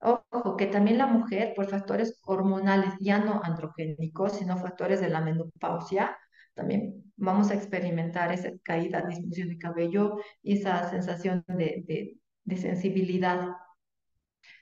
Ojo, 0.00 0.56
que 0.56 0.66
también 0.66 0.98
la 0.98 1.06
mujer, 1.06 1.52
por 1.54 1.66
factores 1.68 2.18
hormonales, 2.24 2.94
ya 3.00 3.18
no 3.18 3.42
androgénicos, 3.44 4.32
sino 4.38 4.56
factores 4.56 5.00
de 5.00 5.10
la 5.10 5.20
menopausia, 5.20 6.16
también 6.54 7.12
vamos 7.16 7.50
a 7.50 7.54
experimentar 7.54 8.32
esa 8.32 8.50
caída, 8.62 9.02
disminución 9.02 9.48
de 9.48 9.58
cabello 9.58 10.18
y 10.42 10.58
esa 10.58 10.88
sensación 10.90 11.44
de, 11.48 12.18
sensibilidad. 12.56 13.48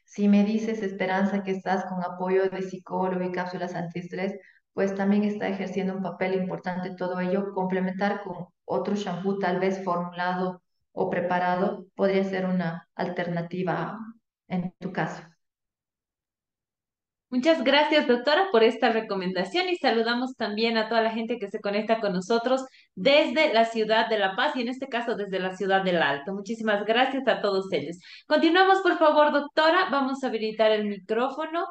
Si 0.05 0.29
me 0.29 0.45
dices, 0.45 0.83
Esperanza, 0.83 1.43
que 1.43 1.53
estás 1.53 1.85
con 1.87 2.03
apoyo 2.03 2.49
de 2.49 2.63
psicólogo 2.63 3.25
y 3.25 3.33
cápsulas 3.33 3.75
antiestrés, 3.75 4.39
pues 4.79 4.95
también 4.95 5.25
está 5.25 5.49
ejerciendo 5.49 5.93
un 5.93 6.05
papel 6.05 6.35
importante 6.35 6.95
todo 6.95 7.19
ello, 7.19 7.53
complementar 7.53 8.23
con 8.23 8.47
otro 8.65 8.95
shampoo 8.95 9.41
tal 9.41 9.59
vez 9.59 9.83
formulado 9.83 10.63
o 10.93 11.11
preparado 11.11 11.87
podría 11.97 12.23
ser 12.23 12.47
una 12.47 12.89
alternativa 12.95 13.99
en 14.47 14.73
tu 14.79 14.93
caso. 14.93 15.25
Muchas 17.29 17.65
gracias, 17.65 18.07
doctora, 18.07 18.51
por 18.53 18.63
esta 18.63 18.91
recomendación 18.91 19.69
y 19.69 19.75
saludamos 19.75 20.37
también 20.37 20.77
a 20.77 20.89
toda 20.89 21.03
la 21.03 21.11
gente 21.11 21.41
que 21.41 21.51
se 21.51 21.61
conecta 21.61 21.99
con 21.99 22.13
nosotros 22.13 22.65
desde 22.95 23.53
la 23.53 23.65
ciudad 23.65 24.09
de 24.09 24.19
La 24.21 24.37
Paz 24.37 24.55
y 24.55 24.61
en 24.61 24.69
este 24.69 24.87
caso 24.87 25.17
desde 25.17 25.41
la 25.41 25.57
ciudad 25.57 25.83
del 25.83 26.01
Alto. 26.01 26.33
Muchísimas 26.35 26.85
gracias 26.85 27.27
a 27.27 27.41
todos 27.41 27.67
ellos. 27.73 27.99
Continuamos, 28.29 28.79
por 28.83 28.97
favor, 28.97 29.33
doctora. 29.33 29.89
Vamos 29.91 30.23
a 30.23 30.29
habilitar 30.29 30.71
el 30.71 30.85
micrófono 30.85 31.67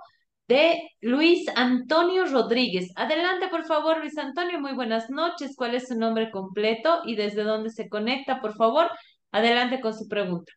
de 0.47 0.89
Luis 1.01 1.45
Antonio 1.55 2.25
Rodríguez. 2.25 2.91
Adelante, 2.95 3.49
por 3.49 3.65
favor, 3.65 3.99
Luis 3.99 4.17
Antonio. 4.17 4.59
Muy 4.59 4.73
buenas 4.73 5.09
noches. 5.09 5.55
¿Cuál 5.55 5.75
es 5.75 5.87
su 5.87 5.95
nombre 5.97 6.31
completo 6.31 7.01
y 7.05 7.15
desde 7.15 7.43
dónde 7.43 7.69
se 7.69 7.89
conecta, 7.89 8.39
por 8.39 8.55
favor? 8.55 8.89
Adelante 9.31 9.81
con 9.81 9.93
su 9.93 10.07
pregunta. 10.07 10.51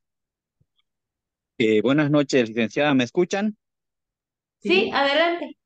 Eh, 1.59 1.83
buenas 1.83 2.11
noches, 2.11 2.49
licenciada. 2.49 2.95
¿Me 2.95 3.05
escuchan? 3.05 3.57
Sí, 4.61 4.91
adelante. 4.93 5.57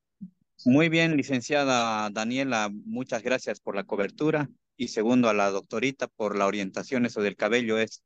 Muy 0.64 0.88
bien, 0.88 1.16
licenciada 1.16 2.08
Daniela, 2.10 2.70
muchas 2.72 3.22
gracias 3.22 3.60
por 3.60 3.76
la 3.76 3.84
cobertura. 3.84 4.48
Y 4.76 4.88
segundo, 4.88 5.28
a 5.28 5.34
la 5.34 5.50
doctorita 5.50 6.08
por 6.08 6.36
la 6.36 6.46
orientación. 6.46 7.06
Eso 7.06 7.20
del 7.20 7.36
cabello 7.36 7.78
es 7.78 8.02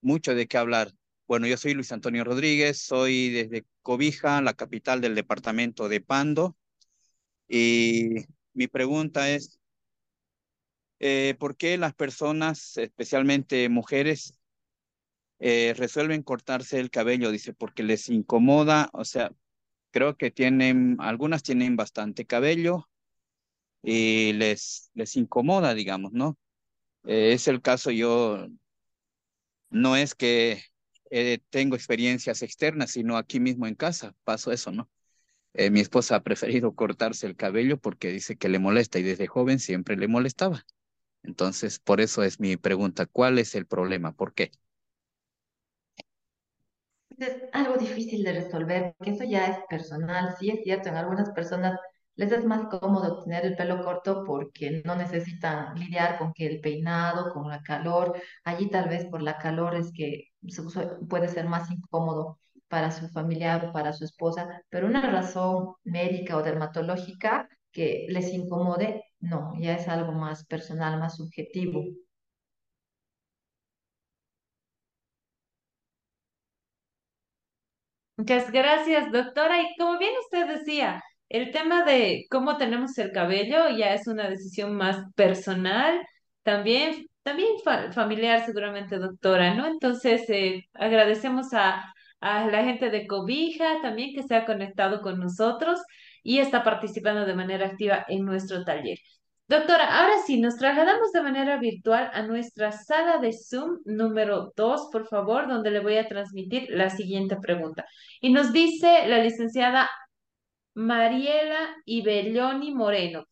mucho 0.00 0.34
de 0.34 0.46
qué 0.46 0.56
hablar. 0.56 0.92
Bueno, 1.32 1.46
yo 1.46 1.56
soy 1.56 1.72
Luis 1.72 1.90
Antonio 1.92 2.24
Rodríguez, 2.24 2.76
soy 2.76 3.30
desde 3.30 3.64
Cobija, 3.80 4.42
la 4.42 4.52
capital 4.52 5.00
del 5.00 5.14
departamento 5.14 5.88
de 5.88 6.02
Pando. 6.02 6.58
Y 7.48 8.26
mi 8.52 8.68
pregunta 8.68 9.30
es, 9.30 9.58
eh, 10.98 11.34
¿por 11.38 11.56
qué 11.56 11.78
las 11.78 11.94
personas, 11.94 12.76
especialmente 12.76 13.70
mujeres, 13.70 14.38
eh, 15.38 15.72
resuelven 15.74 16.22
cortarse 16.22 16.78
el 16.78 16.90
cabello? 16.90 17.30
Dice, 17.30 17.54
porque 17.54 17.82
les 17.82 18.10
incomoda, 18.10 18.90
o 18.92 19.06
sea, 19.06 19.32
creo 19.90 20.18
que 20.18 20.30
tienen, 20.30 20.98
algunas 21.00 21.42
tienen 21.42 21.76
bastante 21.76 22.26
cabello 22.26 22.90
y 23.82 24.34
les, 24.34 24.90
les 24.92 25.16
incomoda, 25.16 25.72
digamos, 25.72 26.12
¿no? 26.12 26.36
Eh, 27.04 27.32
es 27.32 27.48
el 27.48 27.62
caso, 27.62 27.90
yo 27.90 28.48
no 29.70 29.96
es 29.96 30.14
que 30.14 30.71
eh, 31.12 31.40
tengo 31.50 31.76
experiencias 31.76 32.42
externas, 32.42 32.92
sino 32.92 33.16
aquí 33.18 33.40
mismo 33.40 33.66
en 33.68 33.74
casa 33.76 34.14
paso 34.24 34.52
eso, 34.52 34.72
¿no? 34.72 34.90
Eh, 35.54 35.70
mi 35.70 35.80
esposa 35.80 36.16
ha 36.16 36.22
preferido 36.24 36.74
cortarse 36.74 37.26
el 37.26 37.36
cabello 37.36 37.78
porque 37.78 38.10
dice 38.10 38.36
que 38.36 38.48
le 38.48 38.58
molesta 38.58 38.98
y 38.98 39.02
desde 39.04 39.26
joven 39.28 39.58
siempre 39.60 39.96
le 39.96 40.08
molestaba. 40.08 40.64
Entonces, 41.24 41.78
por 41.80 42.00
eso 42.00 42.22
es 42.24 42.40
mi 42.40 42.56
pregunta, 42.56 43.06
¿cuál 43.06 43.38
es 43.38 43.54
el 43.54 43.66
problema? 43.66 44.12
¿Por 44.14 44.34
qué? 44.34 44.52
Es 47.18 47.42
algo 47.52 47.76
difícil 47.76 48.24
de 48.24 48.32
resolver, 48.32 48.94
porque 48.98 49.12
eso 49.12 49.24
ya 49.24 49.46
es 49.46 49.58
personal. 49.68 50.34
Sí 50.38 50.50
es 50.50 50.62
cierto, 50.64 50.88
en 50.88 50.96
algunas 50.96 51.30
personas 51.30 51.78
les 52.16 52.32
es 52.32 52.44
más 52.44 52.66
cómodo 52.68 53.22
tener 53.24 53.46
el 53.46 53.56
pelo 53.56 53.82
corto 53.84 54.24
porque 54.26 54.82
no 54.84 54.96
necesitan 54.96 55.74
lidiar 55.78 56.18
con 56.18 56.32
que 56.34 56.46
el 56.46 56.60
peinado, 56.60 57.32
con 57.32 57.48
la 57.48 57.62
calor. 57.62 58.20
Allí 58.44 58.68
tal 58.70 58.88
vez 58.88 59.06
por 59.06 59.22
la 59.22 59.38
calor 59.38 59.76
es 59.76 59.92
que 59.94 60.31
puede 61.08 61.28
ser 61.28 61.46
más 61.46 61.70
incómodo 61.70 62.38
para 62.68 62.90
su 62.90 63.08
familiar 63.08 63.66
o 63.66 63.72
para 63.72 63.92
su 63.92 64.04
esposa, 64.04 64.62
pero 64.70 64.86
una 64.86 65.02
razón 65.10 65.74
médica 65.84 66.36
o 66.36 66.42
dermatológica 66.42 67.48
que 67.70 68.06
les 68.08 68.32
incomode, 68.32 69.04
no, 69.20 69.54
ya 69.58 69.74
es 69.74 69.88
algo 69.88 70.12
más 70.12 70.44
personal, 70.46 70.98
más 70.98 71.16
subjetivo. 71.16 71.84
Muchas 78.16 78.50
gracias, 78.52 79.10
doctora. 79.12 79.60
Y 79.62 79.74
como 79.78 79.98
bien 79.98 80.12
usted 80.24 80.46
decía, 80.58 81.02
el 81.28 81.50
tema 81.50 81.84
de 81.84 82.26
cómo 82.30 82.56
tenemos 82.56 82.96
el 82.98 83.10
cabello 83.12 83.68
ya 83.70 83.94
es 83.94 84.06
una 84.06 84.28
decisión 84.28 84.74
más 84.76 84.98
personal, 85.14 86.00
también, 86.42 87.06
también 87.22 87.50
familiar 87.94 88.44
seguramente, 88.44 88.98
doctora, 88.98 89.54
¿no? 89.54 89.66
Entonces, 89.66 90.28
eh, 90.30 90.68
agradecemos 90.74 91.52
a, 91.54 91.92
a 92.20 92.46
la 92.46 92.64
gente 92.64 92.90
de 92.90 93.06
Cobija 93.06 93.80
también 93.82 94.14
que 94.14 94.22
se 94.22 94.34
ha 94.34 94.44
conectado 94.44 95.00
con 95.00 95.18
nosotros 95.20 95.80
y 96.22 96.38
está 96.38 96.62
participando 96.64 97.24
de 97.26 97.34
manera 97.34 97.66
activa 97.66 98.04
en 98.08 98.24
nuestro 98.24 98.64
taller. 98.64 98.98
Doctora, 99.48 100.00
ahora 100.00 100.14
sí, 100.24 100.40
nos 100.40 100.56
trasladamos 100.56 101.12
de 101.12 101.22
manera 101.22 101.58
virtual 101.58 102.10
a 102.14 102.22
nuestra 102.22 102.72
sala 102.72 103.18
de 103.18 103.32
Zoom 103.32 103.80
número 103.84 104.52
2, 104.56 104.88
por 104.90 105.06
favor, 105.08 105.46
donde 105.46 105.70
le 105.70 105.80
voy 105.80 105.96
a 105.98 106.08
transmitir 106.08 106.68
la 106.70 106.88
siguiente 106.90 107.36
pregunta. 107.36 107.84
Y 108.20 108.32
nos 108.32 108.52
dice 108.52 109.06
la 109.08 109.18
licenciada 109.18 109.90
Mariela 110.74 111.76
Ibelloni 111.84 112.72
Moreno. 112.72 113.26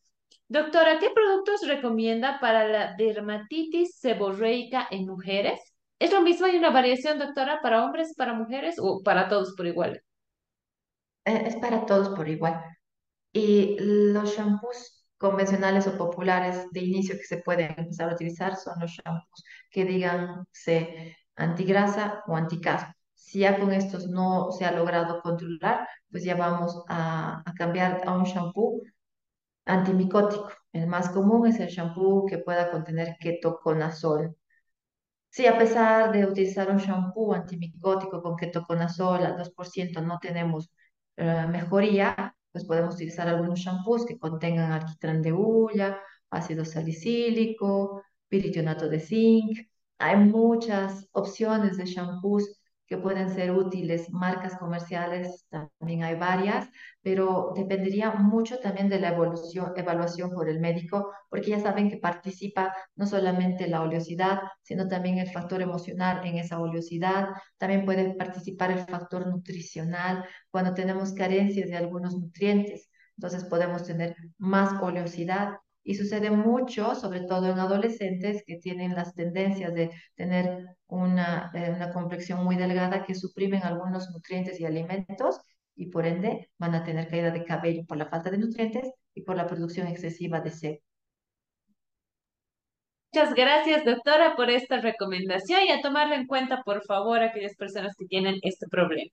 Doctora, 0.51 0.99
¿qué 0.99 1.11
productos 1.15 1.65
recomienda 1.69 2.41
para 2.41 2.67
la 2.67 2.97
dermatitis 2.97 3.95
seborreica 4.01 4.89
en 4.91 5.07
mujeres? 5.07 5.61
¿Es 6.01 6.11
lo 6.11 6.23
mismo? 6.23 6.47
¿Hay 6.47 6.57
una 6.57 6.71
variación, 6.71 7.21
doctora, 7.21 7.61
para 7.63 7.85
hombres, 7.85 8.15
para 8.17 8.35
mujeres 8.35 8.75
o 8.81 9.01
para 9.05 9.29
todos 9.29 9.55
por 9.55 9.69
igual? 9.69 10.03
Eh, 11.25 11.45
es 11.47 11.55
para 11.55 11.87
todos 11.87 12.09
por 12.17 12.29
igual. 12.29 12.65
Y 13.33 13.77
los 13.79 14.35
shampoos 14.35 15.07
convencionales 15.19 15.87
o 15.87 15.97
populares 15.97 16.69
de 16.73 16.81
inicio 16.81 17.15
que 17.15 17.27
se 17.27 17.37
pueden 17.37 17.73
empezar 17.79 18.11
a 18.11 18.15
utilizar 18.15 18.57
son 18.57 18.81
los 18.81 18.91
shampoos 18.91 19.45
que 19.71 19.85
digan 19.85 20.47
se 20.51 21.17
antigrasa 21.37 22.25
o 22.27 22.35
anticaspa. 22.35 22.97
Si 23.15 23.39
ya 23.39 23.57
con 23.57 23.73
estos 23.73 24.09
no 24.09 24.51
se 24.51 24.65
ha 24.65 24.73
logrado 24.73 25.23
controlar, 25.23 25.87
pues 26.11 26.25
ya 26.25 26.35
vamos 26.35 26.83
a, 26.89 27.41
a 27.49 27.55
cambiar 27.55 28.03
a 28.05 28.17
un 28.17 28.25
shampoo 28.25 28.83
antimicótico. 29.73 30.51
El 30.73 30.87
más 30.87 31.11
común 31.11 31.47
es 31.49 31.61
el 31.61 31.69
shampoo 31.69 32.27
que 32.27 32.39
pueda 32.39 32.71
contener 32.71 33.17
ketoconazol. 33.21 34.37
Si 35.31 35.47
a 35.47 35.59
pesar 35.59 36.13
de 36.13 36.27
utilizar 36.27 36.71
un 36.71 36.79
shampoo 36.79 37.33
antimicótico 37.35 38.23
con 38.23 38.37
ketoconazol 38.37 39.25
al 39.25 39.37
2% 39.37 40.01
no 40.03 40.19
tenemos 40.21 40.71
eh, 41.17 41.47
mejoría, 41.49 42.35
pues 42.53 42.65
podemos 42.65 42.95
utilizar 42.97 43.29
algunos 43.29 43.61
shampoos 43.61 44.07
que 44.07 44.19
contengan 44.19 44.73
alquitrán 44.73 45.23
de 45.23 45.33
hulla, 45.33 46.01
ácido 46.31 46.65
salicílico, 46.65 48.03
piritionato 48.29 48.89
de 48.89 49.01
zinc. 49.01 49.59
Hay 49.99 50.17
muchas 50.17 51.09
opciones 51.13 51.77
de 51.77 51.87
shampoos 51.87 52.60
que 52.91 52.99
pueden 52.99 53.33
ser 53.33 53.53
útiles, 53.53 54.11
marcas 54.11 54.57
comerciales, 54.59 55.47
también 55.49 56.03
hay 56.03 56.17
varias, 56.17 56.69
pero 57.03 57.53
dependería 57.55 58.11
mucho 58.11 58.59
también 58.59 58.89
de 58.89 58.99
la 58.99 59.11
evolución, 59.11 59.73
evaluación 59.77 60.31
por 60.31 60.49
el 60.49 60.59
médico, 60.59 61.13
porque 61.29 61.51
ya 61.51 61.61
saben 61.61 61.89
que 61.89 61.99
participa 61.99 62.75
no 62.97 63.07
solamente 63.07 63.69
la 63.69 63.83
oleosidad, 63.83 64.41
sino 64.63 64.89
también 64.89 65.19
el 65.19 65.31
factor 65.31 65.63
emocional 65.63 66.27
en 66.27 66.39
esa 66.39 66.59
oleosidad, 66.59 67.29
también 67.59 67.85
puede 67.85 68.13
participar 68.17 68.73
el 68.73 68.81
factor 68.81 69.25
nutricional 69.29 70.25
cuando 70.51 70.75
tenemos 70.75 71.13
carencias 71.13 71.69
de 71.71 71.77
algunos 71.77 72.17
nutrientes, 72.19 72.91
entonces 73.17 73.45
podemos 73.45 73.85
tener 73.85 74.17
más 74.37 74.83
oleosidad 74.83 75.59
y 75.83 75.95
sucede 75.95 76.31
mucho, 76.31 76.95
sobre 76.95 77.23
todo 77.23 77.51
en 77.51 77.59
adolescentes 77.59 78.43
que 78.47 78.57
tienen 78.57 78.95
las 78.95 79.15
tendencias 79.15 79.75
de 79.75 79.91
tener 80.15 80.67
una, 80.87 81.51
eh, 81.55 81.73
una 81.75 81.93
complexión 81.93 82.45
muy 82.45 82.57
delgada 82.57 83.05
que 83.05 83.15
suprimen 83.15 83.63
algunos 83.63 84.11
nutrientes 84.11 84.61
y 84.61 84.67
alimentos 84.67 85.41
y 85.75 85.87
por 85.87 86.07
ende 86.07 86.51
van 86.59 86.75
a 86.75 86.85
tener 86.85 87.09
caída 87.09 87.31
de 87.31 87.45
cabello 87.45 87.85
por 87.87 87.97
la 87.97 88.07
falta 88.07 88.31
de 88.31 88.39
nutrientes 88.39 88.93
y 89.15 89.23
por 89.23 89.37
la 89.37 89.47
producción 89.47 89.87
excesiva 89.87 90.41
de 90.41 90.51
sebo. 90.51 90.79
Muchas 93.13 93.35
gracias, 93.35 93.85
doctora, 93.85 94.37
por 94.37 94.51
esta 94.51 94.81
recomendación 94.81 95.63
y 95.65 95.71
a 95.73 95.81
tomarla 95.81 96.15
en 96.15 96.27
cuenta, 96.29 96.63
por 96.63 96.85
favor, 96.85 97.21
aquellas 97.23 97.57
personas 97.57 97.97
que 97.99 98.07
tienen 98.07 98.37
este 98.43 98.69
problema. 98.69 99.11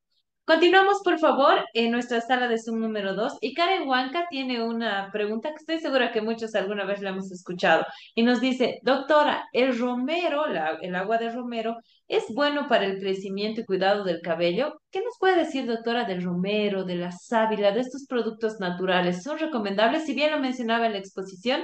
Continuamos, 0.47 1.01
por 1.03 1.19
favor, 1.19 1.65
en 1.73 1.91
nuestra 1.91 2.21
sala 2.21 2.47
de 2.47 2.57
Zoom 2.57 2.79
número 2.79 3.15
2 3.15 3.39
y 3.41 3.53
Karen 3.53 3.85
Huanca 3.85 4.27
tiene 4.29 4.63
una 4.63 5.11
pregunta 5.11 5.49
que 5.49 5.57
estoy 5.57 5.79
segura 5.79 6.13
que 6.13 6.21
muchos 6.21 6.55
alguna 6.55 6.85
vez 6.85 7.01
la 7.01 7.09
hemos 7.09 7.29
escuchado 7.33 7.85
y 8.15 8.23
nos 8.23 8.39
dice, 8.39 8.79
doctora, 8.81 9.43
¿el 9.51 9.77
romero, 9.77 10.45
el 10.45 10.95
agua 10.95 11.17
de 11.17 11.31
romero, 11.31 11.75
es 12.07 12.23
bueno 12.33 12.69
para 12.69 12.85
el 12.85 12.97
crecimiento 12.97 13.59
y 13.59 13.65
cuidado 13.65 14.05
del 14.05 14.21
cabello? 14.21 14.79
¿Qué 14.89 15.01
nos 15.01 15.17
puede 15.19 15.35
decir, 15.35 15.65
doctora, 15.67 16.05
del 16.05 16.23
romero, 16.23 16.85
de 16.85 16.95
la 16.95 17.11
sábila, 17.11 17.73
de 17.73 17.81
estos 17.81 18.05
productos 18.07 18.57
naturales? 18.61 19.23
¿Son 19.23 19.37
recomendables? 19.37 20.05
Si 20.05 20.13
bien 20.13 20.31
lo 20.31 20.39
mencionaba 20.39 20.85
en 20.85 20.93
la 20.93 20.99
exposición, 20.99 21.63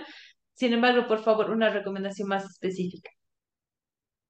sin 0.56 0.74
embargo, 0.74 1.08
por 1.08 1.24
favor, 1.24 1.52
una 1.52 1.70
recomendación 1.70 2.28
más 2.28 2.44
específica. 2.44 3.10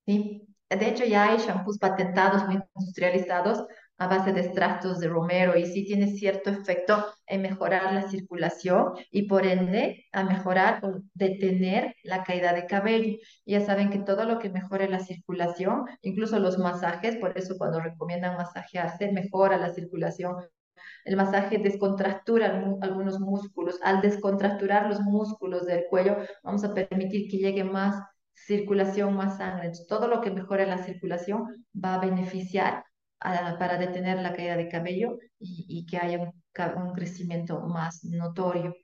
Sí, 0.05 0.43
de 0.69 0.89
hecho 0.89 1.05
ya 1.05 1.31
hay 1.31 1.37
shampoos 1.37 1.79
patentados 1.79 2.45
muy 2.45 2.59
industrializados 2.75 3.63
a 4.03 4.07
base 4.07 4.33
de 4.33 4.41
extractos 4.41 4.99
de 4.99 5.07
romero 5.07 5.57
y 5.57 5.65
sí 5.65 5.85
tiene 5.85 6.07
cierto 6.07 6.49
efecto 6.49 7.05
en 7.25 7.41
mejorar 7.41 7.93
la 7.93 8.09
circulación 8.09 8.93
y 9.11 9.23
por 9.29 9.45
ende 9.45 10.05
a 10.11 10.23
mejorar 10.23 10.83
o 10.83 11.01
detener 11.13 11.95
la 12.03 12.23
caída 12.23 12.53
de 12.53 12.65
cabello. 12.65 13.17
Ya 13.45 13.61
saben 13.61 13.89
que 13.89 13.99
todo 13.99 14.25
lo 14.25 14.39
que 14.39 14.49
mejore 14.49 14.89
la 14.89 14.99
circulación, 14.99 15.85
incluso 16.01 16.37
los 16.39 16.57
masajes, 16.57 17.15
por 17.15 17.37
eso 17.37 17.57
cuando 17.57 17.79
recomiendan 17.79 18.35
masajearse, 18.35 19.11
mejora 19.11 19.57
la 19.57 19.73
circulación. 19.73 20.35
El 21.05 21.15
masaje 21.15 21.57
descontractura 21.57 22.77
algunos 22.81 23.19
músculos. 23.21 23.79
Al 23.83 24.01
descontracturar 24.01 24.87
los 24.87 24.99
músculos 24.99 25.65
del 25.65 25.85
cuello, 25.89 26.17
vamos 26.43 26.63
a 26.65 26.73
permitir 26.73 27.29
que 27.29 27.37
llegue 27.37 27.63
más 27.63 28.03
circulación, 28.33 29.15
más 29.15 29.37
sangre. 29.37 29.71
todo 29.87 30.09
lo 30.09 30.19
que 30.19 30.31
mejore 30.31 30.65
la 30.65 30.79
circulación 30.79 31.65
va 31.73 31.95
a 31.95 31.99
beneficiar 31.99 32.83
para 33.23 33.77
detener 33.77 34.19
la 34.21 34.33
caída 34.33 34.57
de 34.57 34.69
cabello 34.69 35.17
y, 35.39 35.85
que 35.85 35.97
haya 35.97 36.19
un, 36.19 36.93
crecimiento 36.93 37.61
más 37.61 38.03
notorio. 38.03 38.75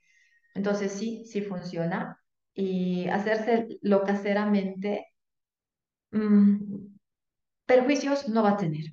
Entonces 0.56 0.92
sí, 0.94 1.26
sí 1.26 1.42
funciona. 1.42 2.20
Y 2.54 3.08
hacerse 3.10 3.68
lo 3.82 4.04
caseramente, 4.04 5.08
mm, 6.12 6.58
perjuicios 7.66 8.28
no 8.30 8.44
va 8.44 8.52
a 8.52 8.58
tener. 8.58 8.86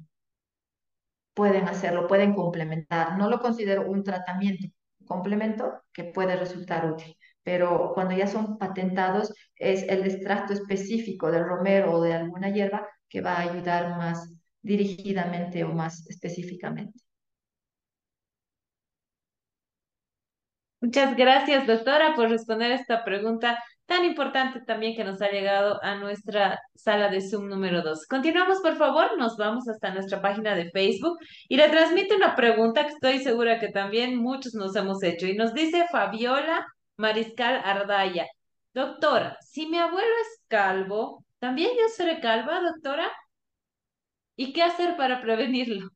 Pueden 1.34 1.68
hacerlo, 1.68 2.06
pueden 2.06 2.34
complementar. 2.34 3.18
No 3.18 3.28
lo 3.28 3.40
considero 3.40 3.88
un 3.88 4.02
tratamiento, 4.02 4.68
un 5.00 5.06
complemento 5.06 5.82
que 5.92 6.04
puede 6.04 6.36
resultar 6.36 6.90
útil. 6.90 7.16
Pero 7.42 7.92
cuando 7.94 8.16
ya 8.16 8.26
son 8.26 8.58
patentados, 8.58 9.32
es 9.56 9.84
el 9.88 10.04
extracto 10.04 10.52
específico 10.52 11.30
del 11.30 11.44
romero 11.44 11.92
o 11.92 12.02
de 12.02 12.14
alguna 12.14 12.50
hierba 12.50 12.88
que 13.08 13.20
va 13.20 13.34
a 13.34 13.42
ayudar 13.42 13.96
más 13.96 14.35
dirigidamente 14.66 15.64
o 15.64 15.72
más 15.72 16.06
específicamente. 16.08 16.98
Muchas 20.80 21.16
gracias, 21.16 21.66
doctora, 21.66 22.14
por 22.14 22.28
responder 22.28 22.70
esta 22.72 23.02
pregunta 23.04 23.58
tan 23.86 24.04
importante 24.04 24.60
también 24.60 24.96
que 24.96 25.04
nos 25.04 25.22
ha 25.22 25.30
llegado 25.30 25.82
a 25.82 25.94
nuestra 25.94 26.60
sala 26.74 27.08
de 27.08 27.20
Zoom 27.20 27.48
número 27.48 27.82
2. 27.82 28.06
Continuamos, 28.08 28.60
por 28.60 28.76
favor, 28.76 29.16
nos 29.16 29.36
vamos 29.36 29.68
hasta 29.68 29.94
nuestra 29.94 30.20
página 30.20 30.54
de 30.54 30.70
Facebook 30.70 31.18
y 31.48 31.56
le 31.56 31.68
transmite 31.68 32.16
una 32.16 32.34
pregunta 32.34 32.82
que 32.84 32.92
estoy 32.92 33.20
segura 33.20 33.58
que 33.60 33.68
también 33.68 34.16
muchos 34.16 34.54
nos 34.54 34.74
hemos 34.76 35.02
hecho 35.02 35.26
y 35.26 35.34
nos 35.36 35.54
dice 35.54 35.86
Fabiola 35.90 36.66
Mariscal 36.96 37.60
Ardaya. 37.64 38.26
Doctora, 38.74 39.38
si 39.40 39.66
mi 39.66 39.78
abuelo 39.78 40.12
es 40.22 40.42
calvo, 40.48 41.24
¿también 41.38 41.70
yo 41.78 41.88
seré 41.88 42.20
calva, 42.20 42.60
doctora? 42.60 43.10
¿Y 44.36 44.52
qué 44.52 44.62
hacer 44.62 44.96
para 44.96 45.20
prevenirlo? 45.20 45.90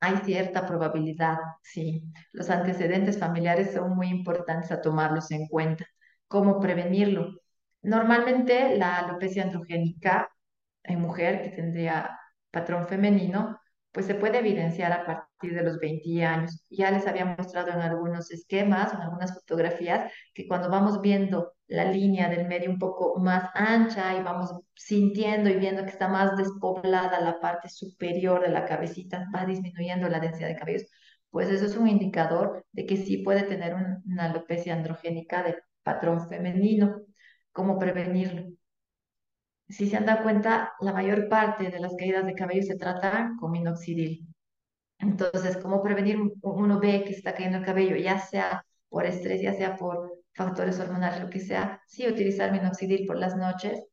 Hay 0.00 0.16
cierta 0.18 0.66
probabilidad, 0.66 1.38
sí. 1.62 2.02
Los 2.32 2.50
antecedentes 2.50 3.18
familiares 3.18 3.72
son 3.72 3.96
muy 3.96 4.08
importantes 4.08 4.70
a 4.70 4.80
tomarlos 4.82 5.30
en 5.30 5.46
cuenta. 5.48 5.86
¿Cómo 6.28 6.60
prevenirlo? 6.60 7.40
Normalmente 7.82 8.76
la 8.76 8.98
alopecia 8.98 9.42
androgénica 9.44 10.28
en 10.82 11.00
mujer 11.00 11.42
que 11.42 11.50
tendría 11.50 12.18
patrón 12.50 12.86
femenino 12.88 13.58
pues 13.94 14.06
se 14.06 14.16
puede 14.16 14.38
evidenciar 14.40 14.92
a 14.92 15.06
partir 15.06 15.54
de 15.54 15.62
los 15.62 15.78
20 15.78 16.24
años. 16.24 16.64
Ya 16.68 16.90
les 16.90 17.06
había 17.06 17.24
mostrado 17.26 17.70
en 17.70 17.80
algunos 17.80 18.30
esquemas, 18.32 18.92
en 18.92 19.00
algunas 19.00 19.32
fotografías, 19.34 20.12
que 20.34 20.48
cuando 20.48 20.68
vamos 20.68 21.00
viendo 21.00 21.52
la 21.68 21.84
línea 21.84 22.28
del 22.28 22.48
medio 22.48 22.70
un 22.70 22.80
poco 22.80 23.20
más 23.20 23.50
ancha 23.54 24.16
y 24.18 24.22
vamos 24.22 24.50
sintiendo 24.74 25.48
y 25.48 25.54
viendo 25.58 25.84
que 25.84 25.90
está 25.90 26.08
más 26.08 26.36
despoblada 26.36 27.20
la 27.20 27.38
parte 27.40 27.68
superior 27.68 28.42
de 28.42 28.48
la 28.48 28.64
cabecita, 28.66 29.26
va 29.34 29.46
disminuyendo 29.46 30.08
la 30.08 30.18
densidad 30.18 30.48
de 30.48 30.56
cabellos, 30.56 30.90
pues 31.30 31.48
eso 31.48 31.64
es 31.64 31.76
un 31.76 31.86
indicador 31.88 32.66
de 32.72 32.86
que 32.86 32.96
sí 32.96 33.18
puede 33.18 33.44
tener 33.44 33.74
una 33.74 34.24
alopecia 34.24 34.74
androgénica 34.74 35.44
de 35.44 35.56
patrón 35.84 36.28
femenino. 36.28 37.00
¿Cómo 37.52 37.78
prevenirlo? 37.78 38.53
Si 39.68 39.88
se 39.88 39.96
han 39.96 40.06
dado 40.06 40.22
cuenta, 40.22 40.72
la 40.80 40.92
mayor 40.92 41.28
parte 41.28 41.70
de 41.70 41.80
las 41.80 41.94
caídas 41.96 42.26
de 42.26 42.34
cabello 42.34 42.62
se 42.62 42.76
tratan 42.76 43.36
con 43.36 43.50
minoxidil. 43.52 44.26
Entonces, 44.98 45.56
¿cómo 45.58 45.82
prevenir? 45.82 46.18
Uno 46.42 46.80
ve 46.80 47.04
que 47.04 47.12
está 47.12 47.34
cayendo 47.34 47.58
el 47.58 47.64
cabello, 47.64 47.96
ya 47.96 48.18
sea 48.18 48.64
por 48.88 49.06
estrés, 49.06 49.42
ya 49.42 49.54
sea 49.54 49.76
por 49.76 50.12
factores 50.34 50.78
hormonales, 50.80 51.20
lo 51.20 51.30
que 51.30 51.40
sea, 51.40 51.80
sí 51.86 52.06
utilizar 52.08 52.52
minoxidil 52.52 53.06
por 53.06 53.18
las 53.18 53.36
noches 53.36 53.84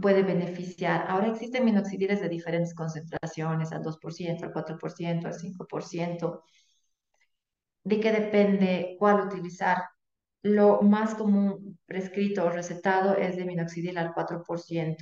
puede 0.00 0.22
beneficiar. 0.22 1.06
Ahora 1.08 1.28
existen 1.28 1.64
minoxidiles 1.64 2.20
de 2.20 2.28
diferentes 2.28 2.74
concentraciones, 2.74 3.72
al 3.72 3.82
2%, 3.82 4.44
al 4.44 4.52
4%, 4.52 5.26
al 5.26 5.34
5%. 5.34 6.44
¿De 7.84 8.00
qué 8.00 8.12
depende 8.12 8.96
cuál 8.98 9.26
utilizar? 9.26 9.78
Lo 10.42 10.82
más 10.82 11.14
común 11.14 11.78
prescrito 11.86 12.44
o 12.44 12.50
recetado 12.50 13.16
es 13.16 13.36
de 13.36 13.44
minoxidil 13.44 13.98
al 13.98 14.12
4%. 14.12 14.96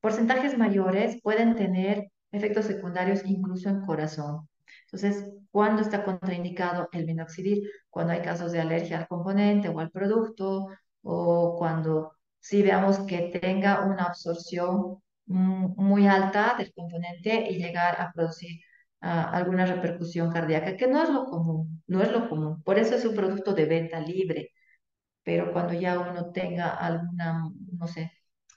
Porcentajes 0.00 0.56
mayores 0.56 1.20
pueden 1.22 1.56
tener 1.56 2.10
efectos 2.30 2.66
secundarios 2.66 3.22
incluso 3.24 3.68
en 3.68 3.80
corazón. 3.84 4.48
Entonces, 4.84 5.28
¿cuándo 5.50 5.82
está 5.82 6.04
contraindicado 6.04 6.88
el 6.92 7.06
minoxidil? 7.06 7.68
Cuando 7.90 8.12
hay 8.12 8.20
casos 8.22 8.52
de 8.52 8.60
alergia 8.60 8.98
al 8.98 9.08
componente 9.08 9.68
o 9.68 9.80
al 9.80 9.90
producto, 9.90 10.68
o 11.02 11.56
cuando 11.58 12.12
sí 12.38 12.62
veamos 12.62 13.00
que 13.00 13.30
tenga 13.40 13.84
una 13.84 14.04
absorción 14.04 15.02
muy 15.26 16.06
alta 16.06 16.54
del 16.56 16.72
componente 16.72 17.50
y 17.50 17.56
llegar 17.58 18.00
a 18.00 18.12
producir 18.12 18.60
alguna 19.06 19.66
repercusión 19.66 20.32
cardíaca, 20.32 20.76
que 20.76 20.86
no 20.88 21.02
es 21.02 21.10
lo 21.10 21.24
común, 21.26 21.82
no 21.86 22.02
es 22.02 22.10
lo 22.12 22.28
común. 22.28 22.62
Por 22.62 22.78
eso 22.78 22.94
es 22.96 23.04
un 23.04 23.14
producto 23.14 23.52
de 23.54 23.66
venta 23.66 24.00
libre. 24.00 24.52
Pero 25.24 25.52
cuando 25.52 25.74
ya 25.74 25.98
uno 25.98 26.32
tenga 26.32 26.70
alguna, 26.70 27.44
no 27.78 27.86
sé, 27.88 28.12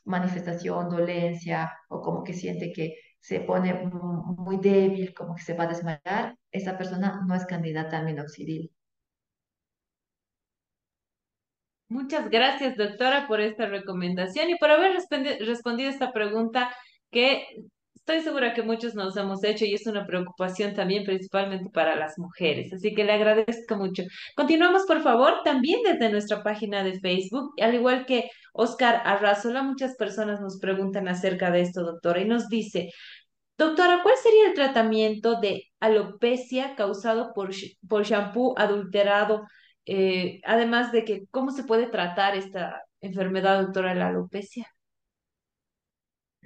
manifestación, 0.06 0.90
dolencia, 0.90 1.72
o 1.90 2.02
como 2.02 2.24
que 2.24 2.34
siente 2.34 2.72
que 2.74 2.96
se 3.20 3.42
pone 3.42 3.74
muy 3.74 4.58
débil, 4.58 5.14
como 5.14 5.36
que 5.36 5.44
se 5.44 5.54
va 5.56 5.66
a 5.66 5.68
desmayar, 5.68 6.38
esa 6.52 6.78
persona 6.78 7.22
no 7.28 7.36
es 7.36 7.46
candidata 7.46 8.00
al 8.00 8.06
minoxidil. 8.06 8.72
Muchas 11.90 12.30
gracias, 12.30 12.78
doctora, 12.78 13.28
por 13.28 13.42
esta 13.42 13.66
recomendación 13.66 14.50
y 14.52 14.58
por 14.60 14.70
haber 14.70 14.94
respondido 14.94 15.90
esta 15.90 16.14
pregunta 16.14 16.72
que 17.12 17.46
estoy 18.10 18.24
segura 18.24 18.56
que 18.56 18.64
muchos 18.64 18.96
nos 18.96 19.16
hemos 19.18 19.44
hecho 19.44 19.66
y 19.66 19.76
es 19.76 19.86
una 19.86 20.08
preocupación 20.08 20.74
también 20.74 21.04
principalmente 21.04 21.70
para 21.70 21.96
las 21.96 22.18
mujeres. 22.18 22.74
Así 22.74 22.96
que 22.96 23.04
le 23.04 23.12
agradezco 23.12 23.76
mucho. 23.76 24.02
Continuamos, 24.36 24.86
por 24.88 25.04
favor, 25.04 25.44
también 25.44 25.82
desde 25.84 26.10
nuestra 26.10 26.42
página 26.42 26.84
de 26.84 27.00
Facebook, 27.00 27.54
al 27.62 27.76
igual 27.76 28.08
que 28.08 28.32
Oscar 28.54 29.04
Arrazola, 29.06 29.62
muchas 29.62 29.96
personas 29.96 30.42
nos 30.42 30.60
preguntan 30.60 31.08
acerca 31.08 31.52
de 31.52 31.62
esto, 31.62 31.84
doctora, 31.84 32.22
y 32.22 32.26
nos 32.26 32.50
dice, 32.50 32.90
doctora, 33.60 34.00
¿cuál 34.02 34.16
sería 34.18 34.48
el 34.48 34.56
tratamiento 34.56 35.40
de 35.40 35.66
alopecia 35.80 36.76
causado 36.76 37.32
por, 37.36 37.52
por 37.88 38.06
shampoo 38.06 38.56
adulterado? 38.58 39.44
Eh, 39.86 40.42
además 40.46 40.92
de 40.92 41.06
que, 41.06 41.26
¿cómo 41.30 41.52
se 41.52 41.64
puede 41.64 41.86
tratar 41.86 42.36
esta 42.36 42.82
enfermedad, 43.02 43.62
doctora, 43.62 43.94
la 43.94 44.08
alopecia? 44.08 44.68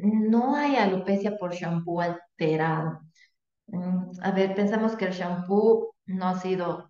No 0.04 0.56
hay 0.56 0.76
alopecia 0.76 1.38
por 1.38 1.54
shampoo 1.54 2.02
alterado. 2.02 3.02
Mm, 3.68 4.12
a 4.22 4.32
ver, 4.32 4.56
pensamos 4.56 4.96
que 4.96 5.06
el 5.06 5.14
shampoo 5.14 5.96
no 6.06 6.28
ha 6.30 6.40
sido 6.40 6.90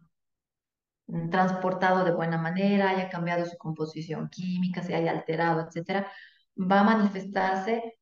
mm, 1.08 1.30
transportado 1.30 2.04
de 2.04 2.12
buena 2.12 2.38
manera, 2.38 2.90
haya 2.90 3.10
cambiado 3.10 3.46
su 3.46 3.58
composición 3.58 4.30
química, 4.30 4.84
se 4.84 4.96
haya 4.96 5.12
alterado, 5.12 5.62
etcétera, 5.68 6.12
va 6.58 6.82
a 6.82 6.84
manifestarse 6.84 7.98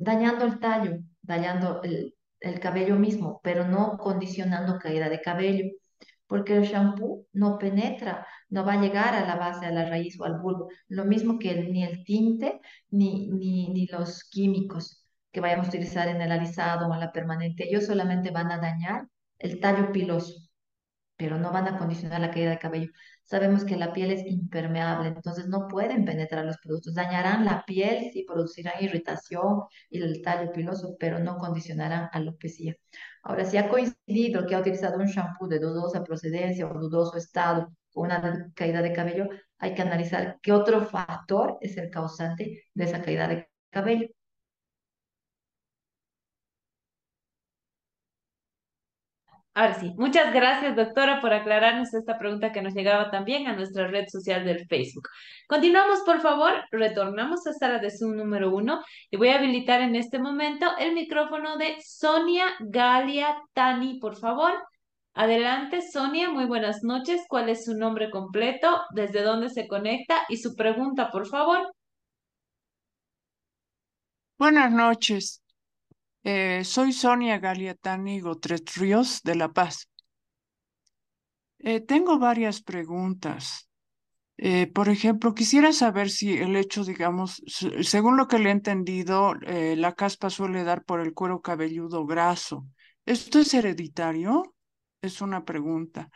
dañando 0.00 0.44
el 0.44 0.60
tallo, 0.60 0.98
dañando 1.22 1.82
el 2.40 2.60
cabello 2.60 2.96
mismo, 2.96 3.40
pero 3.42 3.66
no 3.66 3.98
condicionando 3.98 4.78
caída 4.78 5.08
de 5.08 5.20
cabello 5.20 5.64
porque 6.30 6.56
el 6.56 6.62
shampoo 6.64 7.26
no 7.32 7.58
penetra, 7.58 8.24
no 8.50 8.64
va 8.64 8.74
a 8.74 8.80
llegar 8.80 9.14
a 9.16 9.26
la 9.26 9.34
base, 9.34 9.66
a 9.66 9.72
la 9.72 9.84
raíz 9.90 10.18
o 10.20 10.24
al 10.24 10.38
bulbo. 10.40 10.68
Lo 10.86 11.04
mismo 11.04 11.40
que 11.40 11.52
ni 11.64 11.82
el 11.82 12.04
tinte 12.04 12.60
ni, 12.90 13.28
ni, 13.30 13.68
ni 13.70 13.86
los 13.88 14.22
químicos 14.30 15.04
que 15.32 15.40
vayamos 15.40 15.66
a 15.66 15.70
utilizar 15.70 16.06
en 16.08 16.20
el 16.22 16.30
alisado 16.30 16.86
o 16.86 16.94
en 16.94 17.00
la 17.00 17.10
permanente. 17.10 17.68
Ellos 17.68 17.86
solamente 17.86 18.30
van 18.30 18.52
a 18.52 18.58
dañar 18.58 19.08
el 19.40 19.58
tallo 19.58 19.90
piloso, 19.90 20.34
pero 21.16 21.36
no 21.36 21.50
van 21.52 21.66
a 21.66 21.78
condicionar 21.78 22.20
la 22.20 22.30
caída 22.30 22.50
de 22.50 22.58
cabello. 22.60 22.90
Sabemos 23.30 23.64
que 23.64 23.76
la 23.76 23.92
piel 23.92 24.10
es 24.10 24.26
impermeable, 24.26 25.08
entonces 25.08 25.46
no 25.46 25.68
pueden 25.68 26.04
penetrar 26.04 26.44
los 26.44 26.58
productos. 26.58 26.94
Dañarán 26.94 27.44
la 27.44 27.64
piel, 27.64 28.10
sí, 28.12 28.24
producirán 28.26 28.82
irritación 28.82 29.62
y 29.88 30.02
el 30.02 30.20
tallo 30.20 30.50
piloso, 30.52 30.96
pero 30.98 31.20
no 31.20 31.38
condicionarán 31.38 32.08
alopecia. 32.12 32.76
Ahora, 33.22 33.44
si 33.44 33.56
ha 33.56 33.68
coincidido 33.68 34.46
que 34.46 34.54
ha 34.56 34.60
utilizado 34.60 34.98
un 34.98 35.06
shampoo 35.06 35.46
de 35.46 35.60
dudosa 35.60 36.02
procedencia 36.02 36.66
o 36.66 36.78
dudoso 36.78 37.16
estado 37.18 37.72
con 37.92 38.06
una 38.06 38.50
caída 38.54 38.82
de 38.82 38.92
cabello, 38.92 39.28
hay 39.58 39.74
que 39.74 39.82
analizar 39.82 40.38
qué 40.42 40.50
otro 40.52 40.84
factor 40.84 41.56
es 41.60 41.76
el 41.76 41.88
causante 41.90 42.64
de 42.74 42.84
esa 42.84 43.00
caída 43.02 43.28
de 43.28 43.48
cabello. 43.70 44.08
Ahora 49.52 49.74
sí, 49.74 49.92
muchas 49.96 50.32
gracias, 50.32 50.76
doctora, 50.76 51.20
por 51.20 51.32
aclararnos 51.32 51.92
esta 51.92 52.18
pregunta 52.18 52.52
que 52.52 52.62
nos 52.62 52.72
llegaba 52.72 53.10
también 53.10 53.48
a 53.48 53.56
nuestra 53.56 53.88
red 53.88 54.06
social 54.08 54.44
del 54.44 54.64
Facebook. 54.68 55.08
Continuamos, 55.48 56.00
por 56.06 56.20
favor, 56.20 56.52
retornamos 56.70 57.44
a 57.48 57.52
sala 57.52 57.78
de 57.80 57.90
Zoom 57.90 58.16
número 58.16 58.54
uno 58.54 58.80
y 59.10 59.16
voy 59.16 59.30
a 59.30 59.38
habilitar 59.38 59.80
en 59.80 59.96
este 59.96 60.20
momento 60.20 60.66
el 60.78 60.94
micrófono 60.94 61.56
de 61.56 61.76
Sonia 61.84 62.46
Galia 62.60 63.36
Tani, 63.52 63.98
por 63.98 64.16
favor. 64.16 64.52
Adelante, 65.14 65.82
Sonia, 65.82 66.30
muy 66.30 66.44
buenas 66.44 66.84
noches. 66.84 67.22
¿Cuál 67.28 67.48
es 67.48 67.64
su 67.64 67.74
nombre 67.74 68.08
completo? 68.10 68.82
¿Desde 68.94 69.22
dónde 69.22 69.50
se 69.50 69.66
conecta? 69.66 70.20
Y 70.28 70.36
su 70.36 70.54
pregunta, 70.54 71.10
por 71.10 71.26
favor. 71.26 71.72
Buenas 74.38 74.70
noches. 74.70 75.42
Eh, 76.22 76.64
soy 76.64 76.92
Sonia 76.92 77.38
Galiatani 77.38 78.20
Gotres 78.20 78.62
Ríos 78.76 79.22
de 79.22 79.36
La 79.36 79.52
Paz. 79.52 79.88
Eh, 81.58 81.80
tengo 81.80 82.18
varias 82.18 82.62
preguntas. 82.62 83.68
Eh, 84.36 84.66
por 84.66 84.88
ejemplo, 84.88 85.34
quisiera 85.34 85.72
saber 85.72 86.10
si 86.10 86.36
el 86.38 86.56
hecho, 86.56 86.84
digamos, 86.84 87.42
según 87.82 88.16
lo 88.16 88.26
que 88.28 88.38
le 88.38 88.48
he 88.48 88.52
entendido, 88.52 89.34
la 89.34 89.94
caspa 89.94 90.30
suele 90.30 90.64
dar 90.64 90.84
por 90.84 91.00
el 91.00 91.12
cuero 91.12 91.40
cabelludo 91.42 92.06
graso. 92.06 92.66
¿Esto 93.04 93.38
es 93.38 93.52
hereditario? 93.52 94.54
Es 95.02 95.20
una 95.20 95.44
pregunta. 95.44 96.10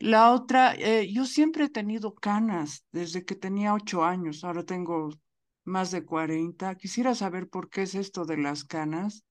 La 0.00 0.32
otra, 0.32 0.74
yo 1.04 1.26
siempre 1.26 1.64
he 1.66 1.68
tenido 1.68 2.14
canas 2.14 2.84
desde 2.90 3.24
que 3.24 3.36
tenía 3.36 3.74
ocho 3.74 4.04
años, 4.04 4.42
ahora 4.42 4.64
tengo 4.64 5.10
más 5.64 5.92
de 5.92 6.04
cuarenta. 6.04 6.74
Quisiera 6.74 7.14
saber 7.14 7.48
por 7.48 7.68
qué 7.68 7.82
es 7.82 7.94
esto 7.94 8.24
de 8.24 8.38
las 8.38 8.64
canas. 8.64 9.24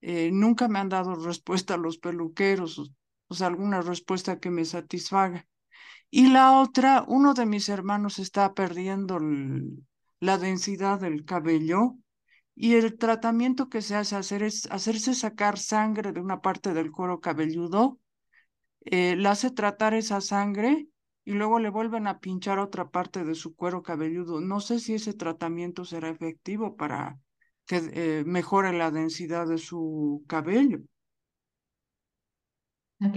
Eh, 0.00 0.30
nunca 0.32 0.68
me 0.68 0.78
han 0.78 0.88
dado 0.88 1.14
respuesta 1.14 1.74
a 1.74 1.78
los 1.78 1.98
peluqueros, 1.98 2.78
o, 3.28 3.34
sea, 3.34 3.48
alguna 3.48 3.80
respuesta 3.82 4.38
que 4.38 4.50
me 4.50 4.64
satisfaga. 4.64 5.46
Y 6.10 6.28
la 6.28 6.60
otra, 6.60 7.04
uno 7.06 7.34
de 7.34 7.46
mis 7.46 7.68
hermanos 7.68 8.18
está 8.18 8.54
perdiendo 8.54 9.18
la 10.20 10.38
densidad 10.38 11.00
del 11.00 11.24
cabello 11.24 11.96
y 12.54 12.74
el 12.74 12.96
tratamiento 12.96 13.68
que 13.68 13.82
se 13.82 13.94
hace 13.94 14.18
es 14.44 14.66
hacerse 14.70 15.14
sacar 15.14 15.58
sangre 15.58 16.12
de 16.12 16.20
una 16.20 16.40
parte 16.40 16.74
del 16.74 16.90
cuero 16.90 17.20
cabelludo, 17.20 18.00
eh, 18.84 19.16
le 19.16 19.28
hace 19.28 19.50
tratar 19.50 19.94
esa 19.94 20.20
sangre 20.20 20.88
y 21.24 21.32
luego 21.32 21.58
le 21.58 21.68
vuelven 21.68 22.06
a 22.06 22.20
pinchar 22.20 22.58
otra 22.58 22.88
parte 22.88 23.22
de 23.24 23.34
su 23.34 23.54
cuero 23.54 23.82
cabelludo. 23.82 24.40
No 24.40 24.60
sé 24.60 24.80
si 24.80 24.94
ese 24.94 25.12
tratamiento 25.12 25.84
será 25.84 26.08
efectivo 26.08 26.74
para 26.74 27.18
que 27.68 27.76
eh, 27.92 28.24
mejore 28.24 28.72
la 28.72 28.90
densidad 28.90 29.46
de 29.46 29.58
su 29.58 30.24
cabello. 30.26 30.78
Ok. 33.00 33.16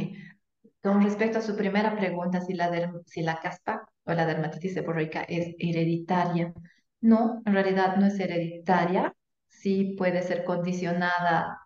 Con 0.83 1.01
respecto 1.03 1.39
a 1.39 1.41
su 1.41 1.55
primera 1.55 1.95
pregunta, 1.95 2.41
si 2.41 2.53
la, 2.53 2.69
si 3.05 3.21
la 3.21 3.39
caspa 3.39 3.87
o 4.03 4.13
la 4.13 4.25
dermatitis 4.25 4.73
seborreica 4.73 5.23
es 5.23 5.55
hereditaria, 5.57 6.53
no, 6.99 7.41
en 7.45 7.53
realidad 7.53 7.95
no 7.95 8.07
es 8.07 8.19
hereditaria, 8.19 9.15
sí 9.47 9.95
puede 9.97 10.21
ser 10.21 10.43
condicionada 10.43 11.57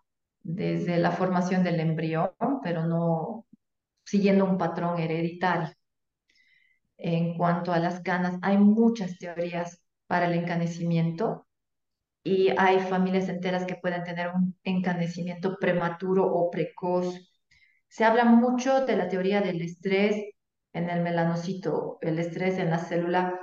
desde 0.43 0.97
la 0.97 1.11
formación 1.11 1.63
del 1.63 1.79
embrión, 1.79 2.31
pero 2.61 2.86
no 2.86 3.45
siguiendo 4.03 4.45
un 4.45 4.57
patrón 4.57 4.99
hereditario. 4.99 5.73
En 6.97 7.36
cuanto 7.38 7.73
a 7.73 7.79
las 7.79 8.01
canas, 8.01 8.38
hay 8.43 8.57
muchas 8.57 9.17
teorías 9.17 9.81
para 10.07 10.27
el 10.27 10.33
encanecimiento 10.33 11.44
y 12.26 12.49
hay 12.57 12.80
familias 12.80 13.30
enteras 13.30 13.65
que 13.65 13.76
pueden 13.76 14.03
tener 14.03 14.30
un 14.30 14.57
encanecimiento 14.63 15.57
prematuro 15.59 16.26
o 16.26 16.49
precoz. 16.49 17.15
Se 17.88 18.03
habla 18.03 18.26
mucho 18.26 18.84
de 18.84 18.97
la 18.97 19.07
teoría 19.07 19.41
del 19.41 19.61
estrés 19.61 20.15
en 20.73 20.89
el 20.89 21.03
melanocito, 21.03 21.99
el 22.01 22.17
estrés 22.17 22.57
en 22.57 22.71
la 22.71 22.80
célula 22.80 23.39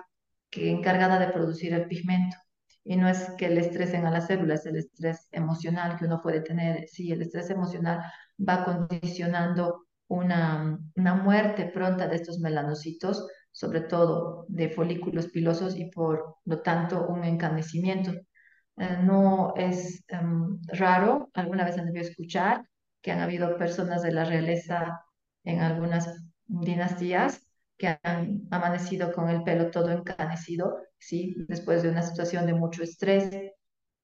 que 0.50 0.68
encargada 0.70 1.20
de 1.20 1.32
producir 1.32 1.72
el 1.74 1.86
pigmento. 1.86 2.36
Y 2.84 2.96
no 2.96 3.08
es 3.08 3.30
que 3.38 3.46
el 3.46 3.58
estrés 3.58 3.94
en 3.94 4.02
la 4.02 4.20
célula, 4.20 4.54
es 4.54 4.66
el 4.66 4.76
estrés 4.76 5.28
emocional 5.30 5.96
que 5.96 6.06
uno 6.06 6.20
puede 6.20 6.40
tener. 6.40 6.88
Sí, 6.88 7.12
el 7.12 7.22
estrés 7.22 7.50
emocional 7.50 8.00
va 8.36 8.64
condicionando 8.64 9.86
una, 10.08 10.76
una 10.96 11.14
muerte 11.14 11.66
pronta 11.66 12.08
de 12.08 12.16
estos 12.16 12.40
melanocitos, 12.40 13.28
sobre 13.52 13.82
todo 13.82 14.44
de 14.48 14.70
folículos 14.70 15.28
pilosos 15.28 15.76
y 15.76 15.84
por 15.88 16.38
lo 16.44 16.62
tanto 16.62 17.06
un 17.06 17.22
encanecimiento. 17.24 18.12
Eh, 18.78 18.98
no 19.02 19.54
es 19.56 20.02
em, 20.08 20.58
raro, 20.68 21.30
alguna 21.34 21.64
vez 21.64 21.78
han 21.78 21.86
debido 21.86 22.06
escuchar 22.08 22.64
que 23.02 23.12
han 23.12 23.20
habido 23.20 23.56
personas 23.56 24.02
de 24.02 24.12
la 24.12 24.24
realeza 24.24 25.02
en 25.44 25.60
algunas 25.60 26.08
dinastías 26.46 27.46
que 27.76 27.98
han 28.02 28.42
amanecido 28.50 29.12
con 29.12 29.28
el 29.28 29.42
pelo 29.42 29.70
todo 29.70 29.90
encanecido, 29.90 30.78
¿sí? 30.98 31.34
después 31.48 31.82
de 31.82 31.90
una 31.90 32.02
situación 32.02 32.46
de 32.46 32.54
mucho 32.54 32.82
estrés. 32.82 33.30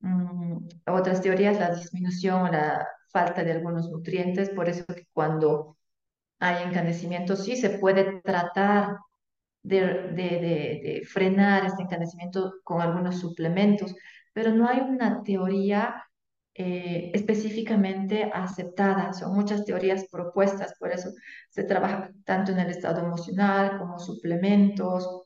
Mm, 0.01 0.59
otras 0.87 1.23
teorías, 1.23 1.59
la 1.59 1.75
disminución 1.75 2.43
o 2.43 2.49
la 2.49 2.87
falta 3.13 3.43
de 3.45 3.53
algunos 3.53 3.89
nutrientes, 3.91 4.51
por 4.51 4.69
eso 4.69 4.85
que 4.87 5.07
cuando 5.13 5.77
hay 6.41 6.65
encanecimiento 6.65 7.37
sí 7.37 7.57
se 7.57 7.71
puede 7.79 8.21
tratar 8.23 8.97
de, 9.63 9.81
de, 10.13 10.25
de 10.83 11.03
frenar 11.07 11.67
este 11.67 11.83
encanecimiento 11.83 12.55
con 12.65 12.81
algunos 12.81 13.21
suplementos, 13.21 13.95
pero 14.39 14.53
no 14.53 14.69
hay 14.69 14.79
una 14.79 15.25
teoría 15.25 16.05
eh, 16.55 17.11
específicamente 17.13 18.31
aceptada. 18.33 19.13
Son 19.13 19.35
muchas 19.35 19.65
teorías 19.65 20.07
propuestas, 20.09 20.75
por 20.79 20.93
eso 20.93 21.11
se 21.51 21.65
trabaja 21.65 22.11
tanto 22.25 22.53
en 22.53 22.61
el 22.61 22.71
estado 22.71 23.01
emocional 23.05 23.79
como 23.79 23.99
suplementos, 23.99 25.25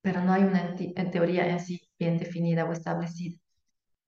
pero 0.00 0.20
no 0.22 0.32
hay 0.32 0.44
una 0.44 0.76
teoría 1.10 1.48
en 1.48 1.58
sí 1.58 1.80
bien 1.98 2.18
definida 2.18 2.64
o 2.66 2.72
establecida. 2.72 3.36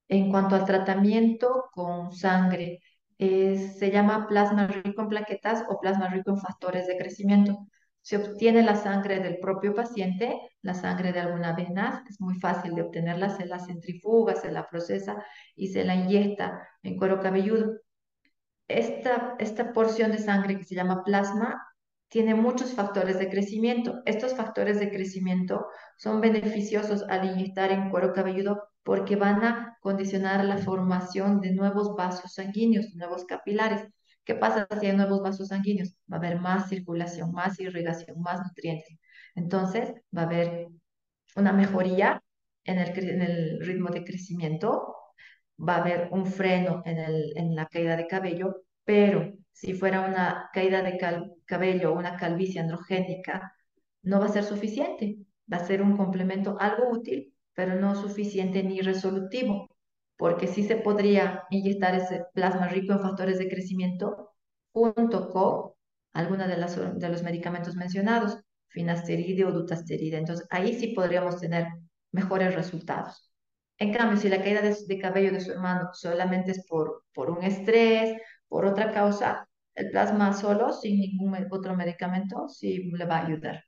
En 0.06 0.30
cuanto 0.30 0.54
al 0.54 0.66
tratamiento 0.66 1.64
con 1.72 2.12
sangre, 2.12 2.78
se 3.18 3.90
llama 3.90 4.28
plasma 4.28 4.68
rico 4.68 5.02
en 5.02 5.08
plaquetas 5.08 5.64
o 5.68 5.80
plasma 5.80 6.06
rico 6.10 6.30
en 6.30 6.38
factores 6.38 6.86
de 6.86 6.96
crecimiento. 6.96 7.66
Se 8.02 8.16
obtiene 8.16 8.62
la 8.62 8.74
sangre 8.74 9.20
del 9.20 9.38
propio 9.38 9.74
paciente, 9.74 10.38
la 10.60 10.74
sangre 10.74 11.12
de 11.12 11.20
alguna 11.20 11.54
vena, 11.54 12.04
es 12.08 12.20
muy 12.20 12.38
fácil 12.38 12.74
de 12.74 12.82
obtenerla, 12.82 13.30
se 13.30 13.46
la 13.46 13.60
centrifuga, 13.60 14.34
se 14.34 14.50
la 14.50 14.68
procesa 14.68 15.24
y 15.54 15.68
se 15.68 15.84
la 15.84 15.94
inyecta 15.94 16.68
en 16.82 16.96
cuero 16.98 17.20
cabelludo. 17.20 17.78
Esta, 18.68 19.36
esta 19.38 19.72
porción 19.72 20.12
de 20.12 20.18
sangre 20.18 20.58
que 20.58 20.64
se 20.64 20.74
llama 20.74 21.04
plasma 21.04 21.62
tiene 22.08 22.34
muchos 22.34 22.74
factores 22.74 23.18
de 23.18 23.30
crecimiento. 23.30 24.02
Estos 24.04 24.34
factores 24.34 24.80
de 24.80 24.90
crecimiento 24.90 25.66
son 25.96 26.20
beneficiosos 26.20 27.04
al 27.08 27.24
inyectar 27.24 27.72
en 27.72 27.90
cuero 27.90 28.12
cabelludo 28.12 28.62
porque 28.82 29.16
van 29.16 29.44
a 29.44 29.78
condicionar 29.80 30.44
la 30.44 30.58
formación 30.58 31.40
de 31.40 31.52
nuevos 31.52 31.94
vasos 31.96 32.34
sanguíneos, 32.34 32.94
nuevos 32.94 33.24
capilares. 33.24 33.88
¿Qué 34.24 34.34
pasa 34.34 34.68
si 34.80 34.86
hay 34.86 34.96
nuevos 34.96 35.22
vasos 35.22 35.48
sanguíneos? 35.48 35.96
Va 36.10 36.16
a 36.16 36.20
haber 36.20 36.40
más 36.40 36.68
circulación, 36.68 37.32
más 37.32 37.58
irrigación, 37.60 38.20
más 38.20 38.40
nutrientes. 38.40 38.98
Entonces, 39.34 39.92
va 40.16 40.22
a 40.22 40.24
haber 40.26 40.68
una 41.36 41.52
mejoría 41.52 42.22
en 42.64 42.78
el, 42.78 43.60
ritmo 43.60 43.90
de 43.90 44.04
crecimiento, 44.04 44.94
va 45.58 45.76
a 45.76 45.80
haber 45.82 46.08
un 46.12 46.26
freno 46.26 46.82
en 46.84 47.54
la 47.56 47.66
caída 47.66 47.96
de 47.96 48.06
cabello, 48.06 48.64
pero 48.84 49.34
si 49.52 49.74
fuera 49.74 50.00
una 50.06 50.50
caída 50.52 50.82
de 50.82 50.98
cabello 51.46 51.92
o 51.92 51.98
una 51.98 52.16
calvicie 52.16 52.60
androgénica, 52.60 53.54
no 54.02 54.20
va 54.20 54.26
a 54.26 54.28
ser 54.28 54.44
suficiente. 54.44 55.18
Va 55.52 55.58
a 55.58 55.66
ser 55.66 55.82
un 55.82 55.96
complemento 55.96 56.56
algo 56.60 56.90
útil, 56.90 57.34
pero 57.54 57.74
no 57.74 57.94
suficiente 57.94 58.62
ni 58.62 58.80
resolutivo 58.80 59.71
porque 60.22 60.46
sí 60.46 60.62
se 60.62 60.76
podría 60.76 61.42
inyectar 61.50 61.96
ese 61.96 62.26
plasma 62.32 62.68
rico 62.68 62.92
en 62.92 63.00
factores 63.00 63.40
de 63.40 63.48
crecimiento 63.48 64.30
junto 64.72 65.30
con 65.30 65.72
alguna 66.12 66.46
de, 66.46 66.56
las, 66.58 66.76
de 66.76 67.08
los 67.08 67.24
medicamentos 67.24 67.74
mencionados, 67.74 68.38
finasteride 68.68 69.44
o 69.44 69.50
dutasteride. 69.50 70.18
Entonces, 70.18 70.46
ahí 70.50 70.74
sí 70.78 70.94
podríamos 70.94 71.40
tener 71.40 71.66
mejores 72.12 72.54
resultados. 72.54 73.32
En 73.78 73.92
cambio, 73.92 74.16
si 74.16 74.28
la 74.28 74.40
caída 74.40 74.60
de, 74.62 74.98
cabello 75.00 75.32
de 75.32 75.40
su 75.40 75.50
hermano 75.50 75.88
solamente 75.92 76.52
es 76.52 76.64
por, 76.68 77.02
por 77.12 77.28
un 77.28 77.42
estrés, 77.42 78.16
por 78.46 78.64
otra 78.64 78.92
causa, 78.92 79.48
el 79.74 79.90
plasma 79.90 80.34
solo, 80.34 80.72
sin 80.72 81.00
ningún 81.00 81.36
otro 81.50 81.74
medicamento, 81.74 82.48
sí 82.48 82.92
le 82.92 83.06
va 83.06 83.16
a 83.16 83.26
ayudar. 83.26 83.64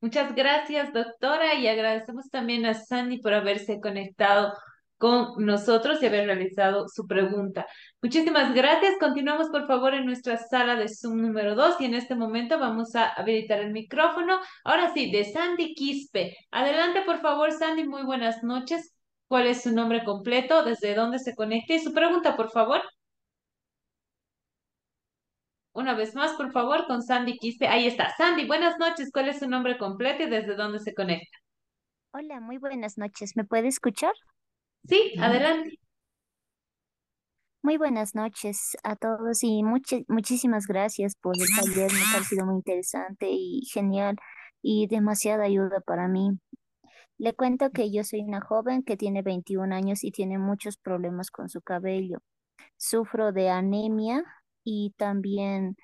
Muchas 0.00 0.34
gracias, 0.34 0.92
doctora, 0.92 1.54
y 1.54 1.66
agradecemos 1.68 2.28
también 2.30 2.66
a 2.66 2.74
Sandy 2.74 3.18
por 3.20 3.34
haberse 3.34 3.80
conectado 3.80 4.52
con 4.98 5.44
nosotros 5.44 6.02
y 6.02 6.06
haber 6.06 6.26
realizado 6.26 6.86
su 6.88 7.06
pregunta. 7.06 7.66
Muchísimas 8.02 8.54
gracias. 8.54 8.94
Continuamos, 8.98 9.48
por 9.48 9.66
favor, 9.66 9.94
en 9.94 10.06
nuestra 10.06 10.38
sala 10.38 10.76
de 10.76 10.88
Zoom 10.88 11.20
número 11.22 11.54
2 11.54 11.80
y 11.80 11.86
en 11.86 11.94
este 11.94 12.14
momento 12.14 12.58
vamos 12.58 12.94
a 12.94 13.08
habilitar 13.08 13.60
el 13.60 13.72
micrófono. 13.72 14.38
Ahora 14.64 14.92
sí, 14.94 15.10
de 15.10 15.24
Sandy 15.24 15.74
Quispe. 15.74 16.36
Adelante, 16.50 17.02
por 17.02 17.20
favor, 17.20 17.52
Sandy. 17.52 17.84
Muy 17.86 18.02
buenas 18.04 18.42
noches. 18.42 18.92
¿Cuál 19.28 19.46
es 19.46 19.62
su 19.62 19.72
nombre 19.72 20.04
completo? 20.04 20.62
¿Desde 20.62 20.94
dónde 20.94 21.18
se 21.18 21.34
conecta? 21.34 21.74
Y 21.74 21.80
su 21.80 21.92
pregunta, 21.92 22.36
por 22.36 22.50
favor. 22.50 22.82
Una 25.76 25.94
vez 25.94 26.14
más, 26.14 26.32
por 26.32 26.50
favor, 26.52 26.86
con 26.86 27.02
Sandy 27.02 27.36
Quispe. 27.38 27.68
Ahí 27.68 27.86
está. 27.86 28.14
Sandy, 28.16 28.46
buenas 28.46 28.78
noches. 28.78 29.10
¿Cuál 29.12 29.28
es 29.28 29.38
su 29.38 29.48
nombre 29.48 29.76
completo 29.78 30.22
y 30.22 30.30
desde 30.30 30.56
dónde 30.56 30.80
se 30.80 30.94
conecta? 30.94 31.38
Hola, 32.12 32.40
muy 32.40 32.56
buenas 32.56 32.96
noches. 32.96 33.36
¿Me 33.36 33.44
puede 33.44 33.68
escuchar? 33.68 34.12
Sí, 34.88 35.12
adelante. 35.20 35.78
Muy 37.62 37.76
buenas 37.76 38.14
noches 38.14 38.76
a 38.84 38.96
todos 38.96 39.42
y 39.42 39.62
muchísimas 39.62 40.66
gracias 40.66 41.14
por 41.16 41.34
el 41.36 41.46
taller. 41.54 41.92
Me 41.92 42.00
ha 42.00 42.12
parecido 42.12 42.46
muy 42.46 42.54
interesante 42.56 43.28
y 43.28 43.62
genial 43.70 44.16
y 44.62 44.86
demasiada 44.86 45.44
ayuda 45.44 45.80
para 45.80 46.08
mí. 46.08 46.38
Le 47.18 47.34
cuento 47.34 47.70
que 47.70 47.90
yo 47.90 48.04
soy 48.04 48.20
una 48.20 48.40
joven 48.40 48.82
que 48.82 48.96
tiene 48.96 49.22
21 49.22 49.74
años 49.74 50.04
y 50.04 50.10
tiene 50.10 50.38
muchos 50.38 50.76
problemas 50.76 51.30
con 51.30 51.48
su 51.48 51.60
cabello. 51.60 52.18
Sufro 52.76 53.32
de 53.32 53.50
anemia 53.50 54.24
y 54.66 54.92
también 54.96 55.76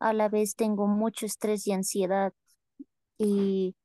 a 0.00 0.14
la 0.14 0.28
vez 0.30 0.56
tengo 0.56 0.88
mucho 0.88 1.26
estrés 1.26 1.66
y 1.66 1.72
ansiedad 1.72 2.32
y 3.18 3.76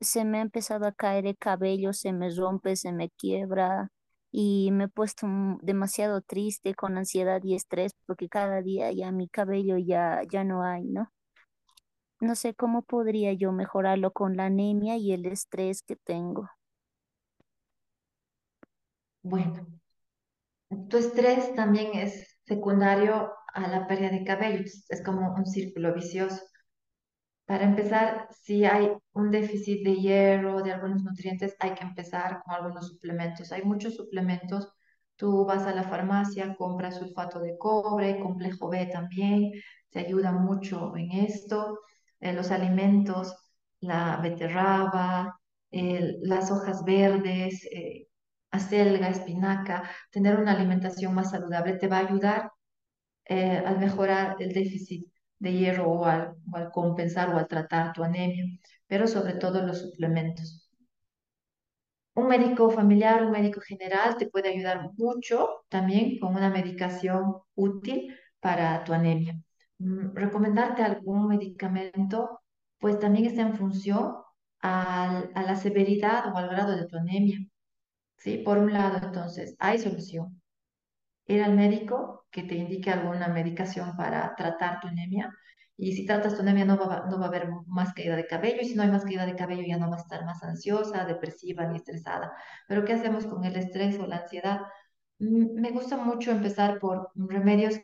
se 0.00 0.24
me 0.26 0.38
ha 0.38 0.42
empezado 0.42 0.86
a 0.86 0.92
caer 0.92 1.26
el 1.26 1.38
cabello, 1.38 1.94
se 1.94 2.12
me 2.12 2.30
rompe, 2.30 2.76
se 2.76 2.92
me 2.92 3.10
quiebra 3.10 3.90
y 4.30 4.70
me 4.72 4.84
he 4.84 4.88
puesto 4.88 5.26
demasiado 5.62 6.20
triste 6.20 6.74
con 6.74 6.98
ansiedad 6.98 7.42
y 7.42 7.54
estrés 7.54 7.92
porque 8.06 8.28
cada 8.28 8.60
día 8.60 8.92
ya 8.92 9.12
mi 9.12 9.28
cabello 9.28 9.78
ya, 9.78 10.20
ya 10.30 10.44
no 10.44 10.62
hay, 10.62 10.84
¿no? 10.84 11.10
No 12.20 12.34
sé 12.34 12.54
cómo 12.54 12.82
podría 12.82 13.32
yo 13.32 13.52
mejorarlo 13.52 14.12
con 14.12 14.36
la 14.36 14.46
anemia 14.46 14.98
y 14.98 15.12
el 15.12 15.24
estrés 15.24 15.82
que 15.82 15.96
tengo. 15.96 16.50
Bueno, 19.22 19.66
tu 20.90 20.98
estrés 20.98 21.54
también 21.54 21.94
es 21.94 22.38
secundario 22.44 23.32
a 23.56 23.68
la 23.68 23.86
pérdida 23.86 24.10
de 24.10 24.24
cabello, 24.24 24.64
es 24.64 25.02
como 25.04 25.34
un 25.34 25.46
círculo 25.46 25.94
vicioso. 25.94 26.42
Para 27.46 27.64
empezar, 27.64 28.28
si 28.32 28.64
hay 28.64 28.90
un 29.12 29.30
déficit 29.30 29.84
de 29.84 29.96
hierro, 29.96 30.62
de 30.62 30.72
algunos 30.72 31.02
nutrientes, 31.04 31.54
hay 31.60 31.74
que 31.74 31.84
empezar 31.84 32.42
con 32.44 32.54
algunos 32.54 32.88
suplementos. 32.88 33.52
Hay 33.52 33.62
muchos 33.62 33.94
suplementos. 33.96 34.68
Tú 35.16 35.44
vas 35.46 35.64
a 35.66 35.74
la 35.74 35.84
farmacia, 35.84 36.54
compras 36.56 36.98
sulfato 36.98 37.40
de 37.40 37.56
cobre, 37.56 38.20
complejo 38.20 38.68
B 38.68 38.86
también, 38.86 39.52
te 39.90 40.00
ayuda 40.00 40.32
mucho 40.32 40.96
en 40.96 41.12
esto. 41.12 41.80
Eh, 42.20 42.32
los 42.32 42.50
alimentos, 42.50 43.34
la 43.80 44.18
beterraba, 44.22 45.38
las 45.70 46.50
hojas 46.50 46.84
verdes, 46.84 47.64
eh, 47.72 48.08
acelga, 48.50 49.08
espinaca, 49.08 49.90
tener 50.10 50.38
una 50.38 50.52
alimentación 50.52 51.14
más 51.14 51.30
saludable 51.30 51.74
te 51.74 51.88
va 51.88 51.98
a 51.98 52.06
ayudar 52.08 52.50
eh, 53.28 53.62
al 53.64 53.78
mejorar 53.78 54.36
el 54.40 54.52
déficit 54.52 55.06
de 55.38 55.52
hierro 55.52 55.90
o 55.90 56.04
al, 56.04 56.36
compensar 56.72 57.34
o 57.34 57.38
al 57.38 57.48
tratar 57.48 57.92
tu 57.92 58.02
anemia, 58.04 58.44
pero 58.86 59.06
sobre 59.06 59.34
todo 59.34 59.62
los 59.62 59.80
suplementos. 59.82 60.70
Un 62.14 62.28
médico 62.28 62.70
familiar, 62.70 63.24
un 63.24 63.32
médico 63.32 63.60
general 63.60 64.16
te 64.16 64.28
puede 64.28 64.48
ayudar 64.48 64.90
mucho 64.96 65.64
también 65.68 66.18
con 66.18 66.34
una 66.34 66.50
medicación 66.50 67.36
útil 67.54 68.14
para 68.40 68.84
tu 68.84 68.92
anemia. 68.94 69.38
Mm, 69.78 70.14
recomendarte 70.14 70.82
algún 70.82 71.28
medicamento, 71.28 72.40
pues 72.78 72.98
también 72.98 73.26
está 73.26 73.42
en 73.42 73.54
función 73.56 74.14
a 74.60 75.42
la 75.46 75.56
severidad 75.56 76.32
o 76.34 76.36
al 76.38 76.48
grado 76.48 76.76
de 76.76 76.86
tu 76.86 76.96
anemia. 76.96 77.38
¿Sí? 78.18 78.38
Por 78.38 78.58
un 78.58 78.72
lado, 78.72 78.98
entonces, 79.06 79.56
hay 79.58 79.78
solución 79.78 80.40
ir 81.26 81.42
al 81.42 81.54
médico 81.54 82.26
que 82.30 82.42
te 82.42 82.54
indique 82.54 82.90
alguna 82.90 83.28
medicación 83.28 83.96
para 83.96 84.34
tratar 84.36 84.80
tu 84.80 84.88
anemia. 84.88 85.32
Y 85.76 85.92
si 85.92 86.06
tratas 86.06 86.34
tu 86.34 86.42
anemia 86.42 86.64
no 86.64 86.78
va, 86.78 87.06
no 87.08 87.18
va 87.18 87.26
a 87.26 87.28
haber 87.28 87.48
más 87.66 87.92
caída 87.92 88.16
de 88.16 88.26
cabello 88.26 88.58
y 88.62 88.66
si 88.66 88.74
no 88.74 88.82
hay 88.82 88.90
más 88.90 89.04
caída 89.04 89.26
de 89.26 89.36
cabello 89.36 89.62
ya 89.66 89.76
no 89.78 89.90
va 89.90 89.96
a 89.96 90.00
estar 90.00 90.24
más 90.24 90.42
ansiosa, 90.42 91.04
depresiva 91.04 91.66
ni 91.66 91.76
estresada. 91.76 92.32
Pero 92.68 92.84
¿qué 92.84 92.94
hacemos 92.94 93.26
con 93.26 93.44
el 93.44 93.56
estrés 93.56 93.98
o 93.98 94.06
la 94.06 94.18
ansiedad? 94.18 94.60
Mm, 95.18 95.60
me 95.60 95.70
gusta 95.72 95.96
mucho 95.96 96.30
empezar 96.30 96.78
por 96.78 97.10
remedios 97.14 97.74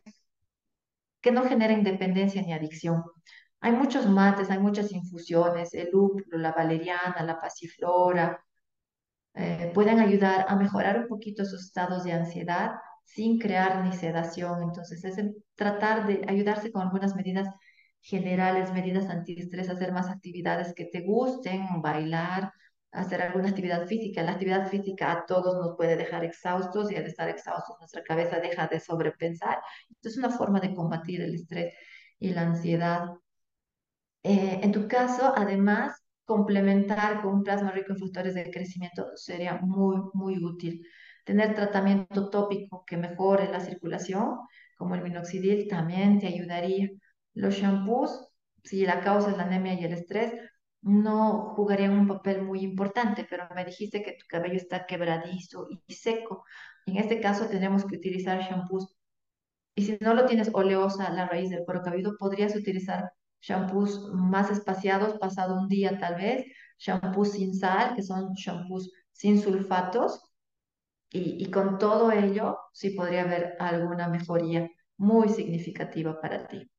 que 1.21 1.33
no 1.33 1.45
generen 1.45 1.85
dependencia 1.85 2.43
ni 2.43 2.53
adicción. 2.53 3.05
Hay 3.61 3.73
muchos 3.73 4.09
mates, 4.09 4.51
hay 4.51 4.59
muchas 4.59 4.93
infusiones, 4.93 5.73
el 5.75 5.91
lúpulo, 5.93 6.39
la 6.39 6.53
valeriana, 6.53 7.23
la 7.25 7.41
pasiflora, 7.41 8.45
eh, 9.35 9.71
pueden 9.75 10.01
ayudar 10.01 10.47
a 10.49 10.57
mejorar 10.57 10.99
un 10.99 11.09
poquito 11.09 11.45
sus 11.45 11.65
estados 11.67 12.05
de 12.05 12.13
ansiedad 12.13 12.73
sin 13.05 13.39
crear 13.39 13.85
ni 13.85 13.93
sedación. 13.93 14.63
Entonces, 14.63 15.05
es 15.05 15.17
tratar 15.55 16.07
de 16.07 16.25
ayudarse 16.29 16.73
con 16.73 16.83
algunas 16.83 17.15
medidas 17.17 17.49
generales, 18.01 18.73
medidas 18.73 19.09
antiestrés, 19.09 19.69
hacer 19.71 19.93
más 19.93 20.09
actividades 20.09 20.75
que 20.75 20.87
te 20.87 21.03
gusten, 21.03 21.67
bailar, 21.83 22.53
hacer 22.93 23.23
alguna 23.23 23.49
actividad 23.51 23.87
física. 23.87 24.23
La 24.23 24.33
actividad 24.33 24.69
física 24.69 25.13
a 25.13 25.27
todos 25.27 25.55
nos 25.57 25.77
puede 25.77 25.97
dejar 25.97 26.25
exhaustos 26.25 26.91
y 26.91 26.97
al 26.97 27.05
estar 27.07 27.29
exhaustos 27.29 27.77
nuestra 27.81 28.03
cabeza 28.03 28.41
deja 28.41 28.67
de 28.69 28.81
sobrepensar. 28.81 29.59
Entonces, 29.89 30.13
es 30.13 30.25
una 30.25 30.31
forma 30.37 30.61
de 30.61 30.75
combatir 30.75 31.21
el 31.23 31.35
estrés 31.35 31.75
y 32.19 32.31
la 32.31 32.43
ansiedad. 32.43 33.11
Eh, 34.23 34.61
en 34.63 34.73
tu 34.73 34.87
caso, 34.89 35.33
además, 35.37 36.03
complementar 36.25 37.23
con 37.23 37.35
un 37.35 37.43
plasma 37.43 37.73
rico 37.73 37.93
en 37.93 37.99
factores 37.99 38.35
de 38.35 38.51
crecimiento 38.51 39.09
sería 39.17 39.57
muy, 39.61 39.97
muy 40.15 40.43
útil. 40.45 40.87
Tener 41.25 41.55
tratamiento 41.55 42.31
tópico 42.31 42.85
que 42.85 42.97
mejore 42.97 43.49
la 43.51 43.61
circulación, 43.61 44.39
como 44.77 44.95
el 44.95 45.03
minoxidil, 45.03 45.69
también 45.69 46.19
te 46.19 46.27
ayudaría. 46.27 46.91
Los 47.35 47.55
shampoos, 47.55 48.29
si 48.65 48.85
la 48.85 49.01
causa 49.01 49.31
es 49.31 49.37
la 49.37 49.45
anemia 49.45 49.75
y 49.75 49.85
el 49.85 49.93
estrés, 49.93 50.33
no 50.83 51.55
jugarían 51.55 51.93
un 51.93 52.09
papel 52.09 52.43
muy 52.43 52.61
importante, 52.61 53.27
pero 53.29 53.49
me 53.55 53.65
dijiste 53.65 54.03
que 54.03 54.13
tu 54.13 54.27
cabello 54.29 54.57
está 54.57 54.85
quebradizo 54.87 55.69
y 55.87 55.95
seco. 55.95 56.45
En 56.87 56.97
este 56.97 57.21
caso 57.21 57.47
tenemos 57.47 57.85
que 57.85 57.97
utilizar 57.97 58.41
shampoos. 58.41 58.97
Y 59.75 59.85
si 59.85 59.99
no 60.01 60.15
lo 60.15 60.27
tienes 60.27 60.51
oleosa 60.53 61.11
la 61.11 61.27
raíz 61.27 61.51
del 61.51 61.65
cuero 61.65 61.83
cabelludo, 61.83 62.17
podrías 62.19 62.57
utilizar 62.57 63.13
shampoos 63.41 64.11
más 64.13 64.51
espaciados, 64.51 65.19
pasado 65.19 65.55
un 65.59 65.69
día 65.69 65.99
tal 65.99 66.17
vez, 66.17 66.47
shampoos 66.79 67.33
sin 67.33 67.55
sal, 67.55 67.95
que 67.95 68.03
son 68.03 68.33
shampoos 68.35 68.91
sin 69.13 69.41
sulfatos, 69.41 70.21
y, 71.13 71.51
con 71.51 71.79
todo 71.79 72.11
ello 72.13 72.59
sí 72.73 72.91
podría 72.91 73.23
haber 73.23 73.57
alguna 73.61 74.09
mejoría 74.09 74.69
muy 74.97 75.29
significativa 75.29 76.21
para 76.21 76.49
ti. 76.49 76.72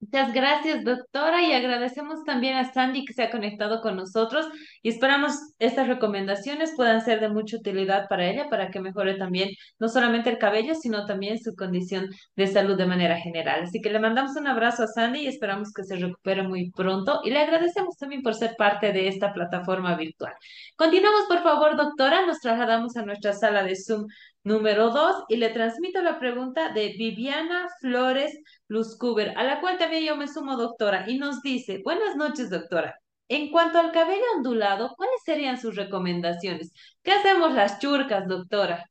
Muchas 0.00 0.32
gracias, 0.32 0.84
doctora, 0.84 1.42
y 1.42 1.52
agradecemos 1.52 2.22
también 2.24 2.56
a 2.56 2.72
Sandy 2.72 3.04
que 3.04 3.12
se 3.12 3.24
ha 3.24 3.30
conectado 3.32 3.80
con 3.80 3.96
nosotros 3.96 4.46
y 4.80 4.90
esperamos 4.90 5.34
estas 5.58 5.88
recomendaciones 5.88 6.72
puedan 6.76 7.00
ser 7.04 7.18
de 7.18 7.28
mucha 7.28 7.56
utilidad 7.56 8.06
para 8.08 8.30
ella, 8.30 8.48
para 8.48 8.70
que 8.70 8.80
mejore 8.80 9.14
también 9.14 9.50
no 9.80 9.88
solamente 9.88 10.30
el 10.30 10.38
cabello, 10.38 10.76
sino 10.76 11.04
también 11.04 11.40
su 11.40 11.56
condición 11.56 12.10
de 12.36 12.46
salud 12.46 12.76
de 12.78 12.86
manera 12.86 13.18
general. 13.18 13.64
Así 13.64 13.80
que 13.80 13.90
le 13.90 13.98
mandamos 13.98 14.36
un 14.36 14.46
abrazo 14.46 14.84
a 14.84 14.86
Sandy 14.86 15.22
y 15.22 15.26
esperamos 15.26 15.72
que 15.72 15.82
se 15.82 15.96
recupere 15.96 16.44
muy 16.44 16.70
pronto 16.70 17.20
y 17.24 17.30
le 17.30 17.40
agradecemos 17.40 17.96
también 17.96 18.22
por 18.22 18.36
ser 18.36 18.54
parte 18.56 18.92
de 18.92 19.08
esta 19.08 19.32
plataforma 19.32 19.96
virtual. 19.96 20.32
Continuamos, 20.76 21.22
por 21.28 21.42
favor, 21.42 21.76
doctora, 21.76 22.24
nos 22.24 22.38
trasladamos 22.38 22.96
a 22.96 23.02
nuestra 23.02 23.32
sala 23.32 23.64
de 23.64 23.74
Zoom 23.74 24.06
número 24.44 24.90
2 24.90 25.24
y 25.28 25.36
le 25.36 25.50
transmito 25.50 26.02
la 26.02 26.18
pregunta 26.18 26.72
de 26.72 26.94
Viviana 26.98 27.68
Flores 27.80 28.38
Luzcuber, 28.68 29.36
a 29.36 29.44
la 29.44 29.60
cual 29.60 29.78
también 29.78 30.04
yo 30.04 30.16
me 30.16 30.28
sumo, 30.28 30.56
doctora, 30.56 31.04
y 31.08 31.18
nos 31.18 31.42
dice, 31.42 31.80
buenas 31.84 32.16
noches, 32.16 32.50
doctora. 32.50 32.98
En 33.28 33.50
cuanto 33.50 33.78
al 33.78 33.92
cabello 33.92 34.24
ondulado, 34.36 34.94
¿cuáles 34.96 35.22
serían 35.24 35.60
sus 35.60 35.76
recomendaciones? 35.76 36.72
¿Qué 37.02 37.12
hacemos 37.12 37.52
las 37.54 37.78
churcas, 37.78 38.26
doctora? 38.26 38.88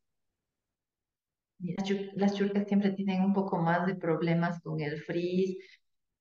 Las 2.14 2.36
churcas 2.36 2.68
siempre 2.68 2.92
tienen 2.92 3.24
un 3.24 3.34
poco 3.34 3.58
más 3.58 3.88
de 3.88 3.96
problemas 3.96 4.62
con 4.62 4.80
el 4.80 5.02
frizz. 5.02 5.58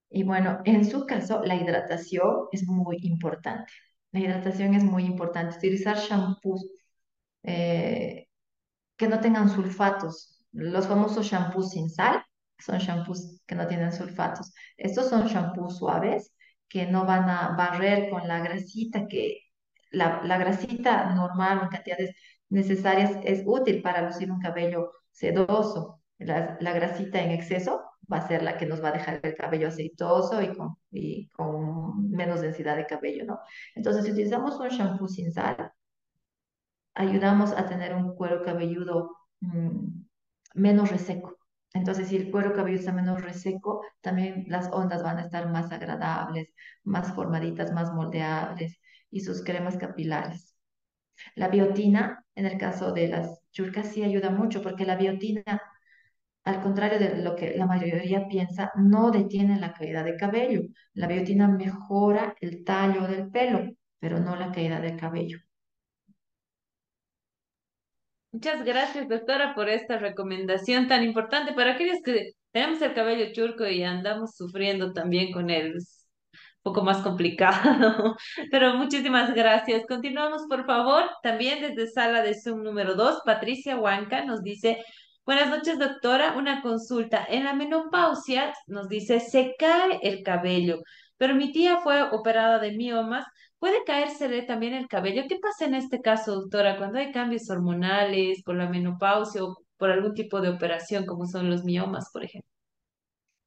Y 0.09 0.23
bueno, 0.23 0.61
en 0.65 0.85
su 0.87 1.05
caso, 1.05 1.43
la 1.45 1.57
hidratación 1.57 2.49
es 2.53 2.67
muy 2.67 2.99
importante. 3.03 3.73
La 4.13 4.21
hidratación 4.21 4.75
es 4.75 4.83
muy 4.85 5.05
importante. 5.05 5.57
Utilizar 5.59 5.99
shampoos 5.99 6.67
eh, 7.43 8.26
que 8.97 9.09
no 9.09 9.21
tengan 9.21 9.49
sulfatos. 9.49 10.45
Los 10.53 10.87
famosos 10.87 11.27
shampoos 11.27 11.71
sin 11.71 11.91
sal 11.91 12.25
son 12.59 12.79
shampoos 12.79 13.41
que 13.47 13.55
no 13.55 13.67
tienen 13.67 13.93
sulfatos. 13.93 14.53
Estos 14.77 15.09
son 15.09 15.27
shampoos 15.27 15.79
suaves 15.79 16.33
que 16.69 16.87
no 16.87 17.05
van 17.05 17.29
a 17.29 17.55
barrer 17.57 18.11
con 18.11 18.27
la 18.27 18.41
grasita 18.41 19.07
que 19.07 19.41
la, 19.91 20.39
grasita 20.39 21.15
normal 21.15 21.61
en 21.63 21.69
cantidades 21.69 22.17
necesarias 22.49 23.13
es 23.25 23.43
útil 23.47 23.83
para 23.83 24.03
lucir 24.03 24.31
un 24.31 24.41
cabello 24.41 24.93
sedoso. 25.11 26.01
La, 26.19 26.57
grasita 26.61 27.23
en 27.23 27.33
exceso 27.33 27.83
va 28.11 28.19
a 28.19 28.29
ser 28.29 28.43
la 28.43 28.57
que 28.57 28.67
nos 28.67 28.83
va 28.83 28.89
a 28.89 28.93
dejar 28.93 29.21
el 29.23 29.35
cabello 29.35 29.69
aceitoso 29.69 30.41
y 30.43 30.55
con, 30.55 30.77
y 30.91 31.29
con 31.29 32.11
menos 32.11 32.41
densidad 32.41 32.77
de 32.77 32.87
cabello, 32.87 33.25
¿no? 33.25 33.41
Entonces, 33.75 34.05
si 34.05 34.13
utilizamos 34.13 34.59
un 34.59 34.69
shampoo 34.69 35.09
sin 35.09 35.33
sal, 35.33 35.73
ayudamos 36.97 37.53
a 37.53 37.67
tener 37.67 37.95
un 37.95 38.15
cuero 38.17 38.43
cabelludo 38.43 39.17
mm, 39.41 40.03
menos 40.55 40.91
reseco. 40.91 41.39
Entonces, 41.75 42.09
si 42.09 42.17
el 42.17 42.31
cuero 42.31 42.55
cabelludo 42.55 42.81
está 42.81 42.93
menos 42.93 43.23
reseco, 43.23 43.83
también 44.01 44.47
las 44.49 44.69
ondas 44.73 45.03
van 45.03 45.19
a 45.19 45.23
estar 45.23 45.51
más 45.51 45.71
agradables, 45.73 46.53
más 46.85 47.15
formaditas, 47.15 47.73
más 47.73 47.93
moldeables 47.93 48.81
y 49.11 49.21
sus 49.21 49.45
cremas 49.45 49.77
capilares. 49.77 50.55
La 51.35 51.49
biotina, 51.49 52.25
en 52.35 52.47
el 52.47 52.59
caso 52.59 52.93
de 52.93 53.09
las 53.09 53.41
churcas, 53.53 53.89
sí 53.93 54.03
ayuda 54.03 54.31
mucho 54.31 54.63
porque 54.63 54.87
la 54.87 54.97
biotina, 54.97 55.43
al 56.45 56.63
contrario 56.63 56.99
de 56.99 57.23
lo 57.23 57.37
que 57.37 57.57
la 57.57 57.67
mayoría 57.67 58.29
piensa, 58.29 58.73
no 58.77 59.11
detiene 59.11 59.59
la 59.61 59.73
caída 59.75 60.03
de 60.03 60.17
cabello. 60.17 60.63
La 60.95 61.09
biotina 61.09 61.49
mejora 61.49 62.35
el 62.41 62.65
tallo 62.65 63.07
del 63.07 63.31
pelo, 63.31 63.71
pero 63.99 64.21
no 64.21 64.37
la 64.37 64.53
caída 64.53 64.81
del 64.81 64.97
cabello. 64.97 65.39
Muchas 68.37 68.65
gracias, 68.67 69.09
doctora, 69.09 69.55
por 69.55 69.71
esta 69.71 69.97
recomendación 69.97 70.89
tan 70.89 71.03
importante 71.03 71.55
para 71.55 71.73
aquellos 71.73 72.03
que 72.05 72.33
tenemos 72.53 72.83
el 72.83 72.93
cabello 72.93 73.33
churco 73.33 73.67
y 73.67 73.83
andamos 73.83 74.37
sufriendo 74.37 74.93
también 74.93 75.33
con 75.33 75.49
él. 75.49 75.73
Es 75.75 76.07
un 76.35 76.39
poco 76.63 76.83
más 76.83 76.99
complicado, 76.99 78.15
pero 78.51 78.75
muchísimas 78.75 79.35
gracias. 79.35 79.87
Continuamos, 79.89 80.43
por 80.51 80.67
favor. 80.67 81.05
También 81.23 81.63
desde 81.63 81.91
sala 81.91 82.21
de 82.21 82.39
Zoom 82.39 82.63
número 82.63 82.95
2, 82.95 83.23
Patricia 83.25 83.79
Huanca 83.79 84.27
nos 84.27 84.43
dice, 84.43 84.85
buenas 85.25 85.49
noches, 85.49 85.79
doctora. 85.79 86.35
Una 86.37 86.61
consulta. 86.61 87.25
En 87.31 87.45
la 87.45 87.55
menopausia 87.55 88.53
nos 88.67 88.91
dice, 88.91 89.19
se 89.19 89.55
cae 89.59 89.99
el 90.03 90.23
cabello, 90.23 90.83
pero 91.17 91.35
mi 91.35 91.53
tía 91.53 91.79
fue 91.79 92.03
operada 92.03 92.59
de 92.59 92.73
miomas 92.73 93.25
¿Puede 93.59 93.85
caérsele 93.85 94.43
también 94.43 94.75
el 94.75 94.89
cabello? 94.89 95.25
¿Qué 95.29 95.39
pasa 95.41 95.67
en 95.67 95.75
este 95.75 96.01
caso, 96.01 96.35
doctora, 96.37 96.79
cuando 96.79 96.99
hay 96.99 97.13
cambios 97.13 97.49
hormonales 97.51 98.43
por 98.45 98.55
la 98.57 98.69
menopausia 98.69 99.45
o 99.45 99.59
por 99.77 99.91
algún 99.91 100.15
tipo 100.15 100.41
de 100.41 100.51
operación, 100.51 101.05
como 101.07 101.27
son 101.27 101.51
los 101.51 101.65
miomas, 101.65 102.11
por 102.13 102.25
ejemplo? 102.25 102.51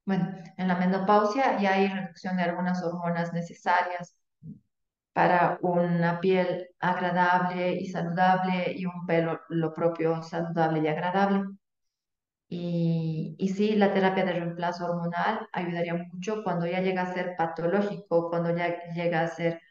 Bueno, 0.06 0.28
en 0.58 0.68
la 0.68 0.76
menopausia 0.78 1.60
ya 1.60 1.74
hay 1.76 1.88
reducción 1.88 2.36
de 2.38 2.44
algunas 2.44 2.84
hormonas 2.84 3.32
necesarias 3.34 4.16
para 5.14 5.58
una 5.62 6.20
piel 6.20 6.68
agradable 6.80 7.74
y 7.76 7.88
saludable 7.88 8.74
y 8.76 8.86
un 8.86 9.06
pelo 9.06 9.40
lo 9.50 9.74
propio 9.74 10.22
saludable 10.24 10.82
y 10.82 10.88
agradable. 10.88 11.44
Y, 12.48 13.36
y 13.38 13.50
sí, 13.50 13.76
la 13.76 13.94
terapia 13.94 14.26
de 14.26 14.34
reemplazo 14.34 14.86
hormonal 14.86 15.48
ayudaría 15.54 15.94
mucho 15.96 16.44
cuando 16.44 16.66
ya 16.66 16.82
llega 16.82 17.04
a 17.04 17.14
ser 17.14 17.36
patológico, 17.38 18.30
cuando 18.30 18.56
ya 18.56 18.76
llega 18.94 19.22
a 19.22 19.28
ser 19.28 19.62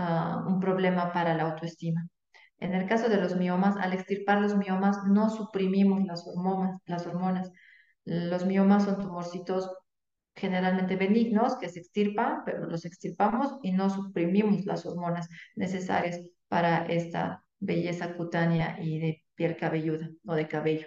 ah, 0.00 0.44
un 0.46 0.60
problema 0.60 1.12
para 1.12 1.34
la 1.34 1.44
autoestima. 1.44 2.06
En 2.58 2.74
el 2.74 2.86
caso 2.86 3.08
de 3.08 3.16
los 3.18 3.36
miomas, 3.36 3.76
al 3.76 3.92
extirpar 3.92 4.40
los 4.40 4.56
miomas 4.56 4.98
no 5.06 5.30
suprimimos 5.30 6.04
las 6.04 6.26
hormonas, 6.26 6.80
las 6.86 7.06
hormonas. 7.06 7.50
Los 8.04 8.46
miomas 8.46 8.84
son 8.84 9.00
tumorcitos 9.00 9.70
generalmente 10.34 10.96
benignos 10.96 11.56
que 11.56 11.68
se 11.68 11.80
extirpan, 11.80 12.44
pero 12.44 12.66
los 12.66 12.84
extirpamos 12.84 13.58
y 13.62 13.72
no 13.72 13.90
suprimimos 13.90 14.64
las 14.66 14.86
hormonas 14.86 15.28
necesarias 15.56 16.20
para 16.48 16.86
esta 16.86 17.44
belleza 17.58 18.14
cutánea 18.14 18.78
y 18.80 18.98
de 18.98 19.24
piel 19.34 19.56
cabelluda 19.56 20.10
o 20.24 20.34
de 20.34 20.48
cabello. 20.48 20.86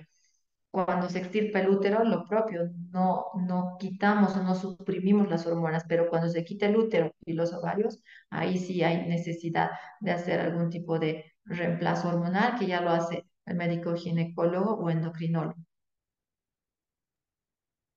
Cuando 0.73 1.07
se 1.09 1.19
extirpa 1.19 1.59
el 1.59 1.69
útero, 1.69 2.03
lo 2.03 2.25
propio, 2.27 2.69
no, 2.91 3.25
no 3.47 3.77
quitamos 3.79 4.35
o 4.35 4.43
no 4.43 4.55
suprimimos 4.55 5.29
las 5.29 5.45
hormonas, 5.47 5.85
pero 5.87 6.09
cuando 6.09 6.29
se 6.29 6.43
quita 6.43 6.65
el 6.65 6.77
útero 6.77 7.13
y 7.25 7.33
los 7.33 7.53
ovarios, 7.53 8.01
ahí 8.31 8.57
sí 8.57 8.83
hay 8.83 9.07
necesidad 9.07 9.71
de 10.01 10.11
hacer 10.11 10.39
algún 10.41 10.69
tipo 10.71 10.99
de 10.99 11.25
reemplazo 11.45 12.09
hormonal 12.09 12.57
que 12.57 12.67
ya 12.67 12.81
lo 12.81 12.89
hace 12.89 13.25
el 13.45 13.55
médico 13.55 13.95
ginecólogo 13.95 14.73
o 14.75 14.89
endocrinólogo. 14.89 15.61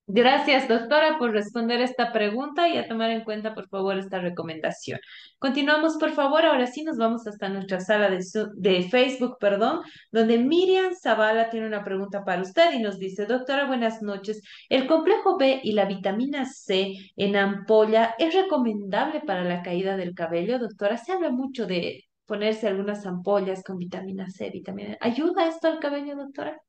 Gracias, 0.09 0.69
doctora, 0.69 1.19
por 1.19 1.33
responder 1.33 1.81
esta 1.81 2.13
pregunta 2.13 2.69
y 2.69 2.77
a 2.77 2.87
tomar 2.87 3.11
en 3.11 3.25
cuenta, 3.25 3.55
por 3.55 3.69
favor, 3.69 3.99
esta 3.99 4.21
recomendación. 4.21 5.01
Continuamos, 5.41 5.97
por 5.97 6.13
favor. 6.13 6.45
Ahora 6.47 6.69
sí 6.69 6.85
nos 6.85 6.97
vamos 6.97 7.27
hasta 7.27 7.49
nuestra 7.49 7.81
sala 7.81 8.09
de, 8.09 8.89
Facebook, 8.89 9.37
perdón, 9.41 9.81
donde 10.13 10.39
Miriam 10.39 10.95
Zavala 10.95 11.51
tiene 11.51 11.67
una 11.67 11.83
pregunta 11.83 12.25
para 12.25 12.43
usted 12.43 12.73
y 12.75 12.79
nos 12.83 12.99
dice, 13.01 13.27
doctora, 13.27 13.67
buenas 13.67 14.01
noches. 14.01 14.43
¿El 14.69 14.87
complejo 14.87 15.39
B 15.39 15.61
y 15.65 15.73
la 15.73 15.87
vitamina 15.87 16.45
C 16.47 16.95
en 17.17 17.35
ampolla 17.37 18.15
es 18.17 18.33
recomendable 18.33 19.23
para 19.23 19.43
la 19.43 19.63
caída 19.63 19.97
del 19.97 20.15
cabello, 20.15 20.61
doctora? 20.61 20.99
Se 20.99 21.11
habla 21.11 21.31
mucho 21.31 21.67
de 21.67 22.05
ponerse 22.27 22.69
algunas 22.69 23.05
ampollas 23.07 23.65
con 23.65 23.77
vitamina 23.77 24.31
C, 24.31 24.51
vitamina. 24.51 24.97
¿Ayuda 25.01 25.49
esto 25.49 25.67
al 25.67 25.81
cabello, 25.81 26.15
doctora? 26.15 26.61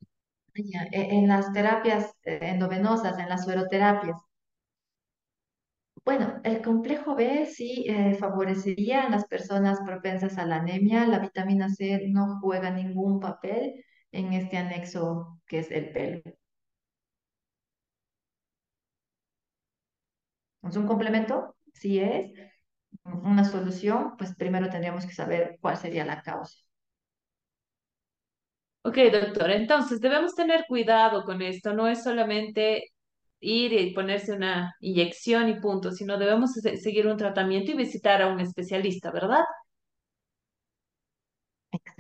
E, 0.58 1.16
en 1.18 1.28
las 1.28 1.52
terapias 1.54 2.12
eh, 2.24 2.40
endovenosas, 2.42 3.18
en 3.20 3.30
las 3.30 3.44
sueroterapias. 3.46 4.18
Bueno, 6.04 6.40
el 6.44 6.62
complejo 6.64 7.14
B 7.16 7.46
sí 7.46 7.86
eh, 7.88 8.16
favorecería 8.16 9.04
a 9.04 9.10
las 9.10 9.26
personas 9.28 9.80
propensas 9.86 10.38
a 10.40 10.46
la 10.46 10.56
anemia. 10.58 11.06
La 11.06 11.20
vitamina 11.20 11.70
C 11.70 12.08
no 12.10 12.40
juega 12.42 12.70
ningún 12.72 13.20
papel 13.20 13.84
en 14.12 14.34
este 14.34 14.58
anexo 14.58 15.40
que 15.46 15.60
es 15.60 15.70
el 15.72 15.92
pelo. 15.92 16.22
¿Es 20.64 20.76
un 20.76 20.88
complemento? 20.88 21.56
Sí 21.74 22.00
es. 22.00 22.32
Una 23.06 23.46
solución, 23.46 24.18
pues 24.18 24.36
primero 24.36 24.70
tendríamos 24.70 25.06
que 25.06 25.14
saber 25.14 25.58
cuál 25.62 25.78
sería 25.78 26.06
la 26.06 26.22
causa. 26.24 26.58
Ok, 28.88 28.98
doctor, 29.12 29.52
entonces 29.52 30.00
debemos 30.00 30.34
tener 30.34 30.66
cuidado 30.66 31.26
con 31.26 31.42
esto, 31.42 31.74
no 31.74 31.88
es 31.90 32.04
solamente 32.04 32.94
ir 33.42 33.74
y 33.74 33.94
ponerse 33.94 34.32
una 34.34 34.76
inyección 34.80 35.50
y 35.50 35.60
punto, 35.60 35.92
sino 35.92 36.18
debemos 36.18 36.54
seguir 36.54 37.06
un 37.08 37.18
tratamiento 37.18 37.72
y 37.72 37.76
visitar 37.76 38.22
a 38.22 38.28
un 38.28 38.40
especialista, 38.40 39.12
¿verdad? 39.12 39.44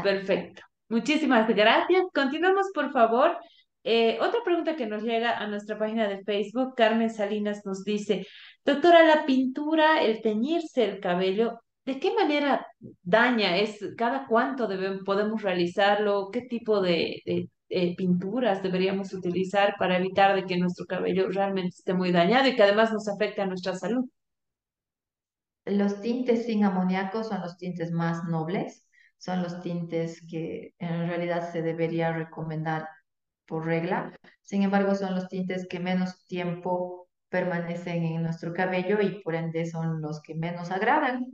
Perfecto. 0.01 0.61
Muchísimas 0.87 1.47
gracias. 1.49 2.03
Continuamos, 2.13 2.67
por 2.73 2.93
favor. 2.93 3.37
Eh, 3.83 4.17
otra 4.21 4.39
pregunta 4.45 4.77
que 4.77 4.87
nos 4.87 5.03
llega 5.03 5.37
a 5.37 5.47
nuestra 5.47 5.77
página 5.77 6.07
de 6.07 6.23
Facebook, 6.23 6.73
Carmen 6.75 7.09
Salinas 7.09 7.65
nos 7.65 7.83
dice, 7.83 8.25
doctora, 8.63 9.03
la 9.03 9.25
pintura, 9.25 10.01
el 10.03 10.21
teñirse 10.21 10.85
el 10.85 11.01
cabello, 11.01 11.59
¿De 11.87 12.01
qué 12.01 12.13
manera 12.13 12.67
daña? 13.01 13.55
¿Es 13.55 13.79
cada 13.97 14.27
cuánto 14.27 14.67
debemos, 14.67 15.03
podemos 15.05 15.41
realizarlo? 15.41 16.29
¿Qué 16.33 16.41
tipo 16.41 16.81
de, 16.81 17.49
pinturas 17.95 18.61
deberíamos 18.61 19.13
utilizar 19.13 19.75
para 19.79 19.97
evitar 19.97 20.35
de 20.35 20.45
que 20.45 20.57
nuestro 20.57 20.85
cabello 20.85 21.29
realmente 21.29 21.69
esté 21.69 21.93
muy 21.93 22.11
dañado 22.11 22.49
y 22.49 22.57
que 22.57 22.63
además 22.63 22.91
nos 22.91 23.07
afecte 23.07 23.41
a 23.41 23.45
nuestra 23.45 23.73
salud? 23.73 24.03
Los 25.63 26.01
tintes 26.01 26.45
sin 26.45 26.65
amoníaco 26.65 27.23
son 27.23 27.39
los 27.39 27.57
tintes 27.57 27.89
más 27.93 28.21
nobles, 28.25 28.85
son 29.17 29.41
los 29.41 29.61
tintes 29.61 30.27
que 30.29 30.73
en 30.79 31.07
realidad 31.07 31.53
se 31.53 31.61
debería 31.61 32.11
recomendar 32.11 32.89
por 33.45 33.65
regla. 33.65 34.11
Sin 34.41 34.61
embargo, 34.63 34.93
son 34.93 35.15
los 35.15 35.29
tintes 35.29 35.65
que 35.69 35.79
menos 35.79 36.25
tiempo 36.25 37.07
permanecen 37.29 38.03
en 38.03 38.23
nuestro 38.23 38.51
cabello 38.51 38.99
y 39.01 39.21
por 39.23 39.35
ende 39.35 39.65
son 39.65 40.01
los 40.01 40.21
que 40.21 40.35
menos 40.35 40.69
agradan. 40.69 41.27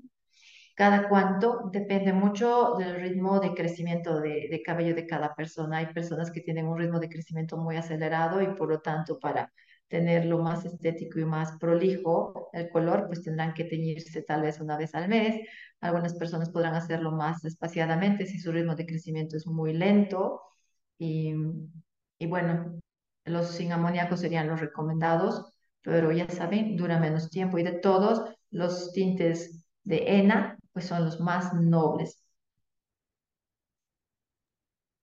Cada 0.75 1.07
cuánto 1.07 1.69
depende 1.71 2.13
mucho 2.13 2.75
del 2.79 2.95
ritmo 2.95 3.39
de 3.39 3.53
crecimiento 3.53 4.19
de, 4.19 4.61
cabello 4.65 4.95
de 4.95 5.05
cada 5.05 5.35
persona. 5.35 5.77
Hay 5.77 5.87
personas 5.93 6.31
que 6.31 6.41
tienen 6.41 6.67
un 6.67 6.77
ritmo 6.79 6.99
de 6.99 7.09
crecimiento 7.09 7.57
muy 7.57 7.75
acelerado 7.77 8.41
y 8.41 8.47
por 8.55 8.69
lo 8.69 8.81
tanto 8.81 9.19
para 9.19 9.51
tenerlo 9.87 10.39
más 10.39 10.65
estético 10.65 11.19
y 11.19 11.25
más 11.25 11.57
prolijo 11.59 12.49
el 12.53 12.69
color, 12.69 13.05
pues 13.07 13.21
tendrán 13.21 13.53
que 13.53 13.65
teñirse 13.65 14.23
tal 14.23 14.41
vez 14.41 14.59
una 14.59 14.77
vez 14.77 14.95
al 14.95 15.07
mes. 15.07 15.47
Algunas 15.79 16.15
personas 16.15 16.49
podrán 16.49 16.73
hacerlo 16.73 17.11
más 17.11 17.45
espaciadamente 17.45 18.25
si 18.25 18.39
su 18.39 18.51
ritmo 18.51 18.75
de 18.75 18.87
crecimiento 18.87 19.37
es 19.37 19.45
muy 19.45 19.73
lento. 19.73 20.41
Y, 20.97 21.35
y 22.17 22.25
bueno, 22.27 22.79
los 23.25 23.47
sin 23.49 23.71
amoníaco 23.71 24.17
serían 24.17 24.47
los 24.47 24.59
recomendados, 24.59 25.53
pero 25.81 26.11
ya 26.11 26.27
saben, 26.29 26.75
dura 26.75 26.99
menos 26.99 27.29
tiempo. 27.29 27.57
Y 27.59 27.63
de 27.63 27.73
todos 27.73 28.23
los 28.51 28.91
tintes 28.93 29.65
de 29.83 30.03
henna, 30.07 30.52
pues 30.73 30.87
son 30.87 31.05
los 31.05 31.19
más 31.19 31.53
nobles. 31.53 32.23